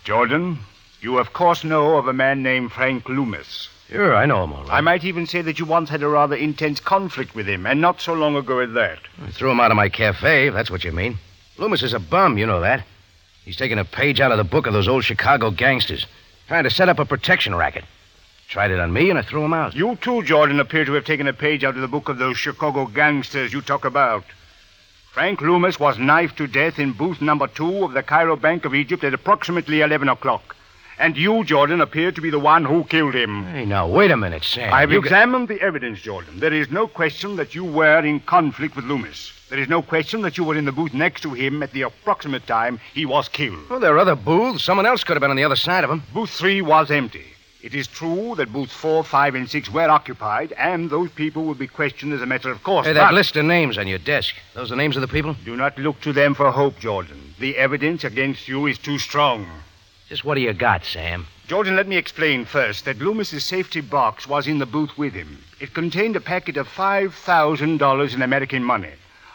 Jordan, 0.05 0.59
you 1.01 1.19
of 1.19 1.33
course 1.33 1.65
know 1.65 1.97
of 1.97 2.07
a 2.07 2.13
man 2.13 2.43
named 2.43 2.73
Frank 2.73 3.09
Loomis. 3.09 3.71
Sure, 3.89 4.15
I 4.15 4.27
know 4.27 4.45
him 4.45 4.53
all 4.53 4.65
right. 4.65 4.73
I 4.73 4.81
might 4.83 5.05
even 5.05 5.27
say 5.27 5.41
that 5.41 5.59
you 5.59 5.65
once 5.65 5.89
had 5.89 6.03
a 6.03 6.09
rather 6.09 6.37
intense 6.37 6.81
conflict 6.81 7.35
with 7.35 7.49
him, 7.49 7.65
and 7.65 7.81
not 7.81 8.03
so 8.03 8.13
long 8.13 8.37
ago 8.37 8.61
at 8.61 8.75
that. 8.75 8.99
I 9.25 9.31
threw 9.31 9.51
him 9.51 9.61
out 9.61 9.71
of 9.71 9.79
my 9.79 9.89
cafe, 9.89 10.49
if 10.49 10.55
that's 10.55 10.71
what 10.71 10.85
you 10.85 10.93
mean. 10.93 11.19
Loomis 11.59 11.83
is 11.83 11.95
a 11.95 11.99
bum, 11.99 12.37
you 12.37 12.47
know 12.47 12.61
that. 12.61 12.85
He's 13.45 13.57
taking 13.57 13.79
a 13.79 13.85
page 13.85 14.21
out 14.21 14.33
of 14.33 14.39
the 14.39 14.45
book 14.45 14.67
of 14.67 14.73
those 14.73 14.89
old 14.89 15.05
Chicago 15.05 15.51
gangsters, 15.51 16.07
trying 16.49 16.65
to 16.65 16.71
set 16.71 16.89
up 16.89 16.99
a 16.99 17.05
protection 17.05 17.55
racket. 17.55 17.85
Tried 18.49 18.71
it 18.71 18.79
on 18.79 18.93
me, 18.93 19.11
and 19.11 19.19
I 19.19 19.23
threw 19.23 19.45
him 19.45 19.55
out. 19.55 19.75
You 19.75 19.97
too, 19.97 20.23
Jordan, 20.23 20.61
appear 20.61 20.85
to 20.85 20.93
have 20.93 21.05
taken 21.05 21.27
a 21.27 21.33
page 21.33 21.65
out 21.65 21.75
of 21.75 21.81
the 21.81 21.89
book 21.89 22.09
of 22.09 22.19
those 22.19 22.37
Chicago 22.37 22.87
gangsters 22.87 23.53
you 23.53 23.63
talk 23.63 23.85
about. 23.85 24.25
Frank 25.13 25.41
Loomis 25.41 25.81
was 25.81 25.99
knifed 25.99 26.37
to 26.37 26.47
death 26.47 26.79
in 26.79 26.93
booth 26.93 27.23
number 27.23 27.47
two 27.47 27.85
of 27.85 27.93
the 27.93 28.03
Cairo 28.03 28.37
Bank 28.37 28.65
of 28.67 28.75
Egypt 28.75 29.03
at 29.03 29.15
approximately 29.15 29.81
11 29.81 30.09
o'clock. 30.09 30.55
And 30.99 31.17
you, 31.17 31.45
Jordan, 31.45 31.81
appear 31.83 32.11
to 32.11 32.21
be 32.21 32.31
the 32.31 32.39
one 32.39 32.65
who 32.65 32.85
killed 32.85 33.15
him. 33.15 33.45
Hey, 33.47 33.67
now, 33.67 33.87
wait 33.87 34.11
a 34.11 34.17
minute, 34.17 34.45
Sam. 34.45 34.73
I've 34.73 34.91
You 34.91 35.01
got- 35.01 35.07
examined 35.07 35.49
the 35.49 35.61
evidence, 35.61 36.01
Jordan. 36.01 36.41
There 36.41 36.53
is 36.55 36.71
no 36.71 36.87
question 36.89 37.37
that 37.37 37.55
you 37.55 37.65
were 37.65 37.99
in 37.99 38.21
conflict 38.21 38.77
with 38.77 38.87
Loomis. 38.87 39.33
There 39.51 39.59
is 39.59 39.69
no 39.69 39.83
question 39.83 40.23
that 40.23 40.39
you 40.39 40.45
were 40.45 40.57
in 40.57 40.65
the 40.65 40.73
booth 40.73 40.95
next 40.95 41.21
to 41.23 41.35
him 41.35 41.63
at 41.63 41.73
the 41.73 41.83
approximate 41.83 42.47
time 42.47 42.81
he 42.95 43.05
was 43.07 43.29
killed. 43.29 43.69
Well, 43.69 43.79
there 43.79 43.95
are 43.95 43.99
other 43.99 44.17
booths. 44.17 44.65
Someone 44.65 44.87
else 44.87 45.05
could 45.05 45.15
have 45.17 45.21
been 45.21 45.31
on 45.31 45.37
the 45.37 45.45
other 45.45 45.55
side 45.57 45.85
of 45.85 45.91
him. 45.91 46.03
Booth 46.15 46.31
three 46.31 46.63
was 46.63 46.91
empty. 46.91 47.25
It 47.63 47.75
is 47.75 47.87
true 47.89 48.35
that 48.37 48.53
booths 48.53 48.73
four, 48.73 49.05
five, 49.05 49.35
and 49.35 49.49
six 49.51 49.69
were 49.71 49.89
occupied, 49.91 50.53
and 50.53 50.89
those 50.89 51.11
people 51.11 51.45
will 51.45 51.55
be 51.55 51.67
questioned 51.67 52.13
as 52.13 52.23
a 52.23 52.27
matter 52.27 52.51
of 52.51 52.63
course. 52.63 52.87
Hey, 52.87 52.93
that 52.95 53.09
but- 53.09 53.15
list 53.15 53.37
of 53.37 53.45
names 53.45 53.77
on 53.77 53.87
your 53.87 53.99
desk. 53.99 54.35
Those 54.55 54.69
are 54.71 54.77
the 54.77 54.77
names 54.77 54.97
of 54.97 55.03
the 55.03 55.09
people? 55.09 55.37
Do 55.45 55.57
not 55.57 55.77
look 55.79 56.01
to 56.03 56.13
them 56.13 56.35
for 56.35 56.51
hope, 56.51 56.79
Jordan. 56.81 57.35
The 57.39 57.57
evidence 57.59 58.03
against 58.05 58.49
you 58.49 58.67
is 58.67 58.79
too 58.79 58.99
strong. 58.99 59.47
Just 60.09 60.25
what 60.25 60.37
do 60.37 60.41
you 60.41 60.53
got, 60.53 60.85
Sam? 60.85 61.27
Jordan, 61.49 61.75
let 61.75 61.89
me 61.89 61.97
explain 61.97 62.45
first 62.45 62.85
that 62.85 63.01
Loomis's 63.01 63.45
safety 63.45 63.81
box 63.81 64.29
was 64.29 64.47
in 64.47 64.59
the 64.59 64.67
booth 64.67 64.97
with 64.97 65.15
him. 65.15 65.43
It 65.59 65.75
contained 65.75 66.15
a 66.15 66.21
packet 66.21 66.57
of 66.57 66.69
$5,000 66.69 68.15
in 68.15 68.23
American 68.23 68.63
money. 68.63 68.93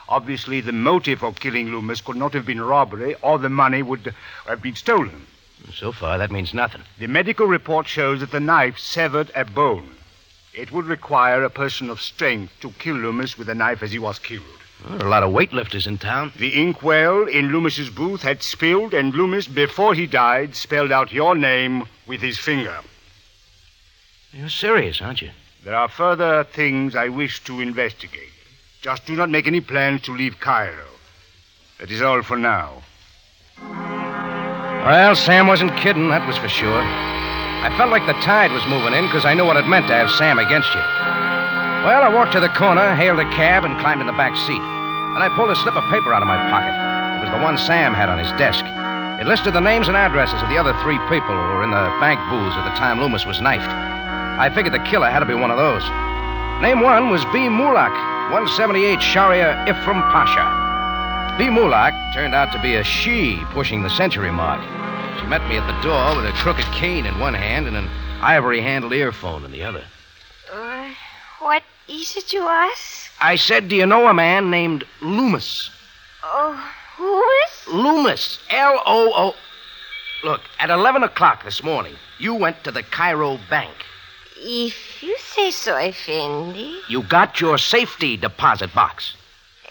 Obviously, 0.08 0.62
the 0.62 0.72
motive 0.72 1.20
for 1.20 1.34
killing 1.34 1.72
Loomis 1.72 2.00
could 2.00 2.16
not 2.16 2.34
have 2.34 2.46
been 2.46 2.62
robbery, 2.62 3.16
or 3.22 3.38
the 3.38 3.50
money 3.50 3.82
would 3.82 4.14
have 4.48 4.62
been 4.62 4.76
stolen. 4.76 5.26
So 5.74 5.92
far, 5.92 6.18
that 6.18 6.32
means 6.32 6.54
nothing. 6.54 6.84
The 7.00 7.08
medical 7.08 7.48
report 7.48 7.88
shows 7.88 8.22
that 8.22 8.32
the 8.32 8.40
knife 8.40 8.80
severed 8.80 9.30
a 9.36 9.44
bone. 9.44 9.96
It 10.54 10.72
would 10.72 10.86
require 10.86 11.44
a 11.44 11.50
person 11.50 11.90
of 11.90 12.02
strength 12.02 12.54
to 12.62 12.72
kill 12.72 12.96
Loomis 12.96 13.38
with 13.38 13.50
a 13.50 13.56
knife 13.56 13.84
as 13.84 13.92
he 13.92 14.00
was 14.00 14.20
killed. 14.20 14.61
Well, 14.84 14.98
there 14.98 15.06
are 15.06 15.08
a 15.08 15.12
lot 15.12 15.24
of 15.24 15.32
weightlifters 15.32 15.86
in 15.86 15.98
town. 15.98 16.34
The 16.38 16.60
inkwell 16.60 17.28
in 17.28 17.52
Loomis's 17.52 17.90
booth 17.90 18.24
had 18.24 18.42
spilled, 18.42 18.94
and 18.94 19.14
Loomis, 19.14 19.48
before 19.48 19.94
he 19.94 20.08
died, 20.08 20.56
spelled 20.56 20.92
out 20.92 21.14
your 21.14 21.36
name 21.36 21.86
with 22.08 22.22
his 22.22 22.38
finger. 22.38 22.80
You're 24.34 24.50
serious, 24.50 25.02
aren't 25.02 25.22
you? 25.22 25.30
There 25.64 25.76
are 25.76 25.88
further 25.88 26.44
things 26.44 26.96
I 26.96 27.10
wish 27.10 27.44
to 27.44 27.62
investigate. 27.62 28.32
Just 28.82 29.06
do 29.06 29.16
not 29.16 29.30
make 29.30 29.46
any 29.46 29.62
plans 29.62 30.02
to 30.04 30.16
leave 30.16 30.40
Cairo. 30.40 30.88
That 31.80 31.92
is 31.92 32.02
all 32.02 32.24
for 32.24 32.38
now. 32.38 32.82
Well, 33.60 35.16
Sam 35.16 35.48
wasn't 35.48 35.76
kidding, 35.78 36.10
that 36.10 36.28
was 36.28 36.38
for 36.38 36.50
sure. 36.50 36.82
I 36.82 37.72
felt 37.78 37.92
like 37.92 38.08
the 38.08 38.20
tide 38.24 38.52
was 38.52 38.66
moving 38.66 38.94
in 38.94 39.06
because 39.06 39.26
I 39.26 39.36
knew 39.36 39.46
what 39.46 39.58
it 39.58 39.68
meant 39.68 39.88
to 39.88 39.94
have 39.94 40.10
Sam 40.10 40.40
against 40.40 40.74
you. 40.74 41.21
Well, 41.82 42.04
I 42.06 42.14
walked 42.14 42.34
to 42.34 42.40
the 42.40 42.54
corner, 42.54 42.94
hailed 42.94 43.18
a 43.18 43.26
cab, 43.34 43.66
and 43.66 43.74
climbed 43.82 44.02
in 44.02 44.08
the 44.08 44.14
back 44.14 44.38
seat. 44.38 44.62
Then 45.18 45.26
I 45.26 45.34
pulled 45.34 45.50
a 45.50 45.58
slip 45.58 45.74
of 45.74 45.82
paper 45.90 46.14
out 46.14 46.22
of 46.22 46.30
my 46.30 46.38
pocket. 46.54 46.78
It 47.18 47.26
was 47.26 47.34
the 47.34 47.42
one 47.42 47.58
Sam 47.58 47.98
had 47.98 48.06
on 48.06 48.22
his 48.22 48.30
desk. 48.38 48.62
It 49.18 49.26
listed 49.26 49.58
the 49.58 49.66
names 49.66 49.88
and 49.90 49.98
addresses 49.98 50.38
of 50.46 50.50
the 50.54 50.62
other 50.62 50.78
three 50.86 51.02
people 51.10 51.34
who 51.34 51.58
were 51.58 51.66
in 51.66 51.74
the 51.74 51.90
bank 51.98 52.22
booths 52.30 52.54
at 52.54 52.70
the 52.70 52.78
time 52.78 53.02
Loomis 53.02 53.26
was 53.26 53.42
knifed. 53.42 53.66
I 53.66 54.54
figured 54.54 54.78
the 54.78 54.86
killer 54.86 55.10
had 55.10 55.26
to 55.26 55.26
be 55.26 55.34
one 55.34 55.50
of 55.50 55.58
those. 55.58 55.82
Name 56.62 56.86
one 56.86 57.10
was 57.10 57.26
B. 57.34 57.50
Mulak, 57.50 57.98
178 58.30 59.02
Sharia 59.02 59.58
Ifram 59.66 60.06
Pasha. 60.14 60.46
B. 61.42 61.50
Mulak 61.50 61.98
turned 62.14 62.38
out 62.38 62.54
to 62.54 62.62
be 62.62 62.78
a 62.78 62.84
she 62.86 63.42
pushing 63.58 63.82
the 63.82 63.90
century 63.90 64.30
mark. 64.30 64.62
She 65.18 65.26
met 65.26 65.42
me 65.50 65.58
at 65.58 65.66
the 65.66 65.82
door 65.82 66.14
with 66.14 66.30
a 66.30 66.38
crooked 66.38 66.70
cane 66.78 67.10
in 67.10 67.18
one 67.18 67.34
hand 67.34 67.66
and 67.66 67.76
an 67.76 67.90
ivory 68.22 68.62
handled 68.62 68.94
earphone 68.94 69.44
in 69.44 69.52
the 69.52 69.64
other. 69.64 69.84
Uh, 70.54 70.94
what 71.42 71.64
is 71.88 72.16
it 72.16 72.32
you 72.34 72.42
ask? 72.48 73.12
I 73.20 73.36
said, 73.36 73.68
Do 73.70 73.76
you 73.76 73.86
know 73.86 74.08
a 74.08 74.14
man 74.14 74.50
named 74.50 74.84
Loomis? 75.02 75.70
Oh, 76.24 76.72
Loomis? 77.00 77.68
Loomis. 77.84 78.40
L 78.50 78.82
O 78.86 79.12
O. 79.16 79.36
Look, 80.24 80.42
at 80.60 80.70
11 80.70 81.04
o'clock 81.04 81.44
this 81.44 81.64
morning, 81.64 81.96
you 82.20 82.36
went 82.36 82.64
to 82.64 82.72
the 82.72 82.84
Cairo 82.84 83.40
Bank. 83.50 83.74
If 84.38 85.02
you 85.04 85.16
say 85.20 85.52
so, 85.52 85.76
Effendi. 85.78 86.80
You 86.90 87.04
got 87.04 87.42
your 87.42 87.58
safety 87.58 88.18
deposit 88.18 88.74
box. 88.74 89.16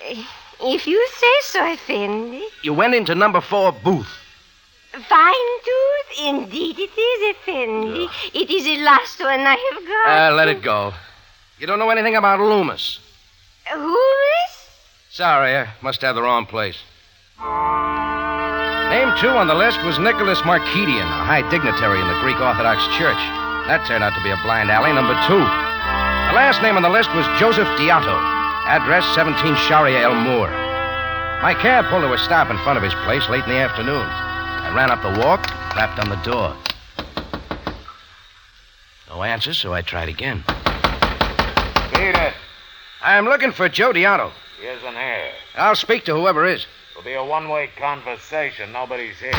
Eh, 0.09 0.24
If 0.62 0.86
you 0.86 1.09
say 1.14 1.34
so, 1.42 1.64
Effendi. 1.72 2.44
You 2.62 2.74
went 2.74 2.94
into 2.94 3.14
number 3.14 3.40
four 3.40 3.72
booth. 3.72 4.09
Fine 5.09 5.51
tooth, 5.64 6.18
indeed 6.20 6.76
it 6.78 6.90
is, 6.98 7.36
Effendi. 7.36 8.09
It 8.34 8.51
is 8.51 8.64
the 8.64 8.78
last 8.78 9.20
one 9.20 9.40
I 9.40 9.56
have 9.72 9.86
got. 9.86 10.32
Uh, 10.32 10.34
let 10.34 10.48
it 10.48 10.62
go. 10.62 10.92
You 11.61 11.66
don't 11.66 11.78
know 11.78 11.91
anything 11.91 12.16
about 12.16 12.41
Loomis. 12.41 13.01
Uh, 13.70 13.77
Who 13.77 13.93
is? 13.93 14.53
Sorry, 15.11 15.55
I 15.59 15.69
must 15.82 16.01
have 16.01 16.15
the 16.15 16.23
wrong 16.23 16.47
place. 16.47 16.78
Name 18.89 19.12
two 19.20 19.28
on 19.28 19.47
the 19.47 19.55
list 19.55 19.85
was 19.85 19.99
Nicholas 19.99 20.41
Markedian, 20.41 21.05
a 21.05 21.24
high 21.28 21.45
dignitary 21.51 22.01
in 22.01 22.09
the 22.09 22.19
Greek 22.24 22.41
Orthodox 22.41 22.81
Church. 22.97 23.20
That 23.69 23.85
turned 23.87 24.03
out 24.03 24.16
to 24.16 24.24
be 24.24 24.32
a 24.32 24.41
blind 24.41 24.70
alley, 24.73 24.97
number 24.97 25.12
two. 25.28 25.37
The 25.37 26.37
last 26.41 26.65
name 26.65 26.81
on 26.81 26.82
the 26.82 26.89
list 26.89 27.12
was 27.12 27.28
Joseph 27.37 27.69
Diato, 27.77 28.16
address 28.65 29.05
17 29.12 29.55
Sharia 29.69 30.01
El 30.01 30.16
Moor. 30.16 30.49
My 31.45 31.53
cab 31.53 31.85
pulled 31.93 32.09
to 32.09 32.12
a 32.15 32.19
stop 32.19 32.49
in 32.49 32.57
front 32.65 32.78
of 32.78 32.82
his 32.82 32.97
place 33.05 33.28
late 33.28 33.45
in 33.45 33.51
the 33.53 33.61
afternoon. 33.61 34.01
I 34.01 34.73
ran 34.74 34.89
up 34.89 35.05
the 35.05 35.20
walk, 35.20 35.45
rapped 35.77 36.01
on 36.01 36.09
the 36.09 36.20
door. 36.24 36.57
No 39.12 39.23
answer, 39.23 39.53
so 39.53 39.74
I 39.74 39.82
tried 39.82 40.09
again. 40.09 40.43
Peter, 41.93 42.33
I'm 43.03 43.25
looking 43.25 43.53
for 43.53 43.69
Joe 43.69 43.93
Diato. 43.93 44.33
he 44.61 44.67
isn't 44.67 44.95
here. 44.95 45.31
I'll 45.57 45.75
speak 45.77 46.05
to 46.05 46.15
whoever 46.15 46.47
is. 46.47 46.67
It'll 46.93 47.05
be 47.05 47.15
a 47.15 47.25
one-way 47.25 47.71
conversation. 47.77 48.73
Nobody's 48.73 49.19
here. 49.19 49.33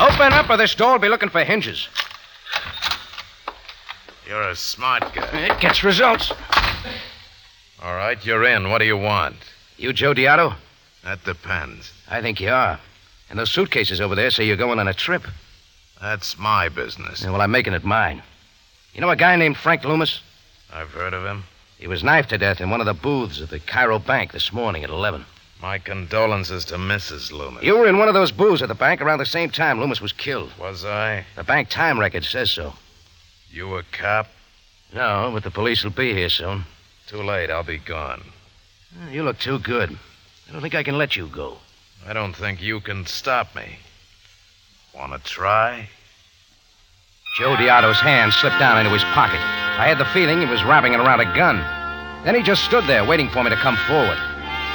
Open 0.00 0.32
up, 0.32 0.50
or 0.50 0.56
this 0.56 0.74
door 0.74 0.92
will 0.92 0.98
be 0.98 1.08
looking 1.08 1.28
for 1.30 1.42
hinges. 1.44 1.88
You're 4.26 4.42
a 4.42 4.56
smart 4.56 5.14
guy. 5.14 5.28
It 5.32 5.60
gets 5.60 5.84
results. 5.84 6.32
All 7.82 7.94
right, 7.94 8.24
you're 8.26 8.44
in. 8.44 8.70
What 8.70 8.78
do 8.78 8.84
you 8.84 8.96
want? 8.96 9.36
You 9.76 9.92
Joe 9.92 10.14
Diato? 10.14 10.54
That 11.04 11.22
depends. 11.24 11.92
I 12.10 12.20
think 12.20 12.40
you 12.40 12.50
are. 12.50 12.80
And 13.30 13.38
those 13.38 13.50
suitcases 13.50 14.00
over 14.00 14.14
there 14.14 14.30
say 14.30 14.44
you're 14.44 14.56
going 14.56 14.78
on 14.80 14.88
a 14.88 14.94
trip. 14.94 15.22
That's 16.00 16.36
my 16.38 16.68
business. 16.68 17.22
Yeah, 17.22 17.30
well, 17.30 17.40
I'm 17.40 17.50
making 17.50 17.72
it 17.74 17.84
mine. 17.84 18.22
You 18.94 19.00
know 19.00 19.10
a 19.10 19.16
guy 19.16 19.36
named 19.36 19.56
Frank 19.56 19.84
Loomis? 19.84 20.20
I've 20.72 20.90
heard 20.90 21.14
of 21.14 21.24
him. 21.24 21.44
He 21.78 21.86
was 21.86 22.02
knifed 22.02 22.30
to 22.30 22.38
death 22.38 22.60
in 22.60 22.70
one 22.70 22.80
of 22.80 22.86
the 22.86 22.94
booths 22.94 23.40
at 23.40 23.50
the 23.50 23.60
Cairo 23.60 23.98
Bank 23.98 24.32
this 24.32 24.52
morning 24.52 24.82
at 24.82 24.90
11. 24.90 25.26
My 25.60 25.78
condolences 25.78 26.64
to 26.66 26.76
Mrs. 26.76 27.32
Loomis. 27.32 27.62
You 27.62 27.78
were 27.78 27.86
in 27.86 27.98
one 27.98 28.08
of 28.08 28.14
those 28.14 28.32
booths 28.32 28.62
at 28.62 28.68
the 28.68 28.74
bank 28.74 29.00
around 29.00 29.18
the 29.18 29.26
same 29.26 29.50
time 29.50 29.78
Loomis 29.78 30.00
was 30.00 30.12
killed. 30.12 30.52
Was 30.58 30.84
I? 30.84 31.24
The 31.34 31.44
bank 31.44 31.68
time 31.68 31.98
record 31.98 32.24
says 32.24 32.50
so. 32.50 32.74
You 33.50 33.76
a 33.76 33.82
cop? 33.92 34.28
No, 34.94 35.30
but 35.32 35.42
the 35.42 35.50
police 35.50 35.82
will 35.84 35.90
be 35.90 36.14
here 36.14 36.28
soon. 36.28 36.64
Too 37.06 37.22
late. 37.22 37.50
I'll 37.50 37.62
be 37.62 37.78
gone. 37.78 38.22
Eh, 39.02 39.12
you 39.12 39.22
look 39.22 39.38
too 39.38 39.58
good. 39.58 39.98
I 40.48 40.52
don't 40.52 40.62
think 40.62 40.74
I 40.74 40.82
can 40.82 40.98
let 40.98 41.16
you 41.16 41.26
go. 41.26 41.58
I 42.06 42.12
don't 42.12 42.34
think 42.34 42.62
you 42.62 42.80
can 42.80 43.06
stop 43.06 43.54
me. 43.54 43.78
Want 44.94 45.12
to 45.12 45.18
try? 45.30 45.88
Joe 47.38 47.56
Diato's 47.56 48.00
hand 48.00 48.32
slipped 48.32 48.58
down 48.58 48.78
into 48.78 48.92
his 48.92 49.04
pocket. 49.04 49.65
I 49.78 49.86
had 49.88 49.98
the 49.98 50.06
feeling 50.06 50.40
he 50.40 50.46
was 50.46 50.64
wrapping 50.64 50.94
it 50.94 51.00
around 51.00 51.20
a 51.20 51.36
gun. 51.36 51.58
Then 52.24 52.34
he 52.34 52.42
just 52.42 52.64
stood 52.64 52.86
there 52.86 53.04
waiting 53.04 53.28
for 53.28 53.44
me 53.44 53.50
to 53.50 53.56
come 53.56 53.76
forward. 53.86 54.16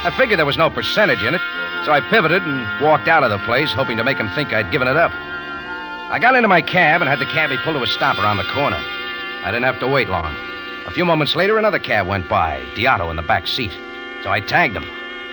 I 0.04 0.14
figured 0.16 0.38
there 0.38 0.46
was 0.46 0.56
no 0.56 0.70
percentage 0.70 1.22
in 1.22 1.34
it, 1.34 1.40
so 1.84 1.92
I 1.92 2.00
pivoted 2.08 2.42
and 2.42 2.80
walked 2.80 3.08
out 3.08 3.24
of 3.24 3.30
the 3.30 3.38
place, 3.38 3.72
hoping 3.72 3.96
to 3.96 4.04
make 4.04 4.16
him 4.16 4.30
think 4.30 4.52
I'd 4.52 4.70
given 4.70 4.86
it 4.86 4.96
up. 4.96 5.10
I 5.12 6.18
got 6.20 6.36
into 6.36 6.48
my 6.48 6.62
cab 6.62 7.00
and 7.00 7.10
had 7.10 7.18
the 7.18 7.26
cabbie 7.26 7.58
pull 7.58 7.72
to 7.72 7.82
a 7.82 7.86
stop 7.86 8.18
around 8.18 8.36
the 8.36 8.44
corner. 8.54 8.78
I 9.44 9.50
didn't 9.50 9.64
have 9.64 9.80
to 9.80 9.88
wait 9.88 10.08
long. 10.08 10.34
A 10.86 10.90
few 10.92 11.04
moments 11.04 11.34
later, 11.34 11.58
another 11.58 11.78
cab 11.78 12.06
went 12.06 12.28
by, 12.28 12.62
Diato 12.76 13.10
in 13.10 13.16
the 13.16 13.22
back 13.22 13.46
seat. 13.46 13.72
So 14.22 14.30
I 14.30 14.40
tagged 14.40 14.76
him. 14.76 14.86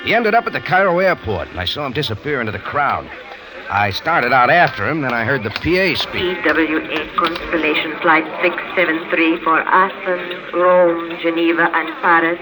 He 0.03 0.15
ended 0.15 0.33
up 0.33 0.47
at 0.47 0.53
the 0.53 0.61
Cairo 0.61 0.97
airport, 0.99 1.49
and 1.49 1.59
I 1.59 1.65
saw 1.65 1.85
him 1.85 1.93
disappear 1.93 2.39
into 2.39 2.51
the 2.51 2.59
crowd. 2.59 3.07
I 3.71 3.91
started 3.91 4.33
out 4.33 4.49
after 4.49 4.87
him, 4.87 5.01
then 5.01 5.13
I 5.13 5.23
heard 5.23 5.43
the 5.43 5.51
PA 5.51 5.93
speak. 6.01 6.41
TWA 6.43 7.07
Constellation 7.15 7.99
Flight 8.01 8.25
673 8.41 9.43
for 9.43 9.59
Athens, 9.59 10.53
Rome, 10.53 11.15
Geneva, 11.21 11.69
and 11.73 11.87
Paris. 12.01 12.39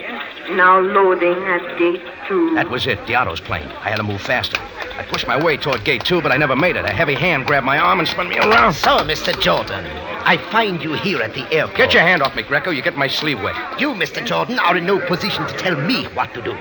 Now 0.51 0.79
loading 0.79 1.43
at 1.43 1.77
Gate 1.77 2.01
2. 2.29 2.55
That 2.55 2.69
was 2.69 2.87
it, 2.87 3.05
Diato's 3.05 3.41
plane. 3.41 3.67
I 3.67 3.89
had 3.89 3.97
to 3.97 4.03
move 4.03 4.21
faster. 4.21 4.57
I 4.97 5.03
pushed 5.03 5.27
my 5.27 5.43
way 5.43 5.57
toward 5.57 5.83
gate 5.83 6.05
two, 6.05 6.21
but 6.21 6.31
I 6.31 6.37
never 6.37 6.55
made 6.55 6.75
it. 6.75 6.85
A 6.85 6.89
heavy 6.89 7.13
hand 7.13 7.45
grabbed 7.45 7.65
my 7.65 7.77
arm 7.77 7.99
and 7.99 8.07
spun 8.07 8.29
me 8.29 8.37
around. 8.39 8.73
So, 8.73 8.97
Mr. 8.99 9.39
Jordan, 9.39 9.85
I 10.25 10.37
find 10.49 10.81
you 10.81 10.93
here 10.93 11.21
at 11.21 11.33
the 11.33 11.45
airport. 11.53 11.77
Get 11.77 11.93
your 11.93 12.03
hand 12.03 12.23
off 12.23 12.35
me, 12.35 12.43
Greco. 12.43 12.71
You 12.71 12.81
get 12.81 12.97
my 12.97 13.07
sleeve 13.07 13.41
wet. 13.43 13.55
You, 13.79 13.89
Mr. 13.89 14.25
Jordan, 14.25 14.59
are 14.59 14.77
in 14.77 14.85
no 14.85 15.05
position 15.05 15.45
to 15.45 15.53
tell 15.57 15.75
me 15.75 16.05
what 16.15 16.33
to 16.33 16.41
do. 16.41 16.57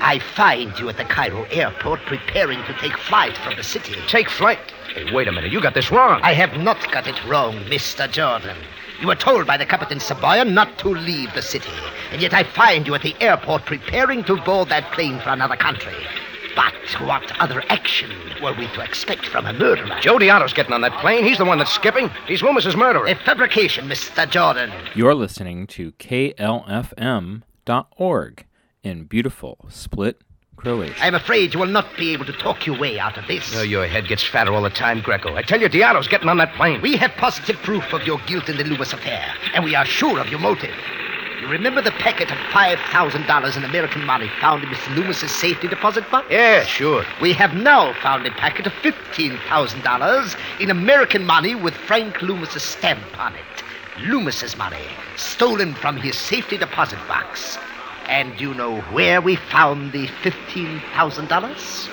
I 0.00 0.18
find 0.18 0.78
you 0.78 0.88
at 0.88 0.96
the 0.96 1.04
Cairo 1.04 1.44
airport 1.44 2.00
preparing 2.06 2.62
to 2.64 2.74
take 2.74 2.96
flight 2.96 3.36
from 3.38 3.56
the 3.56 3.62
city. 3.62 3.94
Take 4.06 4.30
flight? 4.30 4.58
Hey, 4.94 5.12
wait 5.12 5.28
a 5.28 5.32
minute. 5.32 5.52
You 5.52 5.60
got 5.60 5.74
this 5.74 5.90
wrong. 5.90 6.20
I 6.22 6.32
have 6.32 6.56
not 6.56 6.90
got 6.90 7.06
it 7.06 7.22
wrong, 7.26 7.54
Mr. 7.64 8.10
Jordan. 8.10 8.56
You 9.00 9.06
were 9.06 9.14
told 9.14 9.46
by 9.46 9.56
the 9.56 9.66
Captain 9.66 9.98
Sabaya 9.98 10.50
not 10.50 10.76
to 10.78 10.88
leave 10.88 11.32
the 11.34 11.42
city, 11.42 11.70
and 12.10 12.20
yet 12.20 12.34
I 12.34 12.42
find 12.42 12.86
you 12.86 12.94
at 12.94 13.02
the 13.02 13.14
airport 13.20 13.64
preparing 13.64 14.24
to 14.24 14.36
board 14.42 14.70
that 14.70 14.90
plane 14.92 15.20
for 15.20 15.30
another 15.30 15.54
country. 15.56 15.94
But 16.56 16.74
what 17.06 17.30
other 17.40 17.62
action 17.68 18.10
were 18.42 18.54
we 18.54 18.66
to 18.68 18.80
expect 18.80 19.26
from 19.26 19.46
a 19.46 19.52
murderer? 19.52 19.96
Joe 20.00 20.18
Diato's 20.18 20.52
getting 20.52 20.72
on 20.72 20.80
that 20.80 20.98
plane. 21.00 21.22
He's 21.22 21.38
the 21.38 21.44
one 21.44 21.58
that's 21.58 21.70
skipping. 21.70 22.10
He's 22.26 22.42
Loomis's 22.42 22.74
murderer. 22.74 23.06
A 23.06 23.14
fabrication, 23.14 23.86
Mr. 23.88 24.28
Jordan. 24.28 24.72
You're 24.96 25.14
listening 25.14 25.68
to 25.68 25.92
KLFM.org 25.92 27.44
in 28.82 29.04
beautiful 29.04 29.66
Split, 29.68 30.20
Croatia. 30.56 30.94
I'm 31.00 31.14
afraid 31.14 31.54
you 31.54 31.60
will 31.60 31.66
not 31.66 31.86
be 31.96 32.12
able 32.12 32.24
to 32.24 32.32
talk 32.32 32.66
your 32.66 32.78
way 32.78 32.98
out 32.98 33.16
of 33.16 33.26
this. 33.26 33.56
Oh, 33.56 33.62
your 33.62 33.86
head 33.86 34.08
gets 34.08 34.22
fatter 34.22 34.52
all 34.52 34.62
the 34.62 34.70
time, 34.70 35.00
Greco. 35.00 35.36
I 35.36 35.42
tell 35.42 35.60
you, 35.60 35.68
Diato's 35.68 36.08
getting 36.08 36.28
on 36.28 36.38
that 36.38 36.54
plane. 36.54 36.80
We 36.80 36.96
have 36.96 37.12
positive 37.12 37.56
proof 37.56 37.92
of 37.92 38.02
your 38.02 38.18
guilt 38.26 38.48
in 38.48 38.56
the 38.56 38.64
Loomis 38.64 38.92
affair, 38.92 39.32
and 39.54 39.64
we 39.64 39.74
are 39.74 39.84
sure 39.84 40.18
of 40.18 40.28
your 40.28 40.40
motive. 40.40 40.74
You 41.40 41.46
remember 41.46 41.80
the 41.80 41.92
packet 41.92 42.32
of 42.32 42.36
$5,000 42.36 43.56
in 43.56 43.64
American 43.64 44.04
money 44.04 44.28
found 44.40 44.64
in 44.64 44.70
Mr. 44.70 44.96
Loomis's 44.96 45.30
safety 45.30 45.68
deposit 45.68 46.10
box? 46.10 46.26
Yeah, 46.30 46.64
sure. 46.64 47.04
We 47.22 47.32
have 47.34 47.54
now 47.54 47.92
found 48.02 48.26
a 48.26 48.30
packet 48.32 48.66
of 48.66 48.72
$15,000 48.72 50.60
in 50.60 50.70
American 50.70 51.24
money 51.24 51.54
with 51.54 51.74
Frank 51.74 52.20
Loomis's 52.22 52.64
stamp 52.64 53.20
on 53.20 53.34
it. 53.34 53.40
Loomis's 54.00 54.56
money, 54.56 54.82
stolen 55.16 55.74
from 55.74 55.96
his 55.96 56.16
safety 56.16 56.56
deposit 56.58 56.98
box. 57.06 57.56
And 58.08 58.40
you 58.40 58.54
know 58.54 58.80
where 58.92 59.20
we 59.20 59.36
found 59.36 59.92
the 59.92 60.06
$15,000? 60.06 61.88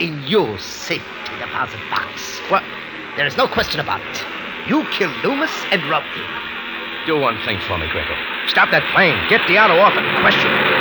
In 0.00 0.22
your 0.22 0.56
safety 0.58 1.04
deposit 1.38 1.80
box. 1.90 2.38
What? 2.48 2.62
There 3.16 3.26
is 3.26 3.36
no 3.36 3.48
question 3.48 3.80
about 3.80 4.00
it. 4.00 4.24
You 4.68 4.84
killed 4.92 5.16
Loomis 5.24 5.50
and 5.72 5.82
robbed 5.90 6.06
him. 6.14 6.24
Do 7.06 7.18
one 7.18 7.36
thing 7.44 7.58
for 7.66 7.76
me, 7.76 7.88
Greco. 7.88 8.14
Stop 8.46 8.70
that 8.70 8.84
plane. 8.94 9.18
Get 9.28 9.40
Diato 9.48 9.80
off 9.80 9.94
and 9.96 10.06
question 10.22 10.46
him. 10.46 10.80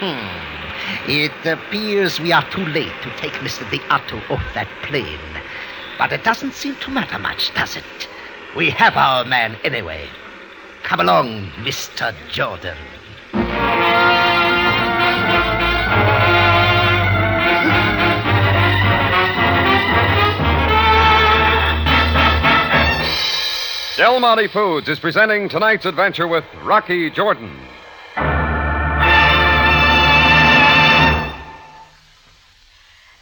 Hmm. 0.00 1.10
It 1.10 1.46
appears 1.46 2.18
we 2.18 2.32
are 2.32 2.48
too 2.50 2.64
late 2.66 2.92
to 3.02 3.10
take 3.18 3.32
Mr. 3.34 3.70
Beato 3.70 4.22
off 4.32 4.42
that 4.54 4.68
plane. 4.82 5.20
But 5.98 6.12
it 6.12 6.24
doesn't 6.24 6.54
seem 6.54 6.76
to 6.76 6.90
matter 6.90 7.18
much, 7.18 7.54
does 7.54 7.76
it? 7.76 7.84
We 8.56 8.70
have 8.70 8.96
our 8.96 9.24
man 9.24 9.56
anyway. 9.64 10.08
Come 10.82 11.00
along, 11.00 11.50
Mr. 11.62 12.14
Jordan. 12.30 12.76
Del 23.96 24.18
Monte 24.18 24.48
Foods 24.48 24.88
is 24.88 24.98
presenting 24.98 25.48
tonight's 25.48 25.86
adventure 25.86 26.26
with 26.26 26.44
Rocky 26.62 27.10
Jordan. 27.10 27.56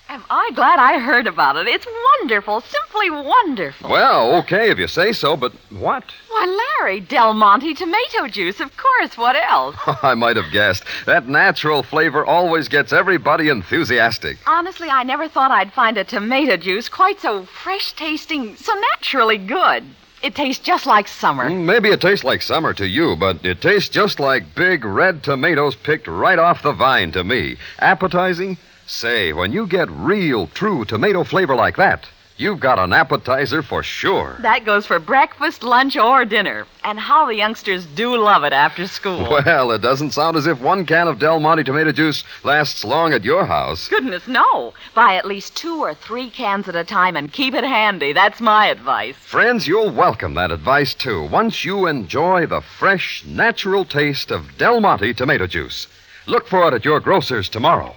Am 0.08 0.24
I 0.30 0.50
glad 0.54 0.78
I 0.78 0.98
heard 0.98 1.26
about 1.26 1.56
it? 1.56 1.68
It's 1.68 1.86
wonderful, 2.22 2.60
simply 2.60 3.10
wonderful. 3.10 3.90
Well, 3.90 4.36
okay 4.36 4.70
if 4.70 4.78
you 4.78 4.86
say 4.86 5.12
so, 5.12 5.36
but 5.36 5.52
what? 5.70 6.04
Why, 6.28 6.60
Larry, 6.78 7.00
Del 7.00 7.34
Monte 7.34 7.74
tomato 7.74 8.28
juice, 8.28 8.60
of 8.60 8.76
course. 8.76 9.18
What 9.18 9.34
else? 9.34 9.74
I 10.04 10.14
might 10.14 10.36
have 10.36 10.52
guessed. 10.52 10.84
That 11.06 11.26
natural 11.28 11.82
flavor 11.82 12.24
always 12.24 12.68
gets 12.68 12.92
everybody 12.92 13.48
enthusiastic. 13.48 14.38
Honestly, 14.46 14.88
I 14.88 15.02
never 15.02 15.26
thought 15.26 15.50
I'd 15.50 15.72
find 15.72 15.98
a 15.98 16.04
tomato 16.04 16.56
juice 16.56 16.88
quite 16.88 17.20
so 17.20 17.44
fresh 17.44 17.92
tasting, 17.94 18.54
so 18.54 18.72
naturally 18.92 19.38
good. 19.38 19.82
It 20.22 20.36
tastes 20.36 20.64
just 20.64 20.86
like 20.86 21.08
summer. 21.08 21.50
Mm, 21.50 21.64
Maybe 21.64 21.88
it 21.88 22.00
tastes 22.00 22.24
like 22.24 22.42
summer 22.42 22.72
to 22.74 22.86
you, 22.86 23.16
but 23.16 23.44
it 23.44 23.60
tastes 23.60 23.88
just 23.88 24.20
like 24.20 24.54
big 24.54 24.84
red 24.84 25.24
tomatoes 25.24 25.74
picked 25.74 26.06
right 26.06 26.38
off 26.38 26.62
the 26.62 26.72
vine 26.72 27.10
to 27.12 27.24
me. 27.24 27.56
Appetizing? 27.80 28.58
Say, 28.86 29.32
when 29.32 29.52
you 29.52 29.66
get 29.66 29.90
real, 29.90 30.48
true 30.48 30.84
tomato 30.84 31.24
flavor 31.24 31.54
like 31.54 31.76
that, 31.76 32.08
you've 32.36 32.60
got 32.60 32.78
an 32.78 32.92
appetizer 32.92 33.62
for 33.62 33.82
sure. 33.82 34.36
That 34.40 34.64
goes 34.64 34.86
for 34.86 34.98
breakfast, 34.98 35.62
lunch, 35.62 35.96
or 35.96 36.24
dinner. 36.24 36.66
And 36.82 36.98
how 36.98 37.26
the 37.26 37.36
youngsters 37.36 37.86
do 37.86 38.16
love 38.16 38.42
it 38.42 38.52
after 38.52 38.88
school. 38.88 39.30
Well, 39.30 39.70
it 39.70 39.82
doesn't 39.82 40.10
sound 40.10 40.36
as 40.36 40.46
if 40.46 40.60
one 40.60 40.84
can 40.84 41.06
of 41.06 41.20
Del 41.20 41.38
Monte 41.38 41.62
tomato 41.64 41.92
juice 41.92 42.24
lasts 42.42 42.84
long 42.84 43.12
at 43.12 43.24
your 43.24 43.46
house. 43.46 43.88
Goodness, 43.88 44.26
no. 44.26 44.74
Buy 44.94 45.14
at 45.14 45.26
least 45.26 45.56
two 45.56 45.80
or 45.80 45.94
three 45.94 46.28
cans 46.28 46.68
at 46.68 46.74
a 46.74 46.84
time 46.84 47.16
and 47.16 47.32
keep 47.32 47.54
it 47.54 47.64
handy. 47.64 48.12
That's 48.12 48.40
my 48.40 48.66
advice. 48.66 49.16
Friends, 49.16 49.68
you'll 49.68 49.92
welcome 49.92 50.34
that 50.34 50.50
advice 50.50 50.92
too 50.94 51.22
once 51.28 51.64
you 51.64 51.86
enjoy 51.86 52.46
the 52.46 52.60
fresh, 52.60 53.24
natural 53.24 53.84
taste 53.84 54.32
of 54.32 54.58
Del 54.58 54.80
Monte 54.80 55.14
tomato 55.14 55.46
juice. 55.46 55.86
Look 56.26 56.48
for 56.48 56.66
it 56.68 56.74
at 56.74 56.84
your 56.84 57.00
grocer's 57.00 57.48
tomorrow. 57.48 57.94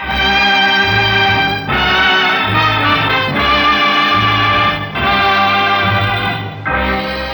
And 0.00 0.10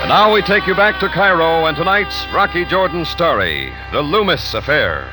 now 0.09 0.33
we 0.33 0.41
take 0.41 0.65
you 0.67 0.75
back 0.75 0.99
to 0.99 1.09
Cairo 1.09 1.65
and 1.65 1.77
tonight's 1.77 2.25
Rocky 2.33 2.65
Jordan 2.65 3.05
story 3.05 3.73
The 3.91 4.01
Loomis 4.01 4.53
Affair. 4.53 5.11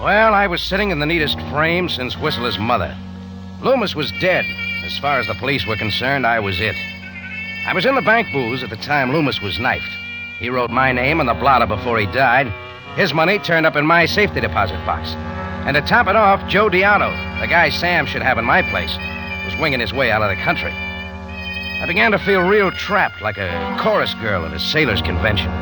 Well, 0.00 0.34
I 0.34 0.46
was 0.48 0.62
sitting 0.62 0.90
in 0.90 0.98
the 0.98 1.06
neatest 1.06 1.38
frame 1.50 1.88
since 1.88 2.16
Whistler's 2.16 2.58
mother. 2.58 2.96
Loomis 3.60 3.94
was 3.94 4.10
dead. 4.20 4.44
As 4.90 4.98
far 4.98 5.20
as 5.20 5.28
the 5.28 5.34
police 5.34 5.68
were 5.68 5.76
concerned, 5.76 6.26
I 6.26 6.40
was 6.40 6.60
it. 6.60 6.74
I 7.64 7.72
was 7.72 7.86
in 7.86 7.94
the 7.94 8.02
bank 8.02 8.26
booze 8.32 8.64
at 8.64 8.70
the 8.70 8.76
time 8.76 9.12
Loomis 9.12 9.40
was 9.40 9.60
knifed. 9.60 9.88
He 10.40 10.50
wrote 10.50 10.68
my 10.68 10.90
name 10.90 11.20
on 11.20 11.26
the 11.26 11.34
blotter 11.34 11.64
before 11.64 11.96
he 11.96 12.06
died. 12.06 12.52
His 12.96 13.14
money 13.14 13.38
turned 13.38 13.66
up 13.66 13.76
in 13.76 13.86
my 13.86 14.04
safety 14.04 14.40
deposit 14.40 14.84
box. 14.84 15.10
And 15.64 15.76
to 15.76 15.80
top 15.80 16.08
it 16.08 16.16
off, 16.16 16.44
Joe 16.48 16.68
Diato, 16.68 17.08
the 17.40 17.46
guy 17.46 17.70
Sam 17.70 18.04
should 18.04 18.22
have 18.22 18.36
in 18.36 18.44
my 18.44 18.62
place, 18.62 18.96
was 19.44 19.60
winging 19.60 19.78
his 19.78 19.92
way 19.92 20.10
out 20.10 20.22
of 20.22 20.28
the 20.28 20.42
country. 20.42 20.72
I 20.72 21.84
began 21.86 22.10
to 22.10 22.18
feel 22.18 22.42
real 22.42 22.72
trapped, 22.72 23.22
like 23.22 23.38
a 23.38 23.78
chorus 23.80 24.14
girl 24.14 24.44
at 24.44 24.52
a 24.52 24.58
sailor's 24.58 25.02
convention. 25.02 25.52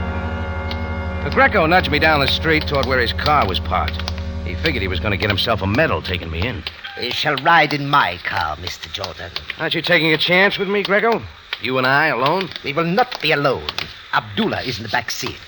The 1.22 1.30
Greco 1.34 1.66
nudged 1.66 1.90
me 1.90 1.98
down 1.98 2.20
the 2.20 2.28
street 2.28 2.66
toward 2.66 2.86
where 2.86 2.98
his 2.98 3.12
car 3.12 3.46
was 3.46 3.60
parked. 3.60 4.10
He 4.46 4.54
figured 4.54 4.80
he 4.80 4.88
was 4.88 5.00
going 5.00 5.12
to 5.12 5.18
get 5.18 5.28
himself 5.28 5.60
a 5.60 5.66
medal 5.66 6.00
taking 6.00 6.30
me 6.30 6.48
in. 6.48 6.64
You 7.00 7.10
shall 7.12 7.36
ride 7.36 7.72
in 7.74 7.88
my 7.88 8.18
car, 8.24 8.56
Mr. 8.56 8.92
Jordan. 8.92 9.30
Aren't 9.58 9.74
you 9.74 9.82
taking 9.82 10.12
a 10.12 10.18
chance 10.18 10.58
with 10.58 10.68
me, 10.68 10.82
Greco? 10.82 11.22
You 11.62 11.78
and 11.78 11.86
I 11.86 12.08
alone? 12.08 12.48
We 12.64 12.72
will 12.72 12.84
not 12.84 13.20
be 13.20 13.32
alone. 13.32 13.68
Abdullah 14.12 14.62
is 14.62 14.78
in 14.78 14.82
the 14.82 14.88
back 14.88 15.10
seat. 15.10 15.38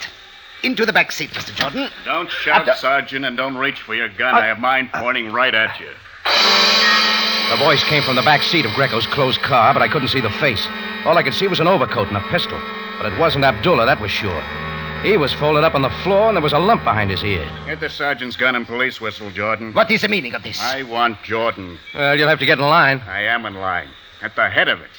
Into 0.62 0.84
the 0.84 0.92
back 0.92 1.10
seat, 1.10 1.30
Mr. 1.30 1.54
Jordan. 1.54 1.88
Don't 2.04 2.30
shout, 2.30 2.68
Abdu- 2.68 2.78
Sergeant, 2.78 3.24
and 3.24 3.36
don't 3.36 3.56
reach 3.56 3.80
for 3.80 3.94
your 3.94 4.08
gun. 4.10 4.34
Uh, 4.34 4.38
I 4.38 4.46
have 4.46 4.58
mine 4.60 4.90
uh, 4.92 5.00
pointing 5.02 5.32
right 5.32 5.54
at 5.54 5.80
you. 5.80 5.88
The 7.50 7.56
voice 7.64 7.82
came 7.84 8.02
from 8.02 8.14
the 8.16 8.22
back 8.22 8.42
seat 8.42 8.64
of 8.64 8.70
Greco's 8.72 9.06
closed 9.06 9.40
car, 9.42 9.72
but 9.74 9.82
I 9.82 9.88
couldn't 9.88 10.08
see 10.08 10.20
the 10.20 10.30
face. 10.30 10.66
All 11.04 11.16
I 11.18 11.22
could 11.22 11.34
see 11.34 11.48
was 11.48 11.58
an 11.60 11.66
overcoat 11.66 12.08
and 12.08 12.16
a 12.16 12.20
pistol. 12.28 12.60
But 13.00 13.12
it 13.12 13.18
wasn't 13.18 13.44
Abdullah, 13.44 13.86
that 13.86 14.00
was 14.00 14.10
sure. 14.10 14.42
He 15.02 15.16
was 15.16 15.32
folded 15.32 15.64
up 15.64 15.74
on 15.74 15.80
the 15.82 15.90
floor, 16.04 16.28
and 16.28 16.36
there 16.36 16.42
was 16.42 16.52
a 16.52 16.58
lump 16.58 16.84
behind 16.84 17.10
his 17.10 17.24
ear. 17.24 17.48
Get 17.66 17.80
the 17.80 17.88
sergeant's 17.88 18.36
gun 18.36 18.54
and 18.54 18.66
police 18.66 19.00
whistle, 19.00 19.30
Jordan. 19.30 19.72
What 19.72 19.90
is 19.90 20.02
the 20.02 20.08
meaning 20.08 20.34
of 20.34 20.42
this? 20.42 20.60
I 20.60 20.82
want 20.82 21.22
Jordan. 21.22 21.78
Well, 21.94 22.18
you'll 22.18 22.28
have 22.28 22.38
to 22.40 22.46
get 22.46 22.58
in 22.58 22.64
line. 22.64 23.00
I 23.08 23.22
am 23.22 23.46
in 23.46 23.54
line. 23.54 23.88
At 24.20 24.36
the 24.36 24.50
head 24.50 24.68
of 24.68 24.80
it. 24.82 24.90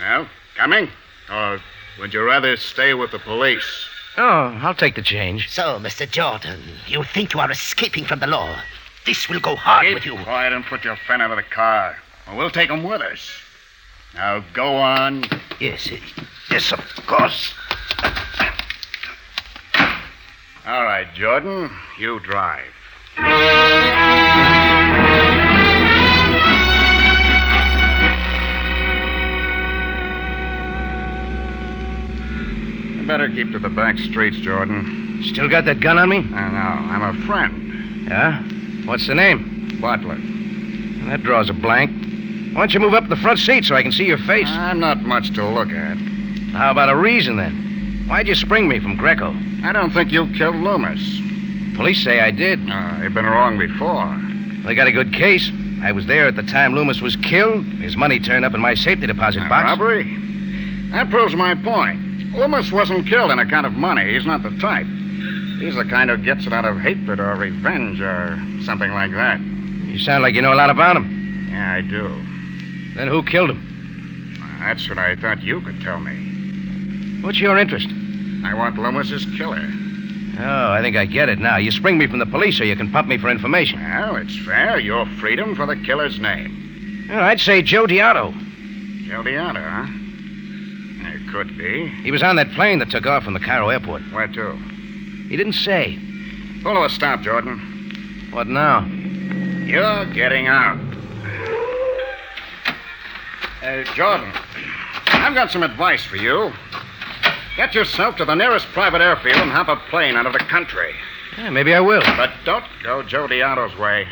Well, 0.00 0.28
coming? 0.56 0.88
Or 1.28 1.60
would 1.98 2.14
you 2.14 2.22
rather 2.22 2.56
stay 2.56 2.94
with 2.94 3.10
the 3.10 3.18
police? 3.18 3.88
Oh, 4.16 4.56
I'll 4.62 4.74
take 4.74 4.94
the 4.94 5.02
change. 5.02 5.50
So, 5.50 5.80
Mr. 5.80 6.08
Jordan, 6.08 6.62
you 6.86 7.02
think 7.02 7.34
you 7.34 7.40
are 7.40 7.50
escaping 7.50 8.04
from 8.04 8.20
the 8.20 8.28
law. 8.28 8.60
This 9.06 9.28
will 9.28 9.40
go 9.40 9.56
hard 9.56 9.86
Keep 9.86 9.94
with 9.94 10.06
you. 10.06 10.16
quiet 10.22 10.52
and 10.52 10.64
put 10.64 10.84
your 10.84 10.96
friend 10.96 11.20
out 11.20 11.32
of 11.32 11.36
the 11.36 11.42
car. 11.42 11.96
Or 12.28 12.36
we'll 12.36 12.50
take 12.50 12.70
him 12.70 12.84
with 12.84 13.02
us. 13.02 13.28
Now 14.14 14.44
go 14.54 14.76
on. 14.76 15.24
Yes, 15.60 15.90
yes, 16.50 16.72
of 16.72 16.80
course. 17.06 17.52
All 20.66 20.82
right, 20.82 21.06
Jordan, 21.14 21.70
you 21.96 22.18
drive. 22.18 22.64
You 32.96 33.06
better 33.06 33.28
keep 33.28 33.52
to 33.52 33.60
the 33.60 33.68
back 33.68 33.96
streets, 33.98 34.38
Jordan. 34.38 35.20
Still 35.26 35.48
got 35.48 35.66
that 35.66 35.78
gun 35.78 35.98
on 35.98 36.08
me? 36.08 36.16
I 36.16 36.20
know. 36.50 36.92
I'm 36.92 37.02
a 37.02 37.26
friend. 37.26 38.08
Yeah? 38.08 38.42
What's 38.86 39.06
the 39.06 39.14
name? 39.14 39.78
Butler. 39.80 40.18
That 41.08 41.22
draws 41.22 41.48
a 41.48 41.52
blank. 41.52 41.92
Why 42.54 42.62
don't 42.62 42.74
you 42.74 42.80
move 42.80 42.94
up 42.94 43.04
to 43.04 43.08
the 43.08 43.14
front 43.16 43.38
seat 43.38 43.66
so 43.66 43.76
I 43.76 43.84
can 43.84 43.92
see 43.92 44.06
your 44.06 44.18
face? 44.18 44.48
I'm 44.48 44.80
not 44.80 45.02
much 45.02 45.32
to 45.34 45.48
look 45.48 45.70
at. 45.70 45.96
How 46.52 46.72
about 46.72 46.88
a 46.88 46.96
reason 46.96 47.36
then? 47.36 47.62
Why'd 48.08 48.28
you 48.28 48.34
spring 48.34 48.68
me 48.68 48.78
from 48.80 48.96
Greco? 48.96 49.34
I 49.64 49.72
don't 49.72 49.90
think 49.90 50.12
you 50.12 50.26
killed 50.34 50.56
Loomis. 50.56 51.20
Police 51.76 52.02
say 52.04 52.20
I 52.20 52.30
did. 52.30 52.60
Uh, 52.70 53.00
they've 53.00 53.12
been 53.12 53.26
wrong 53.26 53.58
before. 53.58 54.16
They 54.64 54.74
got 54.74 54.86
a 54.86 54.92
good 54.92 55.12
case. 55.12 55.50
I 55.82 55.92
was 55.92 56.06
there 56.06 56.26
at 56.26 56.36
the 56.36 56.42
time 56.42 56.74
Loomis 56.74 57.00
was 57.00 57.16
killed. 57.16 57.64
His 57.64 57.96
money 57.96 58.18
turned 58.18 58.44
up 58.44 58.54
in 58.54 58.60
my 58.60 58.74
safety 58.74 59.06
deposit 59.06 59.42
Uh, 59.42 59.48
box. 59.48 59.64
Robbery? 59.64 60.04
That 60.92 61.10
proves 61.10 61.34
my 61.34 61.54
point. 61.54 62.00
Loomis 62.32 62.70
wasn't 62.72 63.06
killed 63.06 63.30
on 63.30 63.38
account 63.38 63.66
of 63.66 63.72
money. 63.74 64.12
He's 64.14 64.24
not 64.26 64.42
the 64.42 64.50
type. 64.58 64.86
He's 65.58 65.74
the 65.74 65.84
kind 65.84 66.08
who 66.10 66.16
gets 66.18 66.46
it 66.46 66.52
out 66.52 66.64
of 66.64 66.78
hatred 66.80 67.18
or 67.18 67.34
revenge 67.34 68.00
or 68.00 68.38
something 68.62 68.92
like 68.92 69.10
that. 69.12 69.40
You 69.40 69.98
sound 69.98 70.22
like 70.22 70.34
you 70.34 70.42
know 70.42 70.52
a 70.52 70.54
lot 70.54 70.70
about 70.70 70.96
him. 70.96 71.48
Yeah, 71.50 71.72
I 71.74 71.80
do. 71.80 72.08
Then 72.94 73.08
who 73.08 73.22
killed 73.22 73.50
him? 73.50 74.36
That's 74.60 74.88
what 74.88 74.98
I 74.98 75.16
thought 75.16 75.42
you 75.42 75.60
could 75.60 75.80
tell 75.80 75.98
me. 76.00 76.25
What's 77.26 77.40
your 77.40 77.58
interest? 77.58 77.88
I 78.44 78.54
want 78.54 78.76
Loomis's 78.76 79.26
killer. 79.36 79.68
Oh, 80.38 80.70
I 80.70 80.80
think 80.80 80.96
I 80.96 81.06
get 81.06 81.28
it 81.28 81.40
now. 81.40 81.56
You 81.56 81.72
spring 81.72 81.98
me 81.98 82.06
from 82.06 82.20
the 82.20 82.26
police 82.26 82.60
or 82.60 82.64
you 82.66 82.76
can 82.76 82.92
pump 82.92 83.08
me 83.08 83.18
for 83.18 83.28
information. 83.28 83.80
Well, 83.82 84.14
it's 84.14 84.38
fair. 84.44 84.78
Your 84.78 85.04
freedom 85.18 85.56
for 85.56 85.66
the 85.66 85.74
killer's 85.74 86.20
name. 86.20 87.06
Well, 87.08 87.24
I'd 87.24 87.40
say 87.40 87.62
Joe 87.62 87.84
Diato. 87.84 88.32
Joe 89.08 89.24
Diana, 89.24 89.60
huh? 89.60 91.14
It 91.14 91.28
could 91.32 91.58
be. 91.58 91.88
He 92.04 92.12
was 92.12 92.22
on 92.22 92.36
that 92.36 92.52
plane 92.52 92.78
that 92.78 92.90
took 92.90 93.06
off 93.06 93.24
from 93.24 93.34
the 93.34 93.40
Cairo 93.40 93.70
airport. 93.70 94.02
Where 94.12 94.28
to? 94.28 94.52
He 95.28 95.36
didn't 95.36 95.54
say. 95.54 95.98
Pull 96.62 96.74
to 96.74 96.84
a 96.84 96.88
stop, 96.88 97.22
Jordan. 97.22 98.28
What 98.30 98.46
now? 98.46 98.86
You're 99.64 100.06
getting 100.14 100.46
out. 100.46 100.78
Uh, 103.64 103.82
Jordan, 103.94 104.30
I've 105.06 105.34
got 105.34 105.50
some 105.50 105.64
advice 105.64 106.04
for 106.04 106.18
you. 106.18 106.52
Get 107.56 107.74
yourself 107.74 108.16
to 108.16 108.24
the 108.26 108.34
nearest 108.34 108.66
private 108.68 109.00
airfield 109.00 109.38
and 109.38 109.50
hop 109.50 109.68
a 109.68 109.76
plane 109.88 110.14
out 110.14 110.26
of 110.26 110.34
the 110.34 110.38
country. 110.40 110.94
Yeah, 111.38 111.48
maybe 111.50 111.74
I 111.74 111.80
will. 111.80 112.02
But 112.16 112.32
don't 112.44 112.64
go 112.82 113.02
Joe 113.02 113.26
Diato's 113.26 113.76
way. 113.78 114.06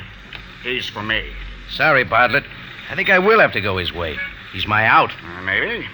He's 0.63 0.89
for 0.89 1.03
me. 1.03 1.31
Sorry, 1.71 2.05
Bartlett. 2.05 2.45
I 2.91 2.95
think 2.95 3.11
I 3.11 3.19
will 3.19 3.41
have 3.41 3.53
to 3.53 3.61
go 3.61 3.77
his 3.77 3.93
way. 3.93 4.17
He's 4.53 4.67
my 4.67 4.87
out. 4.87 5.11
Uh, 5.11 5.43
maybe. 5.43 5.87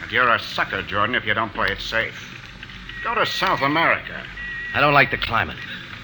But 0.00 0.12
you're 0.12 0.28
a 0.28 0.38
sucker, 0.38 0.82
Jordan, 0.82 1.16
if 1.16 1.24
you 1.24 1.34
don't 1.34 1.52
play 1.52 1.68
it 1.68 1.80
safe. 1.80 2.32
Go 3.02 3.14
to 3.14 3.26
South 3.26 3.62
America. 3.62 4.22
I 4.74 4.80
don't 4.80 4.94
like 4.94 5.10
the 5.10 5.18
climate. 5.18 5.58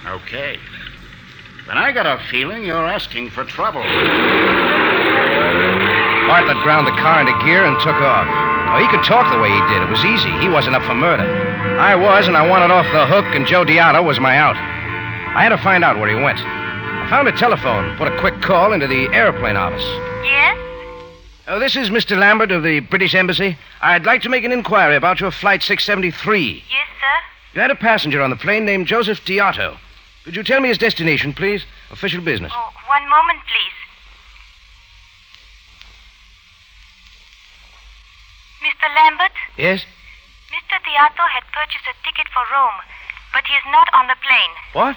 Okay. 0.06 0.58
Then 1.68 1.78
I 1.78 1.92
got 1.92 2.06
a 2.06 2.22
feeling 2.28 2.64
you're 2.64 2.86
asking 2.86 3.30
for 3.30 3.44
trouble. 3.44 3.82
Bartlett 6.26 6.62
ground 6.64 6.88
the 6.88 6.92
car 6.92 7.20
into 7.20 7.44
gear 7.44 7.64
and 7.64 7.78
took 7.80 7.94
off. 7.94 8.51
Oh, 8.72 8.78
he 8.80 8.88
could 8.88 9.04
talk 9.04 9.30
the 9.30 9.38
way 9.38 9.50
he 9.50 9.60
did. 9.68 9.82
It 9.82 9.90
was 9.90 10.02
easy. 10.02 10.32
He 10.40 10.48
wasn't 10.48 10.74
up 10.74 10.82
for 10.82 10.94
murder. 10.94 11.28
I 11.78 11.94
was, 11.94 12.26
and 12.26 12.36
I 12.36 12.48
wanted 12.48 12.70
off 12.70 12.86
the 12.90 13.04
hook, 13.04 13.26
and 13.36 13.46
Joe 13.46 13.66
Diato 13.66 14.02
was 14.02 14.18
my 14.18 14.38
out. 14.38 14.56
I 14.56 15.42
had 15.42 15.50
to 15.50 15.58
find 15.58 15.84
out 15.84 15.98
where 15.98 16.08
he 16.08 16.14
went. 16.14 16.38
I 16.38 17.06
found 17.10 17.28
a 17.28 17.32
telephone, 17.32 17.94
put 17.98 18.08
a 18.08 18.18
quick 18.18 18.40
call 18.40 18.72
into 18.72 18.86
the 18.86 19.12
airplane 19.12 19.56
office. 19.56 19.84
Yes? 20.24 20.56
Oh, 21.48 21.58
this 21.58 21.76
is 21.76 21.90
Mr. 21.90 22.16
Lambert 22.16 22.50
of 22.50 22.62
the 22.62 22.80
British 22.80 23.14
Embassy. 23.14 23.58
I'd 23.82 24.06
like 24.06 24.22
to 24.22 24.30
make 24.30 24.44
an 24.44 24.52
inquiry 24.52 24.96
about 24.96 25.20
your 25.20 25.30
flight 25.30 25.62
673. 25.62 26.64
Yes, 26.70 26.86
sir. 26.98 27.54
You 27.54 27.60
had 27.60 27.70
a 27.70 27.74
passenger 27.74 28.22
on 28.22 28.30
the 28.30 28.36
plane 28.36 28.64
named 28.64 28.86
Joseph 28.86 29.22
Diato. 29.26 29.76
Could 30.24 30.34
you 30.34 30.42
tell 30.42 30.60
me 30.62 30.68
his 30.70 30.78
destination, 30.78 31.34
please? 31.34 31.66
Official 31.90 32.22
business. 32.22 32.52
Oh, 32.54 32.70
one 32.88 33.06
moment, 33.10 33.40
please. 33.44 33.81
Mr. 38.62 38.86
Lambert, 38.94 39.34
Yes? 39.58 39.84
Mr. 40.54 40.76
Diato 40.84 41.24
had 41.32 41.44
purchased 41.52 41.86
a 41.88 41.94
ticket 42.06 42.28
for 42.32 42.44
Rome, 42.52 42.78
but 43.34 43.42
he 43.48 43.54
is 43.56 43.66
not 43.72 43.88
on 43.92 44.06
the 44.06 44.16
plane. 44.22 44.52
What? 44.72 44.96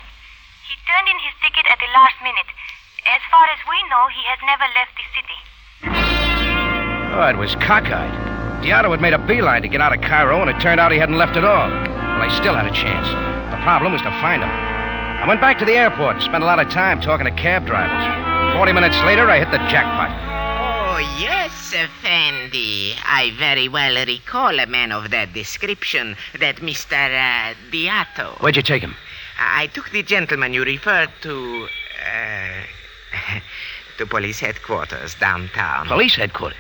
He 0.70 0.76
turned 0.86 1.08
in 1.10 1.18
his 1.24 1.34
ticket 1.42 1.66
at 1.72 1.80
the 1.80 1.90
last 1.96 2.16
minute. 2.22 2.50
As 3.08 3.22
far 3.32 3.46
as 3.50 3.60
we 3.70 3.78
know, 3.90 4.06
he 4.12 4.24
has 4.30 4.40
never 4.46 4.68
left 4.76 4.94
the 4.98 5.06
city. 5.16 5.40
Oh, 7.16 7.28
it 7.32 7.38
was 7.38 7.56
cockeyed. 7.64 8.12
Diato 8.66 8.92
had 8.92 9.00
made 9.02 9.14
a 9.14 9.22
beeline 9.22 9.62
to 9.62 9.68
get 9.70 9.80
out 9.80 9.94
of 9.96 10.02
Cairo, 10.02 10.42
and 10.42 10.50
it 10.50 10.60
turned 10.60 10.80
out 10.80 10.92
he 10.92 10.98
hadn't 11.00 11.18
left 11.18 11.38
at 11.38 11.46
all. 11.46 11.70
Well, 11.70 12.22
I 12.22 12.30
still 12.38 12.56
had 12.56 12.66
a 12.66 12.74
chance. 12.76 13.08
The 13.54 13.62
problem 13.64 13.94
was 13.94 14.02
to 14.02 14.12
find 14.20 14.42
him. 14.44 14.50
I 14.52 15.26
went 15.28 15.40
back 15.40 15.58
to 15.60 15.66
the 15.66 15.74
airport 15.78 16.18
and 16.18 16.24
spent 16.24 16.44
a 16.44 16.48
lot 16.48 16.60
of 16.60 16.70
time 16.70 17.00
talking 17.00 17.26
to 17.26 17.32
cab 17.40 17.66
drivers. 17.66 18.04
Forty 18.58 18.74
minutes 18.74 18.98
later, 19.08 19.30
I 19.30 19.40
hit 19.40 19.50
the 19.52 19.62
jackpot. 19.72 20.12
Oh, 20.98 21.20
yes, 21.20 21.74
Effendi. 21.74 22.96
I 23.04 23.32
very 23.38 23.68
well 23.68 24.06
recall 24.06 24.58
a 24.58 24.66
man 24.66 24.94
of 24.94 25.12
that 25.12 25.34
description, 25.34 26.16
that 26.40 26.62
Mr. 26.62 26.94
Uh, 26.94 27.54
Diato. 27.70 28.40
Where'd 28.40 28.56
you 28.56 28.62
take 28.62 28.82
him? 28.82 28.96
I 29.38 29.68
took 29.68 29.90
the 29.90 30.04
gentleman 30.04 30.54
you 30.54 30.64
referred 30.64 31.10
to. 31.24 31.68
Uh, 32.00 33.40
to 33.98 34.06
police 34.06 34.40
headquarters 34.40 35.16
downtown. 35.16 35.88
Police 35.88 36.16
headquarters? 36.16 36.58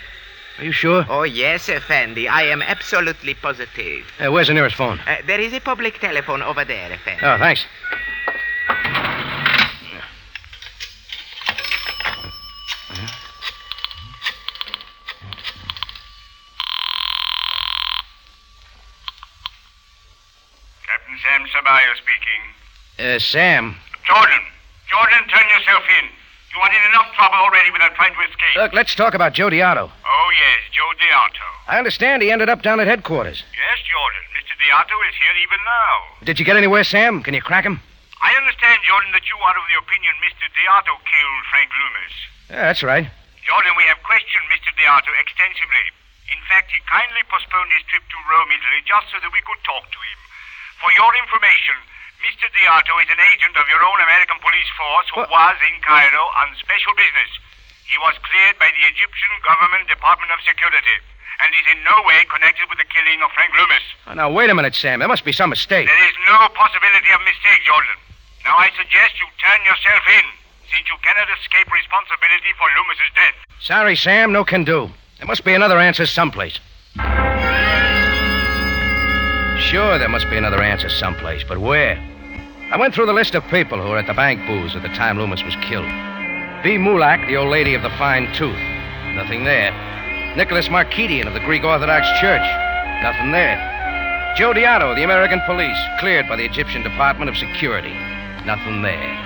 Are 0.57 0.66
you 0.66 0.74
sure? 0.74 1.06
Oh, 1.07 1.24
yes, 1.24 1.70
Effendi. 1.70 2.28
I 2.28 2.41
am 2.44 2.62
absolutely 2.62 3.36
positive. 3.36 4.06
Uh, 4.20 4.34
where's 4.34 4.48
the 4.48 4.53
nearest 4.53 4.76
phone? 4.76 4.99
Uh, 5.07 5.16
there 5.26 5.40
is 5.40 5.53
a 5.53 5.62
public 5.62 5.99
telephone 5.99 6.41
over 6.41 6.66
there, 6.66 6.91
Effendi. 6.91 7.24
Oh, 7.24 7.38
thanks. 7.38 7.66
Captain 21.06 21.18
Sam 21.36 21.44
Sabaya 21.52 21.91
speaking. 21.99 22.41
Uh, 22.95 23.20
Sam. 23.20 23.76
Jordan, 24.07 24.40
Jordan, 24.88 25.20
turn 25.28 25.44
yourself 25.52 25.84
in. 25.99 26.07
You 26.56 26.64
are 26.64 26.72
in 26.72 26.84
enough 26.95 27.12
trouble 27.12 27.36
already 27.44 27.76
without 27.76 27.91
trying 27.99 28.16
to 28.16 28.22
escape. 28.24 28.56
Look, 28.56 28.72
let's 28.72 28.95
talk 28.95 29.12
about 29.12 29.36
Joe 29.36 29.52
Diato. 29.52 29.91
Oh, 29.91 30.30
yes, 30.32 30.60
Joe 30.72 30.88
Diato. 30.95 31.44
I 31.68 31.76
understand 31.76 32.24
he 32.24 32.32
ended 32.32 32.48
up 32.48 32.64
down 32.64 32.80
at 32.80 32.88
headquarters. 32.88 33.44
Yes, 33.52 33.84
Jordan. 33.84 34.24
Mr. 34.32 34.56
Diato 34.64 34.95
is 35.12 35.16
here 35.20 35.36
even 35.44 35.60
now. 35.60 35.95
Did 36.24 36.40
you 36.40 36.48
get 36.48 36.56
anywhere, 36.56 36.88
Sam? 36.88 37.20
Can 37.20 37.36
you 37.36 37.44
crack 37.44 37.68
him? 37.68 37.84
I 38.24 38.32
understand, 38.40 38.80
Jordan, 38.88 39.12
that 39.12 39.28
you 39.28 39.36
are 39.36 39.56
of 39.60 39.66
the 39.68 39.76
opinion 39.84 40.16
Mr. 40.24 40.48
Diato 40.56 40.95
killed 41.03 41.44
Frank 41.52 41.68
Loomis. 41.76 42.16
Yeah, 42.48 42.64
that's 42.72 42.80
right. 42.84 43.12
Jordan, 43.44 43.76
we 43.76 43.84
have 43.91 43.99
questioned 44.07 44.48
Mr. 44.48 44.72
Diato 44.80 45.12
extensively. 45.20 45.91
In 46.32 46.40
fact, 46.48 46.72
he 46.72 46.80
kindly 46.88 47.28
postponed 47.28 47.76
his 47.76 47.84
trip 47.91 48.07
to 48.07 48.18
Rome, 48.32 48.56
Italy, 48.56 48.88
just 48.88 49.12
so 49.12 49.20
that 49.20 49.36
we 49.36 49.44
could 49.44 49.60
talk 49.68 49.84
to 49.84 49.99
him. 49.99 50.18
For 50.81 50.91
your 50.95 51.11
information, 51.15 51.77
Mr. 52.26 52.45
Diato 52.52 52.93
is 53.03 53.10
an 53.11 53.22
agent 53.34 53.56
of 53.56 53.65
your 53.69 53.81
own 53.84 53.99
American 54.02 54.39
police 54.41 54.69
force 54.76 55.07
who 55.14 55.23
was 55.30 55.57
in 55.69 55.76
Cairo 55.85 56.26
on 56.41 56.56
special 56.57 56.93
business. 56.97 57.31
He 57.85 57.97
was 58.02 58.18
cleared 58.26 58.57
by 58.57 58.69
the 58.73 58.84
Egyptian 58.89 59.34
government 59.45 59.88
Department 59.88 60.34
of 60.34 60.41
Security 60.41 60.97
and 61.41 61.49
is 61.53 61.68
in 61.69 61.80
no 61.84 61.95
way 62.07 62.26
connected 62.31 62.65
with 62.72 62.80
the 62.80 62.89
killing 62.89 63.22
of 63.22 63.30
Frank 63.38 63.53
Loomis. 63.53 63.85
Oh, 64.07 64.15
now, 64.15 64.31
wait 64.31 64.49
a 64.49 64.56
minute, 64.56 64.76
Sam. 64.76 64.99
There 64.99 65.11
must 65.11 65.26
be 65.26 65.35
some 65.35 65.49
mistake. 65.49 65.88
There 65.88 66.06
is 66.07 66.18
no 66.26 66.49
possibility 66.56 67.11
of 67.14 67.22
mistake, 67.22 67.61
Jordan. 67.68 67.97
Now 68.43 68.56
I 68.57 68.69
suggest 68.77 69.19
you 69.19 69.27
turn 69.41 69.61
yourself 69.65 70.03
in, 70.18 70.26
since 70.72 70.85
you 70.89 70.97
cannot 71.03 71.27
escape 71.39 71.68
responsibility 71.72 72.52
for 72.57 72.68
Loomis's 72.77 73.11
death. 73.15 73.35
Sorry, 73.60 73.95
Sam. 73.95 74.31
No 74.31 74.43
can 74.43 74.64
do. 74.64 74.89
There 75.18 75.27
must 75.27 75.43
be 75.43 75.53
another 75.53 75.80
answer 75.80 76.06
someplace. 76.06 76.60
Sure, 79.72 79.98
there 79.98 80.10
must 80.10 80.30
be 80.30 80.38
another 80.38 80.62
answer 80.62 80.90
someplace, 80.90 81.44
but 81.44 81.58
where? 81.58 81.98
I 82.72 82.78
went 82.78 82.94
through 82.94 83.08
the 83.08 83.14
list 83.14 83.34
of 83.34 83.44
people 83.48 83.82
who 83.82 83.90
were 83.90 83.98
at 83.98 84.06
the 84.06 84.14
bank 84.14 84.46
booths 84.46 84.76
at 84.76 84.84
the 84.84 84.90
time 84.90 85.18
Loomis 85.18 85.44
was 85.44 85.56
killed. 85.56 85.90
B. 86.62 86.78
Mulak, 86.78 87.26
the 87.26 87.36
old 87.36 87.50
lady 87.50 87.74
of 87.74 87.82
the 87.82 87.90
fine 87.98 88.32
tooth. 88.34 88.60
Nothing 89.16 89.44
there. 89.44 89.74
Nicholas 90.38 90.70
Markidian 90.70 91.26
of 91.26 91.34
the 91.34 91.40
Greek 91.40 91.64
Orthodox 91.64 92.06
Church. 92.22 92.46
Nothing 93.02 93.32
there. 93.32 93.58
Joe 94.38 94.54
Diato, 94.54 94.94
the 94.96 95.04
American 95.04 95.42
police, 95.48 95.78
cleared 96.00 96.28
by 96.28 96.36
the 96.36 96.46
Egyptian 96.46 96.84
Department 96.84 97.30
of 97.30 97.38
Security. 97.38 97.94
Nothing 98.46 98.84
there. 98.84 99.18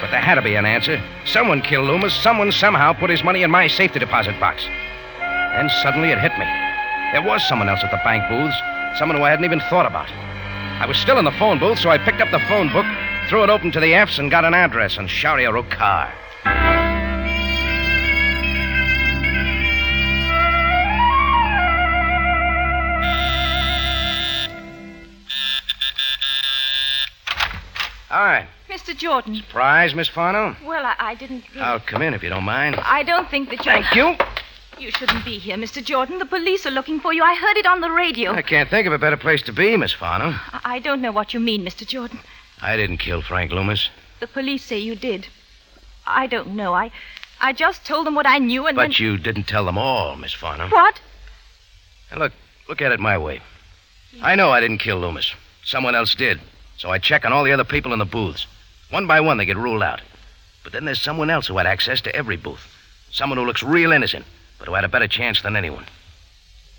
But 0.00 0.10
there 0.10 0.20
had 0.20 0.34
to 0.34 0.42
be 0.42 0.56
an 0.56 0.66
answer. 0.66 1.00
Someone 1.24 1.62
killed 1.62 1.86
Loomis. 1.86 2.14
Someone 2.14 2.50
somehow 2.50 2.92
put 2.92 3.10
his 3.10 3.22
money 3.22 3.44
in 3.44 3.50
my 3.52 3.68
safety 3.68 4.00
deposit 4.00 4.38
box. 4.40 4.64
Then 5.18 5.70
suddenly 5.80 6.10
it 6.10 6.18
hit 6.18 6.36
me. 6.38 6.46
There 7.12 7.22
was 7.22 7.46
someone 7.46 7.68
else 7.68 7.84
at 7.84 7.92
the 7.92 8.00
bank 8.02 8.28
booths. 8.28 8.56
Someone 8.96 9.16
who 9.16 9.24
I 9.24 9.30
hadn't 9.30 9.44
even 9.44 9.60
thought 9.60 9.86
about. 9.86 10.10
I 10.80 10.86
was 10.86 10.96
still 10.96 11.18
in 11.18 11.24
the 11.24 11.32
phone 11.32 11.58
booth, 11.58 11.78
so 11.78 11.90
I 11.90 11.98
picked 11.98 12.20
up 12.20 12.30
the 12.30 12.40
phone 12.40 12.72
book, 12.72 12.86
threw 13.28 13.42
it 13.44 13.50
open 13.50 13.70
to 13.72 13.80
the 13.80 13.94
F's, 13.94 14.18
and 14.18 14.30
got 14.30 14.44
an 14.44 14.54
address 14.54 14.98
on 14.98 15.06
Sharia 15.06 15.50
Rokar. 15.50 16.10
All 28.10 28.24
right. 28.24 28.48
Mr. 28.68 28.96
Jordan. 28.96 29.36
Surprise, 29.36 29.94
Miss 29.94 30.08
Farnell? 30.08 30.56
Well, 30.64 30.84
I, 30.84 30.94
I 30.98 31.14
didn't. 31.14 31.44
Really... 31.50 31.60
I'll 31.60 31.80
come 31.80 32.02
in 32.02 32.12
if 32.12 32.22
you 32.22 32.28
don't 32.28 32.44
mind. 32.44 32.76
I 32.76 33.04
don't 33.04 33.28
think 33.30 33.50
that 33.50 33.64
you. 33.64 33.72
Thank 33.72 33.94
you. 33.94 34.16
You 34.80 34.90
shouldn't 34.90 35.24
be 35.26 35.38
here, 35.38 35.56
Mr. 35.58 35.84
Jordan. 35.84 36.18
The 36.18 36.24
police 36.24 36.64
are 36.64 36.70
looking 36.70 37.00
for 37.00 37.12
you. 37.12 37.22
I 37.22 37.34
heard 37.34 37.58
it 37.58 37.66
on 37.66 37.80
the 37.82 37.90
radio. 37.90 38.32
I 38.32 38.40
can't 38.40 38.70
think 38.70 38.86
of 38.86 38.94
a 38.94 38.98
better 38.98 39.16
place 39.18 39.42
to 39.42 39.52
be, 39.52 39.76
Miss 39.76 39.92
Farnell. 39.92 40.34
I- 40.52 40.76
I 40.76 40.78
don't 40.78 41.02
know 41.02 41.12
what 41.12 41.34
you 41.34 41.40
mean, 41.40 41.64
Mr. 41.64 41.86
Jordan. 41.86 42.20
I 42.62 42.76
didn't 42.76 42.96
kill 42.98 43.20
Frank 43.20 43.52
Loomis. 43.52 43.90
The 44.20 44.26
police 44.26 44.64
say 44.64 44.78
you 44.78 44.94
did. 44.96 45.26
I 46.06 46.26
don't 46.26 46.48
know. 46.56 46.72
I 46.74 46.90
I 47.42 47.52
just 47.52 47.84
told 47.86 48.06
them 48.06 48.14
what 48.14 48.26
I 48.26 48.38
knew 48.38 48.66
and 48.66 48.76
But 48.76 48.82
then... 48.82 48.92
you 48.98 49.16
didn't 49.18 49.44
tell 49.48 49.64
them 49.64 49.76
all, 49.78 50.16
Miss 50.16 50.32
Farnham. 50.32 50.70
What? 50.70 51.00
Now, 52.10 52.18
look, 52.18 52.32
look 52.68 52.80
at 52.82 52.92
it 52.92 53.00
my 53.00 53.16
way. 53.18 53.40
I 54.22 54.34
know 54.34 54.50
I 54.50 54.60
didn't 54.60 54.78
kill 54.78 54.98
Loomis. 54.98 55.32
Someone 55.64 55.94
else 55.94 56.14
did. 56.14 56.40
So 56.78 56.90
I 56.90 56.98
check 56.98 57.24
on 57.26 57.32
all 57.32 57.44
the 57.44 57.52
other 57.52 57.64
people 57.64 57.92
in 57.92 57.98
the 57.98 58.04
booths. 58.06 58.46
One 58.90 59.06
by 59.06 59.20
one, 59.20 59.36
they 59.36 59.44
get 59.46 59.56
ruled 59.56 59.82
out. 59.82 60.00
But 60.64 60.72
then 60.72 60.84
there's 60.86 61.00
someone 61.00 61.30
else 61.30 61.46
who 61.46 61.56
had 61.58 61.66
access 61.66 62.00
to 62.02 62.14
every 62.14 62.36
booth. 62.36 62.66
Someone 63.10 63.38
who 63.38 63.44
looks 63.46 63.62
real 63.62 63.92
innocent, 63.92 64.24
but 64.60 64.68
who 64.68 64.74
had 64.74 64.84
a 64.84 64.88
better 64.88 65.08
chance 65.08 65.42
than 65.42 65.56
anyone. 65.56 65.84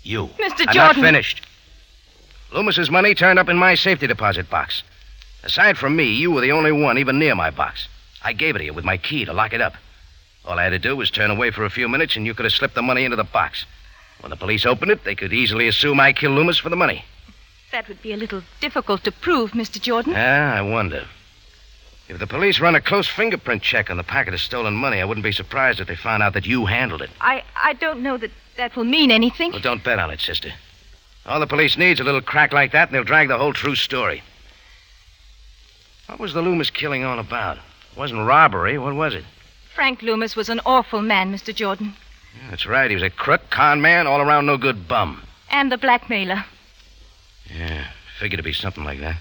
You. 0.04 0.28
Mr. 0.38 0.60
I'm 0.68 0.74
Jordan. 0.74 0.74
not 0.74 0.94
finished. 0.96 1.42
Loomis's 2.52 2.90
money 2.90 3.14
turned 3.14 3.38
up 3.38 3.48
in 3.48 3.56
my 3.56 3.74
safety 3.74 4.06
deposit 4.06 4.48
box. 4.48 4.82
Aside 5.42 5.76
from 5.76 5.96
me, 5.96 6.04
you 6.14 6.30
were 6.30 6.40
the 6.40 6.52
only 6.52 6.72
one 6.72 6.96
even 6.98 7.18
near 7.18 7.34
my 7.34 7.50
box. 7.50 7.88
I 8.22 8.32
gave 8.32 8.54
it 8.54 8.60
to 8.60 8.64
you 8.64 8.72
with 8.72 8.84
my 8.84 8.96
key 8.96 9.24
to 9.24 9.32
lock 9.32 9.52
it 9.52 9.60
up. 9.60 9.74
All 10.44 10.58
I 10.58 10.64
had 10.64 10.70
to 10.70 10.78
do 10.78 10.96
was 10.96 11.10
turn 11.10 11.30
away 11.30 11.50
for 11.50 11.64
a 11.64 11.70
few 11.70 11.88
minutes, 11.88 12.16
and 12.16 12.24
you 12.24 12.34
could 12.34 12.44
have 12.44 12.52
slipped 12.52 12.74
the 12.74 12.82
money 12.82 13.04
into 13.04 13.16
the 13.16 13.24
box. 13.24 13.64
When 14.20 14.30
the 14.30 14.36
police 14.36 14.64
opened 14.64 14.92
it, 14.92 15.02
they 15.04 15.16
could 15.16 15.32
easily 15.32 15.66
assume 15.66 15.98
I 15.98 16.12
killed 16.12 16.34
Loomis 16.36 16.58
for 16.58 16.68
the 16.68 16.76
money. 16.76 17.04
That 17.72 17.88
would 17.88 18.02
be 18.02 18.12
a 18.12 18.16
little 18.16 18.42
difficult 18.60 19.02
to 19.04 19.12
prove, 19.12 19.52
Mr. 19.52 19.80
Jordan. 19.80 20.14
Ah, 20.16 20.54
I 20.54 20.62
wonder. 20.62 21.06
If 22.12 22.18
the 22.18 22.26
police 22.26 22.60
run 22.60 22.74
a 22.74 22.80
close 22.82 23.08
fingerprint 23.08 23.62
check 23.62 23.88
on 23.90 23.96
the 23.96 24.02
packet 24.02 24.34
of 24.34 24.40
stolen 24.42 24.74
money, 24.74 25.00
I 25.00 25.04
wouldn't 25.06 25.24
be 25.24 25.32
surprised 25.32 25.80
if 25.80 25.88
they 25.88 25.96
found 25.96 26.22
out 26.22 26.34
that 26.34 26.44
you 26.44 26.66
handled 26.66 27.00
it. 27.00 27.08
I 27.22 27.42
I 27.56 27.72
don't 27.72 28.02
know 28.02 28.18
that 28.18 28.30
that 28.58 28.76
will 28.76 28.84
mean 28.84 29.10
anything. 29.10 29.50
Well, 29.50 29.62
don't 29.62 29.82
bet 29.82 29.98
on 29.98 30.10
it, 30.10 30.20
sister. 30.20 30.52
All 31.24 31.40
the 31.40 31.46
police 31.46 31.78
needs 31.78 32.00
a 32.00 32.04
little 32.04 32.20
crack 32.20 32.52
like 32.52 32.72
that, 32.72 32.88
and 32.88 32.94
they'll 32.94 33.02
drag 33.02 33.28
the 33.28 33.38
whole 33.38 33.54
true 33.54 33.74
story. 33.74 34.22
What 36.06 36.20
was 36.20 36.34
the 36.34 36.42
Loomis 36.42 36.68
killing 36.68 37.02
all 37.02 37.18
about? 37.18 37.56
It 37.56 37.96
wasn't 37.98 38.26
robbery. 38.26 38.76
What 38.76 38.94
was 38.94 39.14
it? 39.14 39.24
Frank 39.74 40.02
Loomis 40.02 40.36
was 40.36 40.50
an 40.50 40.60
awful 40.66 41.00
man, 41.00 41.32
Mr. 41.32 41.54
Jordan. 41.54 41.94
Yeah, 42.36 42.50
that's 42.50 42.66
right. 42.66 42.90
He 42.90 42.94
was 42.94 43.02
a 43.02 43.08
crook, 43.08 43.48
con 43.48 43.80
man, 43.80 44.06
all 44.06 44.20
around 44.20 44.44
no 44.44 44.58
good 44.58 44.86
bum. 44.86 45.22
And 45.50 45.72
the 45.72 45.78
blackmailer. 45.78 46.44
Yeah, 47.46 47.86
figured 48.18 48.36
to 48.36 48.42
be 48.42 48.52
something 48.52 48.84
like 48.84 49.00
that. 49.00 49.16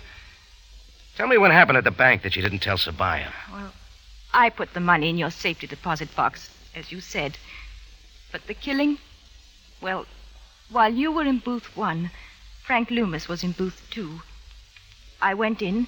Tell 1.16 1.28
me 1.28 1.38
what 1.38 1.52
happened 1.52 1.78
at 1.78 1.84
the 1.84 1.92
bank 1.92 2.22
that 2.22 2.36
you 2.36 2.42
didn't 2.42 2.60
tell 2.60 2.78
Sabaya. 2.78 3.32
Well, 3.52 3.74
I 4.34 4.50
put 4.50 4.74
the 4.74 4.80
money 4.80 5.10
in 5.10 5.18
your 5.18 5.32
safety 5.32 5.68
deposit 5.68 6.16
box, 6.16 6.50
as 6.76 6.92
you 6.92 7.02
said. 7.02 7.38
But 8.32 8.48
the 8.48 8.54
killing? 8.54 8.98
Well, 9.82 10.06
while 10.70 10.94
you 10.94 11.12
were 11.12 11.26
in 11.26 11.40
booth 11.40 11.76
one, 11.76 12.12
Frank 12.64 12.90
Loomis 12.90 13.28
was 13.28 13.44
in 13.44 13.52
booth 13.52 13.86
two. 13.90 14.22
I 15.22 15.34
went 15.34 15.62
in 15.62 15.88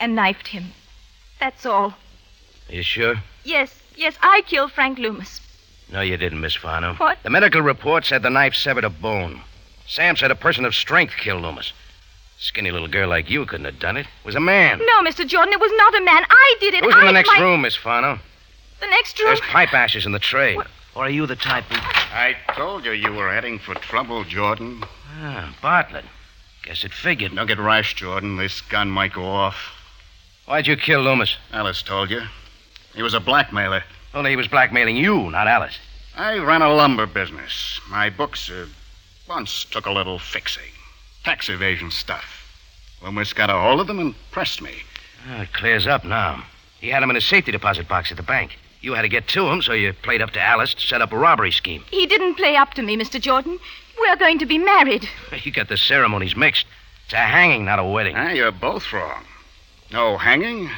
and 0.00 0.16
knifed 0.16 0.48
him. 0.48 0.72
That's 1.38 1.66
all. 1.66 1.94
Are 2.68 2.74
you 2.74 2.82
sure? 2.82 3.16
Yes, 3.44 3.82
yes, 3.96 4.16
I 4.22 4.42
killed 4.46 4.72
Frank 4.72 4.98
Loomis. 4.98 5.40
No, 5.90 6.00
you 6.00 6.16
didn't, 6.16 6.40
Miss 6.40 6.54
Farnham. 6.54 6.96
What? 6.96 7.22
The 7.22 7.30
medical 7.30 7.62
report 7.62 8.04
said 8.04 8.22
the 8.22 8.30
knife 8.30 8.54
severed 8.54 8.84
a 8.84 8.90
bone. 8.90 9.42
Sam 9.86 10.16
said 10.16 10.30
a 10.30 10.34
person 10.34 10.64
of 10.64 10.74
strength 10.74 11.14
killed 11.16 11.42
Loomis. 11.42 11.72
Skinny 12.38 12.70
little 12.70 12.86
girl 12.86 13.08
like 13.08 13.28
you 13.28 13.44
couldn't 13.46 13.66
have 13.66 13.80
done 13.80 13.96
it. 13.96 14.06
It 14.06 14.24
was 14.24 14.36
a 14.36 14.40
man. 14.40 14.78
No, 14.78 15.02
Mr. 15.02 15.26
Jordan, 15.26 15.52
it 15.52 15.60
was 15.60 15.72
not 15.76 15.94
a 16.00 16.04
man. 16.04 16.24
I 16.30 16.56
did 16.60 16.74
it. 16.74 16.84
Who's 16.84 16.94
in 16.94 17.04
the 17.04 17.12
next 17.12 17.28
my- 17.28 17.40
room, 17.40 17.62
Miss 17.62 17.74
Farnham? 17.74 18.20
The 18.80 18.86
next 18.86 19.18
room. 19.18 19.26
There's 19.28 19.40
pipe 19.40 19.74
ashes 19.74 20.06
in 20.06 20.12
the 20.12 20.20
tray. 20.20 20.56
Or 20.94 21.04
are 21.04 21.10
you 21.10 21.26
the 21.26 21.34
type 21.34 21.64
who... 21.64 21.76
I 21.76 22.36
told 22.54 22.84
you 22.84 22.92
you 22.92 23.12
were 23.12 23.32
heading 23.32 23.58
for 23.58 23.74
trouble, 23.74 24.22
Jordan. 24.22 24.84
Ah, 25.20 25.52
Bartlett. 25.60 26.04
Guess 26.62 26.84
it 26.84 26.92
figured. 26.92 27.34
Don't 27.34 27.46
get 27.48 27.58
rash, 27.58 27.94
Jordan. 27.94 28.36
This 28.36 28.60
gun 28.60 28.88
might 28.88 29.12
go 29.12 29.24
off. 29.24 29.56
Why'd 30.46 30.68
you 30.68 30.76
kill 30.76 31.02
Loomis? 31.02 31.36
Alice 31.52 31.82
told 31.82 32.08
you. 32.08 32.22
He 32.94 33.02
was 33.02 33.14
a 33.14 33.20
blackmailer. 33.20 33.82
Only 34.14 34.30
he 34.30 34.36
was 34.36 34.48
blackmailing 34.48 34.96
you, 34.96 35.30
not 35.30 35.48
Alice. 35.48 35.78
I 36.16 36.38
ran 36.38 36.62
a 36.62 36.72
lumber 36.72 37.06
business. 37.06 37.80
My 37.90 38.10
books 38.10 38.48
uh, 38.50 38.66
once 39.28 39.64
took 39.64 39.86
a 39.86 39.92
little 39.92 40.18
fixing. 40.18 40.70
Tax 41.24 41.48
evasion 41.48 41.90
stuff. 41.90 42.24
Loomis 43.02 43.32
got 43.32 43.50
a 43.50 43.54
hold 43.54 43.80
of 43.80 43.86
them 43.86 43.98
and 43.98 44.14
pressed 44.30 44.60
me. 44.62 44.72
Ah, 45.28 45.42
it 45.42 45.52
clears 45.52 45.86
up 45.86 46.04
now. 46.04 46.44
He 46.80 46.88
had 46.88 47.02
them 47.02 47.10
in 47.10 47.16
a 47.16 47.20
safety 47.20 47.52
deposit 47.52 47.88
box 47.88 48.10
at 48.10 48.16
the 48.16 48.22
bank. 48.22 48.56
You 48.80 48.94
had 48.94 49.02
to 49.02 49.08
get 49.08 49.26
to 49.28 49.46
him, 49.48 49.60
so 49.62 49.72
you 49.72 49.92
played 49.92 50.22
up 50.22 50.30
to 50.30 50.40
Alice 50.40 50.74
to 50.74 50.80
set 50.80 51.02
up 51.02 51.12
a 51.12 51.18
robbery 51.18 51.50
scheme. 51.50 51.84
He 51.90 52.06
didn't 52.06 52.36
play 52.36 52.56
up 52.56 52.74
to 52.74 52.82
me, 52.82 52.96
Mr. 52.96 53.20
Jordan. 53.20 53.58
We're 53.98 54.16
going 54.16 54.38
to 54.38 54.46
be 54.46 54.58
married. 54.58 55.08
You 55.42 55.52
got 55.52 55.68
the 55.68 55.76
ceremonies 55.76 56.36
mixed. 56.36 56.66
It's 57.04 57.14
a 57.14 57.16
hanging, 57.16 57.64
not 57.64 57.78
a 57.78 57.84
wedding. 57.84 58.16
Ah, 58.16 58.30
you're 58.30 58.52
both 58.52 58.92
wrong. 58.92 59.24
No 59.92 60.18
hanging, 60.18 60.70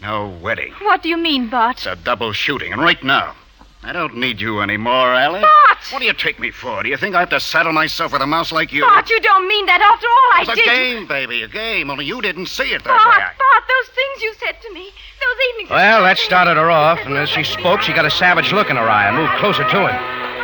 no 0.00 0.28
wedding. 0.40 0.72
What 0.82 1.02
do 1.02 1.08
you 1.08 1.16
mean, 1.16 1.48
Bart? 1.48 1.78
It's 1.78 1.86
a 1.86 1.96
double 1.96 2.32
shooting, 2.32 2.72
and 2.72 2.80
right 2.80 3.02
now. 3.02 3.34
I 3.82 3.92
don't 3.92 4.16
need 4.16 4.40
you 4.40 4.60
anymore, 4.60 5.12
Alice. 5.14 5.42
Bart! 5.42 5.65
What 5.90 6.00
do 6.00 6.04
you 6.04 6.12
take 6.12 6.38
me 6.38 6.50
for? 6.50 6.82
Do 6.82 6.88
you 6.88 6.96
think 6.96 7.14
I 7.14 7.20
have 7.20 7.30
to 7.30 7.40
saddle 7.40 7.72
myself 7.72 8.12
with 8.12 8.22
a 8.22 8.26
mouse 8.26 8.50
like 8.50 8.72
you? 8.72 8.82
Bart, 8.82 9.08
you 9.08 9.20
don't 9.20 9.46
mean 9.46 9.66
that. 9.66 9.80
After 9.80 10.06
all, 10.06 10.30
I 10.34 10.44
did. 10.44 10.58
It's 10.58 10.66
a 10.66 10.70
did. 10.70 10.76
game, 10.76 11.06
baby, 11.06 11.42
a 11.42 11.48
game. 11.48 11.90
Only 11.90 12.04
you 12.04 12.20
didn't 12.20 12.46
see 12.46 12.74
it 12.74 12.82
that 12.84 12.90
Bart, 12.90 13.00
ah, 13.00 13.10
way. 13.10 13.24
Bart, 13.38 13.64
those 13.68 13.94
things 13.94 14.22
you 14.22 14.34
said 14.34 14.60
to 14.62 14.72
me, 14.74 14.90
those 14.90 15.38
evenings. 15.50 15.70
Well, 15.70 16.02
that 16.02 16.18
started 16.18 16.56
her 16.56 16.70
off, 16.70 16.98
and 17.06 17.14
as 17.14 17.28
she 17.28 17.44
spoke, 17.44 17.82
she 17.82 17.92
got 17.92 18.04
a 18.04 18.10
savage 18.10 18.52
look 18.52 18.68
in 18.70 18.76
her 18.76 18.88
eye 18.88 19.06
and 19.06 19.16
moved 19.16 19.32
closer 19.38 19.62
to 19.62 19.88
him. 19.88 19.96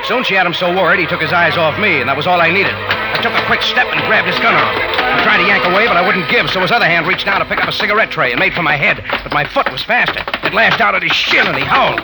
Soon 0.05 0.25
she 0.25 0.35
had 0.35 0.47
him 0.47 0.55
so 0.55 0.75
worried 0.75 0.99
he 0.99 1.07
took 1.07 1.21
his 1.21 1.33
eyes 1.33 1.57
off 1.57 1.79
me, 1.79 2.01
and 2.01 2.09
that 2.09 2.17
was 2.17 2.27
all 2.27 2.41
I 2.41 2.51
needed. 2.51 2.75
I 2.75 3.23
took 3.23 3.33
a 3.33 3.47
quick 3.47 3.63
step 3.63 3.87
and 3.87 4.03
grabbed 4.07 4.27
his 4.27 4.39
gun 4.39 4.55
arm. 4.55 4.75
I 4.75 5.23
tried 5.23 5.39
to 5.39 5.47
yank 5.47 5.65
away, 5.65 5.87
but 5.87 5.97
I 5.97 6.07
wouldn't 6.07 6.29
give, 6.29 6.51
so 6.51 6.61
his 6.61 6.73
other 6.73 6.87
hand 6.87 7.07
reached 7.07 7.27
down 7.27 7.39
to 7.39 7.47
pick 7.47 7.63
up 7.63 7.69
a 7.69 7.73
cigarette 7.73 8.11
tray 8.11 8.33
and 8.33 8.41
made 8.41 8.55
for 8.55 8.63
my 8.63 8.75
head, 8.75 8.99
but 9.23 9.33
my 9.33 9.45
foot 9.45 9.71
was 9.71 9.83
faster. 9.83 10.23
It 10.43 10.55
lashed 10.55 10.81
out 10.81 10.95
at 10.95 11.03
his 11.03 11.13
shin, 11.13 11.47
and 11.47 11.57
he 11.57 11.63
howled. 11.63 12.03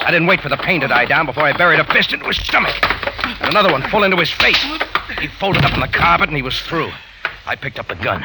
I 0.00 0.10
didn't 0.10 0.26
wait 0.26 0.40
for 0.40 0.48
the 0.48 0.56
pain 0.56 0.80
to 0.80 0.88
die 0.88 1.04
down 1.04 1.26
before 1.26 1.44
I 1.44 1.52
buried 1.56 1.78
a 1.80 1.84
fist 1.84 2.12
into 2.12 2.26
his 2.26 2.38
stomach, 2.38 2.74
and 3.40 3.48
another 3.50 3.70
one 3.72 3.82
full 3.90 4.02
into 4.02 4.16
his 4.16 4.30
face. 4.30 4.62
He 5.20 5.26
folded 5.28 5.64
up 5.64 5.74
on 5.74 5.80
the 5.80 5.88
carpet, 5.88 6.28
and 6.28 6.36
he 6.36 6.42
was 6.42 6.60
through. 6.62 6.90
I 7.46 7.56
picked 7.56 7.78
up 7.78 7.88
the 7.88 7.94
gun. 7.96 8.24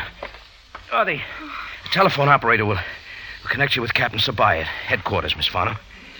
Oh, 0.92 1.04
the, 1.04 1.16
the 1.18 1.90
telephone 1.92 2.30
operator 2.30 2.66
will, 2.66 2.76
will 2.76 3.50
connect 3.50 3.76
you 3.76 3.82
with 3.82 3.94
Captain 3.94 4.20
Sabaya 4.20 4.62
at 4.62 4.68
headquarters, 4.68 5.36
Miss 5.36 5.48
Farnham. 5.48 5.78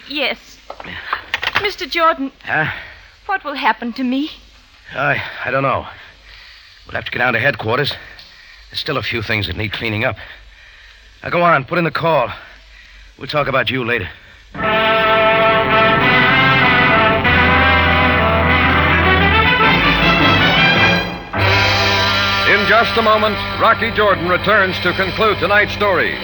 Yes. 0.10 0.58
Mr. 1.56 1.90
Jordan, 1.90 2.32
Huh? 2.44 2.70
what 3.28 3.44
will 3.44 3.56
happen 3.56 3.94
to 3.94 4.04
me? 4.04 4.30
I, 4.94 5.22
I 5.46 5.52
don't 5.52 5.64
know. 5.64 5.88
We'll 6.86 6.96
have 6.96 7.06
to 7.06 7.12
get 7.12 7.20
down 7.20 7.34
to 7.34 7.40
headquarters. 7.40 7.94
There's 8.70 8.80
still 8.80 8.98
a 8.98 9.04
few 9.04 9.22
things 9.22 9.48
that 9.48 9.56
need 9.56 9.72
cleaning 9.72 10.04
up. 10.04 10.18
Now, 11.24 11.30
go 11.30 11.42
on, 11.42 11.64
put 11.66 11.78
in 11.78 11.86
the 11.86 11.92
call. 11.92 12.30
We'll 13.18 13.28
talk 13.28 13.48
about 13.48 13.70
you 13.70 13.84
later. 13.86 14.10
In 22.48 22.68
just 22.68 22.98
a 22.98 23.02
moment, 23.02 23.36
Rocky 23.60 23.92
Jordan 23.92 24.28
returns 24.28 24.80
to 24.80 24.94
conclude 24.94 25.40
tonight's 25.40 25.74
story. 25.74 26.18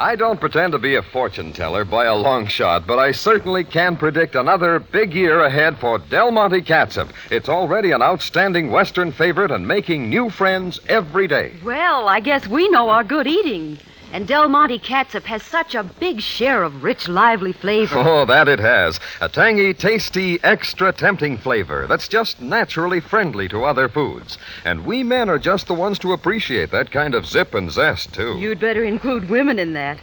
I 0.00 0.16
don't 0.16 0.40
pretend 0.40 0.72
to 0.72 0.78
be 0.78 0.94
a 0.94 1.02
fortune 1.02 1.52
teller 1.52 1.84
by 1.84 2.06
a 2.06 2.16
long 2.16 2.46
shot, 2.46 2.86
but 2.86 2.98
I 2.98 3.12
certainly 3.12 3.64
can 3.64 3.98
predict 3.98 4.34
another 4.34 4.78
big 4.78 5.12
year 5.12 5.40
ahead 5.40 5.76
for 5.76 5.98
Del 5.98 6.30
Monte 6.30 6.62
Catsup. 6.62 7.10
It's 7.30 7.50
already 7.50 7.90
an 7.90 8.00
outstanding 8.00 8.70
Western 8.70 9.12
favorite 9.12 9.50
and 9.50 9.68
making 9.68 10.08
new 10.08 10.30
friends 10.30 10.80
every 10.88 11.28
day. 11.28 11.52
Well, 11.62 12.08
I 12.08 12.20
guess 12.20 12.48
we 12.48 12.66
know 12.70 12.88
our 12.88 13.04
good 13.04 13.26
eating. 13.26 13.78
And 14.12 14.26
Del 14.26 14.48
Monte 14.48 14.80
Catsup 14.80 15.24
has 15.24 15.42
such 15.42 15.74
a 15.76 15.84
big 15.84 16.20
share 16.20 16.64
of 16.64 16.82
rich, 16.82 17.08
lively 17.08 17.52
flavor. 17.52 17.96
Oh, 18.10 18.24
that 18.24 18.48
it 18.48 18.58
has. 18.58 18.98
A 19.20 19.28
tangy, 19.28 19.72
tasty, 19.72 20.42
extra 20.42 20.92
tempting 20.92 21.38
flavor 21.38 21.86
that's 21.86 22.08
just 22.08 22.40
naturally 22.40 22.98
friendly 22.98 23.48
to 23.48 23.64
other 23.64 23.88
foods. 23.88 24.36
And 24.64 24.84
we 24.84 25.04
men 25.04 25.28
are 25.28 25.38
just 25.38 25.68
the 25.68 25.74
ones 25.74 25.98
to 26.00 26.12
appreciate 26.12 26.70
that 26.72 26.90
kind 26.90 27.14
of 27.14 27.24
zip 27.24 27.54
and 27.54 27.70
zest, 27.70 28.12
too. 28.12 28.36
You'd 28.38 28.58
better 28.58 28.82
include 28.82 29.30
women 29.30 29.58
in 29.58 29.74
that. 29.74 29.98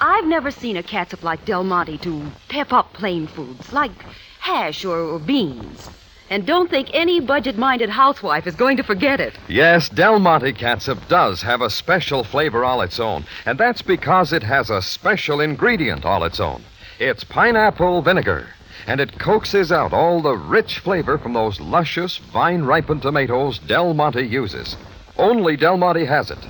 I've 0.00 0.26
never 0.26 0.52
seen 0.52 0.76
a 0.76 0.82
catsup 0.82 1.24
like 1.24 1.44
Del 1.44 1.64
Monte 1.64 1.98
to 1.98 2.30
pep 2.48 2.72
up 2.72 2.92
plain 2.92 3.26
foods, 3.26 3.72
like 3.72 3.90
hash 4.38 4.84
or, 4.84 4.98
or 4.98 5.18
beans. 5.18 5.90
And 6.30 6.46
don't 6.46 6.68
think 6.68 6.90
any 6.92 7.20
budget 7.20 7.56
minded 7.56 7.88
housewife 7.88 8.46
is 8.46 8.54
going 8.54 8.76
to 8.76 8.82
forget 8.82 9.18
it. 9.18 9.34
Yes, 9.48 9.88
Del 9.88 10.18
Monte 10.18 10.52
Catsup 10.52 11.08
does 11.08 11.40
have 11.42 11.62
a 11.62 11.70
special 11.70 12.22
flavor 12.22 12.64
all 12.64 12.82
its 12.82 13.00
own, 13.00 13.24
and 13.46 13.58
that's 13.58 13.80
because 13.80 14.32
it 14.32 14.42
has 14.42 14.68
a 14.68 14.82
special 14.82 15.40
ingredient 15.40 16.04
all 16.04 16.24
its 16.24 16.38
own. 16.38 16.62
It's 16.98 17.24
pineapple 17.24 18.02
vinegar, 18.02 18.46
and 18.86 19.00
it 19.00 19.18
coaxes 19.18 19.72
out 19.72 19.94
all 19.94 20.20
the 20.20 20.36
rich 20.36 20.80
flavor 20.80 21.16
from 21.16 21.32
those 21.32 21.60
luscious, 21.60 22.18
vine 22.18 22.62
ripened 22.62 23.02
tomatoes 23.02 23.58
Del 23.58 23.94
Monte 23.94 24.22
uses. 24.22 24.76
Only 25.16 25.56
Del 25.56 25.78
Monte 25.78 26.04
has 26.04 26.30
it. 26.30 26.46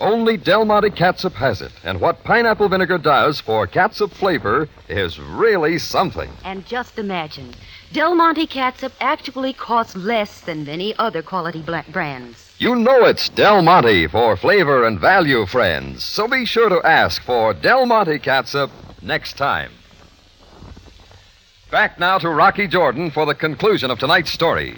Only 0.00 0.36
Del 0.36 0.64
Monte 0.64 0.90
catsup 0.90 1.34
has 1.34 1.62
it, 1.62 1.70
and 1.84 2.00
what 2.00 2.24
pineapple 2.24 2.68
vinegar 2.68 2.98
does 2.98 3.40
for 3.40 3.68
catsup 3.68 4.10
flavor 4.10 4.68
is 4.88 5.20
really 5.20 5.78
something. 5.78 6.28
And 6.44 6.66
just 6.66 6.98
imagine, 6.98 7.54
Del 7.92 8.14
Monte 8.14 8.46
catsup 8.46 8.92
actually 9.02 9.52
costs 9.52 9.94
less 9.94 10.40
than 10.40 10.64
many 10.64 10.96
other 10.96 11.20
quality 11.20 11.60
black 11.60 11.86
brands. 11.88 12.54
You 12.56 12.74
know 12.74 13.04
it's 13.04 13.28
Del 13.28 13.60
Monte 13.60 14.06
for 14.06 14.34
flavor 14.34 14.86
and 14.86 14.98
value, 14.98 15.44
friends. 15.44 16.02
So 16.02 16.26
be 16.26 16.46
sure 16.46 16.70
to 16.70 16.80
ask 16.86 17.22
for 17.22 17.52
Del 17.52 17.84
Monte 17.84 18.18
catsup 18.20 18.70
next 19.02 19.36
time. 19.36 19.72
Back 21.70 21.98
now 21.98 22.16
to 22.16 22.30
Rocky 22.30 22.66
Jordan 22.66 23.10
for 23.10 23.26
the 23.26 23.34
conclusion 23.34 23.90
of 23.90 23.98
tonight's 23.98 24.32
story. 24.32 24.74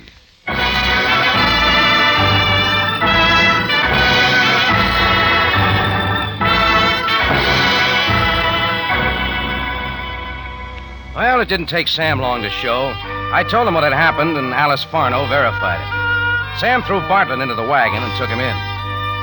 Well, 11.15 11.41
it 11.41 11.49
didn't 11.49 11.71
take 11.71 11.87
Sam 11.87 12.19
long 12.19 12.43
to 12.43 12.51
show. 12.51 12.91
I 13.31 13.47
told 13.49 13.69
him 13.69 13.75
what 13.75 13.85
had 13.85 13.93
happened, 13.93 14.37
and 14.37 14.53
Alice 14.53 14.85
Farno 14.85 15.29
verified 15.29 15.79
it. 15.79 16.59
Sam 16.59 16.83
threw 16.83 16.99
Bartlett 17.07 17.39
into 17.39 17.55
the 17.55 17.67
wagon 17.67 18.03
and 18.03 18.19
took 18.19 18.29
him 18.29 18.41
in. 18.41 18.57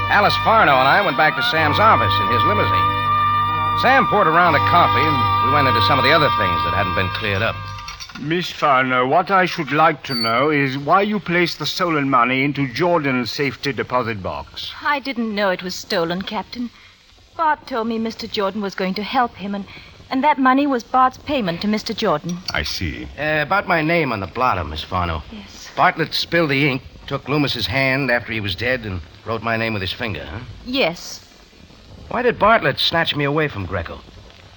Alice 0.07 0.35
Farno 0.47 0.72
and 0.80 0.88
I 0.88 1.03
went 1.03 1.18
back 1.18 1.35
to 1.35 1.43
Sam's 1.43 1.80
office 1.80 2.15
in 2.23 2.27
his 2.31 2.43
limousine. 2.47 2.91
Sam 3.84 4.07
poured 4.07 4.27
a 4.27 4.31
round 4.31 4.55
of 4.55 4.61
coffee, 4.72 5.03
and 5.03 5.47
we 5.47 5.53
went 5.53 5.68
into 5.68 5.81
some 5.84 5.99
of 5.99 6.03
the 6.03 6.15
other 6.15 6.31
things 6.39 6.59
that 6.63 6.73
hadn't 6.76 6.95
been 6.95 7.09
cleared 7.09 7.41
up. 7.41 7.55
Miss 8.19 8.51
Farno, 8.51 9.09
what 9.09 9.30
I 9.30 9.45
should 9.45 9.72
like 9.72 10.03
to 10.03 10.15
know 10.15 10.49
is 10.49 10.77
why 10.77 11.01
you 11.01 11.19
placed 11.19 11.59
the 11.59 11.65
stolen 11.65 12.09
money 12.09 12.43
into 12.43 12.72
Jordan's 12.73 13.31
safety 13.31 13.73
deposit 13.73 14.23
box. 14.23 14.72
I 14.81 14.99
didn't 14.99 15.35
know 15.35 15.49
it 15.49 15.63
was 15.63 15.76
stolen, 15.76 16.22
Captain. 16.22 16.69
Bart 17.35 17.68
told 17.68 17.88
me 17.88 17.99
Mr. 17.99 18.30
Jordan 18.31 18.61
was 18.61 18.76
going 18.76 18.93
to 18.95 19.03
help 19.03 19.35
him, 19.35 19.55
and, 19.55 19.65
and 20.12 20.24
that 20.26 20.38
money 20.38 20.68
was 20.68 20.84
Bart's 20.84 21.18
payment 21.18 21.62
to 21.62 21.68
Mr. 21.68 21.96
Jordan. 21.96 22.38
I 22.54 22.64
see. 22.64 23.06
Uh, 23.18 23.42
about 23.42 23.68
my 23.68 23.82
name 23.82 24.12
on 24.12 24.20
the 24.20 24.28
blotter, 24.28 24.64
Miss 24.64 24.84
Farno. 24.84 25.24
Yes. 25.32 25.70
Bartlett 25.76 26.14
spilled 26.14 26.52
the 26.52 26.68
ink, 26.68 26.82
took 27.08 27.30
Loomis's 27.30 27.66
hand 27.66 28.12
after 28.12 28.34
he 28.34 28.42
was 28.42 28.54
dead, 28.54 28.82
and 28.86 29.02
wrote 29.26 29.42
my 29.42 29.56
name 29.56 29.72
with 29.72 29.82
his 29.82 29.94
finger, 29.94 30.26
huh? 30.26 30.42
Yes. 30.66 31.26
Why 32.10 32.22
did 32.22 32.38
Bartlett 32.38 32.78
snatch 32.78 33.16
me 33.16 33.24
away 33.24 33.48
from 33.48 33.66
Greco? 33.66 34.02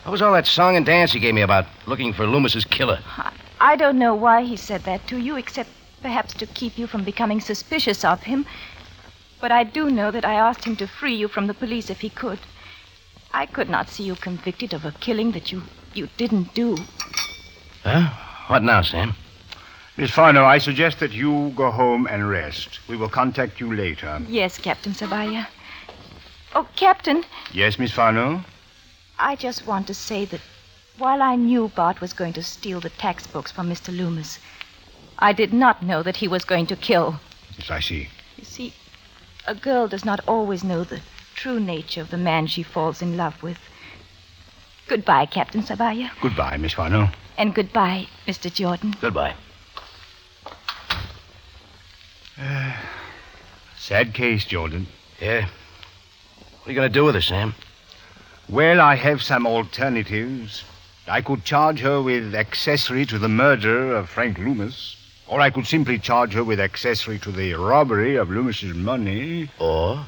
What 0.03 0.11
was 0.13 0.23
all 0.23 0.33
that 0.33 0.49
song 0.49 0.77
and 0.77 0.85
dance 0.85 1.13
he 1.13 1.21
gave 1.21 1.35
me 1.35 1.43
about 1.43 1.67
looking 1.87 2.13
for 2.13 2.27
Loomis's 2.27 2.65
killer? 2.65 2.99
I 3.61 3.77
don't 3.77 3.99
know 3.99 4.15
why 4.15 4.43
he 4.43 4.57
said 4.57 4.83
that 4.83 5.07
to 5.07 5.19
you, 5.19 5.37
except 5.37 5.71
perhaps 6.03 6.35
to 6.35 6.47
keep 6.47 6.77
you 6.77 6.89
from 6.89 7.05
becoming 7.05 7.41
suspicious 7.41 8.05
of 8.05 8.25
him. 8.25 8.45
But 9.41 9.53
I 9.53 9.63
do 9.63 9.89
know 9.89 10.11
that 10.11 10.25
I 10.25 10.35
asked 10.35 10.65
him 10.65 10.75
to 10.77 10.87
free 10.89 11.15
you 11.15 11.29
from 11.29 11.47
the 11.47 11.55
police 11.55 11.91
if 11.91 12.01
he 12.01 12.11
could. 12.11 12.41
I 13.35 13.47
could 13.47 13.69
not 13.69 13.89
see 13.89 14.05
you 14.05 14.15
convicted 14.15 14.73
of 14.73 14.85
a 14.85 14.93
killing 14.93 15.32
that 15.32 15.51
you, 15.51 15.65
you 15.93 16.09
didn't 16.16 16.55
do. 16.55 16.77
Huh? 17.82 18.11
What 18.47 18.62
now, 18.62 18.82
Sam? 18.82 19.15
Miss 19.97 20.12
Farno, 20.12 20.44
I 20.44 20.59
suggest 20.59 21.01
that 21.01 21.11
you 21.11 21.52
go 21.56 21.73
home 21.73 22.06
and 22.06 22.31
rest. 22.31 22.78
We 22.89 22.97
will 22.97 23.09
contact 23.09 23.59
you 23.59 23.74
later. 23.74 24.23
Yes, 24.28 24.56
Captain 24.56 24.93
Sabaya. 24.93 25.48
Oh, 26.55 26.69
Captain, 26.77 27.24
Yes, 27.52 27.77
Miss 27.77 27.90
Farno? 27.90 28.44
I 29.19 29.35
just 29.35 29.66
want 29.66 29.89
to 29.89 29.94
say 29.94 30.24
that 30.27 30.40
while 30.98 31.20
I 31.20 31.35
knew 31.35 31.73
Bart 31.74 32.01
was 32.01 32.12
going 32.12 32.35
to 32.35 32.43
steal 32.43 32.78
the 32.78 32.90
tax 32.90 33.27
books 33.27 33.51
from 33.51 33.69
Mr. 33.69 33.97
Loomis, 33.97 34.39
I 35.19 35.32
did 35.32 35.52
not 35.52 35.82
know 35.82 36.05
that 36.05 36.19
he 36.19 36.28
was 36.28 36.44
going 36.44 36.66
to 36.69 36.77
kill. 36.77 37.19
Yes, 37.59 37.69
I 37.69 37.81
see. 37.81 38.09
You 38.36 38.44
see, 38.44 38.74
a 39.44 39.56
girl 39.56 39.89
does 39.89 40.05
not 40.05 40.20
always 40.28 40.62
know 40.62 40.85
the 40.85 41.01
true 41.35 41.61
nature 41.61 42.01
of 42.01 42.11
the 42.11 42.16
man 42.16 42.47
she 42.47 42.62
falls 42.62 43.02
in 43.02 43.16
love 43.16 43.43
with. 43.43 43.59
Goodbye, 44.86 45.27
Captain 45.27 45.62
Sabaya. 45.62 46.11
Goodbye, 46.20 46.56
Miss 46.59 46.74
Farno. 46.74 47.12
And 47.36 47.55
goodbye, 47.55 48.06
Mr. 48.27 48.52
Jordan. 48.52 48.94
Goodbye. 49.01 49.35
Uh, 52.40 52.73
Sad 53.78 54.15
case, 54.15 54.44
Jordan. 54.44 54.86
Yeah. 55.20 55.43
What 56.62 56.69
are 56.69 56.70
you 56.70 56.74
going 56.74 56.89
to 56.89 56.93
do 56.93 57.05
with 57.05 57.15
her, 57.15 57.20
Sam? 57.20 57.55
Well, 58.48 58.81
I 58.81 58.94
have 58.97 59.23
some 59.23 59.47
alternatives. 59.47 60.65
I 61.06 61.20
could 61.20 61.44
charge 61.44 61.81
her 61.81 62.01
with 62.01 62.35
accessory 62.35 63.05
to 63.06 63.19
the 63.19 63.28
murder 63.28 63.94
of 63.94 64.09
Frank 64.09 64.39
Loomis, 64.39 64.97
or 65.28 65.40
I 65.40 65.51
could 65.51 65.66
simply 65.66 65.98
charge 65.98 66.32
her 66.32 66.44
with 66.44 66.61
accessory 66.61 67.19
to 67.20 67.31
the 67.31 67.55
robbery 67.55 68.16
of 68.16 68.31
Loomis's 68.31 68.74
money. 68.74 69.51
Or? 69.59 70.05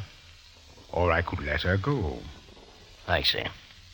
Or 0.97 1.12
I 1.12 1.20
could 1.20 1.44
let 1.44 1.60
her 1.62 1.77
go. 1.77 2.18
Thanks, 3.06 3.31
Sam. 3.32 3.51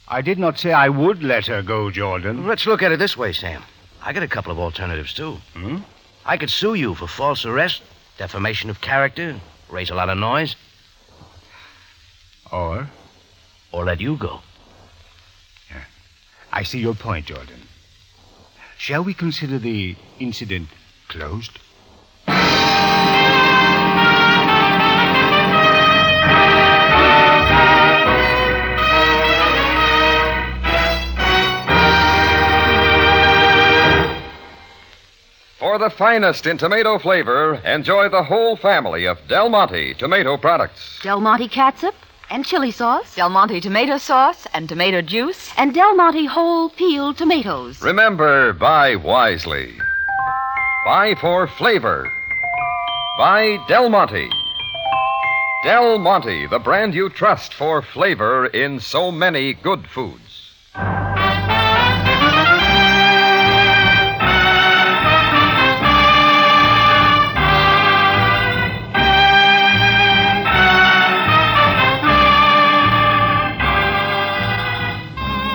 I 0.06 0.22
did 0.22 0.38
not 0.38 0.56
say 0.58 0.72
I 0.72 0.88
would 0.88 1.20
let 1.22 1.46
her 1.48 1.60
go, 1.60 1.90
Jordan. 1.90 2.46
Let's 2.46 2.64
look 2.64 2.80
at 2.82 2.92
it 2.92 2.98
this 3.00 3.16
way, 3.16 3.32
Sam. 3.32 3.62
I 4.00 4.12
got 4.12 4.22
a 4.22 4.28
couple 4.28 4.52
of 4.52 4.58
alternatives, 4.60 5.12
too. 5.12 5.38
Hmm? 5.54 5.78
I 6.24 6.36
could 6.36 6.48
sue 6.50 6.74
you 6.74 6.94
for 6.94 7.08
false 7.08 7.44
arrest, 7.44 7.82
defamation 8.18 8.70
of 8.70 8.80
character, 8.80 9.40
raise 9.68 9.90
a 9.90 9.96
lot 9.96 10.08
of 10.10 10.16
noise, 10.16 10.54
Or? 12.52 12.86
or 13.72 13.84
let 13.84 14.00
you 14.00 14.16
go. 14.16 14.40
I 16.52 16.62
see 16.62 16.78
your 16.78 16.94
point, 16.94 17.26
Jordan. 17.26 17.62
Shall 18.78 19.02
we 19.02 19.14
consider 19.14 19.58
the 19.58 19.96
incident 20.20 20.68
closed? 21.08 21.58
For 35.72 35.78
the 35.78 35.88
finest 35.88 36.46
in 36.46 36.58
tomato 36.58 36.98
flavor, 36.98 37.54
enjoy 37.64 38.10
the 38.10 38.22
whole 38.22 38.56
family 38.56 39.06
of 39.06 39.16
Del 39.26 39.48
Monte 39.48 39.94
tomato 39.94 40.36
products. 40.36 41.00
Del 41.02 41.18
Monte 41.18 41.48
catsup 41.48 41.94
and 42.28 42.44
chili 42.44 42.70
sauce 42.70 43.14
Del 43.14 43.30
Monte 43.30 43.58
tomato 43.58 43.96
sauce 43.96 44.46
and 44.52 44.68
tomato 44.68 45.00
juice. 45.00 45.50
and 45.56 45.72
Del 45.72 45.94
Monte 45.96 46.26
whole 46.26 46.68
peeled 46.68 47.16
tomatoes. 47.16 47.80
Remember, 47.80 48.52
buy 48.52 48.96
wisely. 48.96 49.72
Buy 50.84 51.14
for 51.14 51.46
flavor. 51.46 52.06
Buy 53.16 53.56
Del 53.66 53.88
Monte. 53.88 54.28
Del 55.64 55.98
Monte, 55.98 56.48
the 56.48 56.58
brand 56.58 56.92
you 56.92 57.08
trust 57.08 57.54
for 57.54 57.80
flavor 57.80 58.44
in 58.44 58.78
so 58.78 59.10
many 59.10 59.54
good 59.54 59.86
foods. 59.86 60.52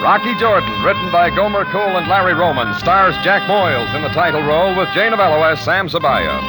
Rocky 0.08 0.40
Jordan, 0.40 0.72
written 0.84 1.12
by 1.12 1.30
Gomer 1.30 1.66
Cool 1.66 2.00
and 2.00 2.08
Larry 2.08 2.34
Roman, 2.34 2.74
stars 2.76 3.14
Jack 3.26 3.42
Moyles 3.44 3.94
in 3.94 4.02
the 4.04 4.16
title 4.16 4.42
role 4.42 4.74
with 4.74 4.88
Jay 4.94 5.10
Novello 5.10 5.44
as 5.44 5.60
Sam 5.60 5.90
Sabaya. 5.90 6.40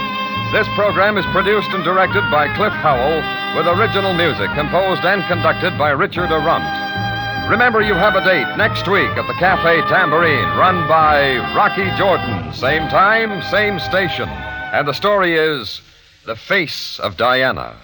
This 0.53 0.69
program 0.77 1.19
is 1.19 1.27
produced 1.35 1.69
and 1.73 1.83
directed 1.83 2.23
by 2.31 2.55
Cliff 2.55 2.73
Howell, 2.73 3.19
with 3.59 3.67
original 3.67 4.15
music 4.15 4.49
composed 4.55 5.05
and 5.05 5.25
conducted 5.25 5.77
by 5.77 5.91
Richard 5.91 6.31
Aurandt. 6.31 7.51
Remember, 7.51 7.83
you 7.83 7.95
have 7.95 8.15
a 8.15 8.23
date 8.23 8.47
next 8.57 8.87
week 8.87 9.11
at 9.19 9.27
the 9.27 9.35
Cafe 9.41 9.83
Tambourine, 9.89 10.57
run 10.57 10.87
by 10.87 11.39
Rocky 11.57 11.91
Jordan. 11.99 12.53
Same 12.55 12.87
time, 12.87 13.43
same 13.51 13.81
station. 13.81 14.29
And 14.71 14.87
the 14.87 14.95
story 14.95 15.35
is 15.35 15.83
The 16.27 16.37
Face 16.37 17.01
of 17.01 17.17
Diana. 17.17 17.75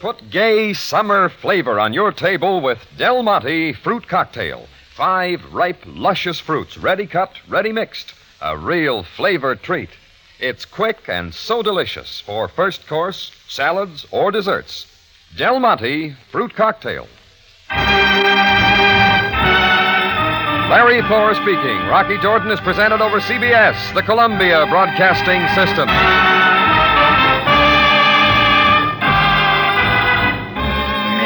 Put 0.00 0.30
gay 0.30 0.74
summer 0.74 1.28
flavor 1.28 1.80
on 1.80 1.92
your 1.92 2.12
table 2.12 2.60
with 2.60 2.78
Del 2.96 3.24
Monte 3.24 3.72
Fruit 3.72 4.06
Cocktail. 4.06 4.68
Five 4.94 5.52
ripe, 5.52 5.82
luscious 5.86 6.38
fruits, 6.38 6.78
ready 6.78 7.04
cut, 7.04 7.32
ready 7.48 7.72
mixed. 7.72 8.14
A 8.40 8.56
real 8.56 9.02
flavor 9.02 9.56
treat. 9.56 9.90
It's 10.38 10.64
quick 10.64 11.08
and 11.08 11.34
so 11.34 11.64
delicious 11.64 12.20
for 12.20 12.46
first 12.46 12.86
course, 12.86 13.32
salads, 13.48 14.06
or 14.12 14.30
desserts. 14.30 14.86
Del 15.36 15.58
Monte 15.58 16.14
Fruit 16.30 16.54
Cocktail. 16.54 17.08
Larry 20.70 21.02
Thor 21.08 21.34
speaking. 21.34 21.78
Rocky 21.88 22.18
Jordan 22.18 22.52
is 22.52 22.60
presented 22.60 23.02
over 23.02 23.18
CBS, 23.18 23.92
the 23.94 24.02
Columbia 24.02 24.64
Broadcasting 24.68 25.42
System. 25.56 25.88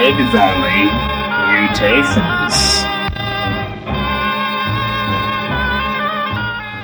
Egg 0.05 0.19
Mutations. 1.47 2.57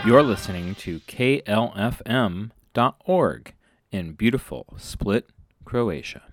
You're 0.07 0.23
listening 0.23 0.77
to 0.77 1.01
KLFM.org 1.01 2.53
in 3.91 4.13
beautiful 4.13 4.67
Split, 4.77 5.27
Croatia. 5.65 6.28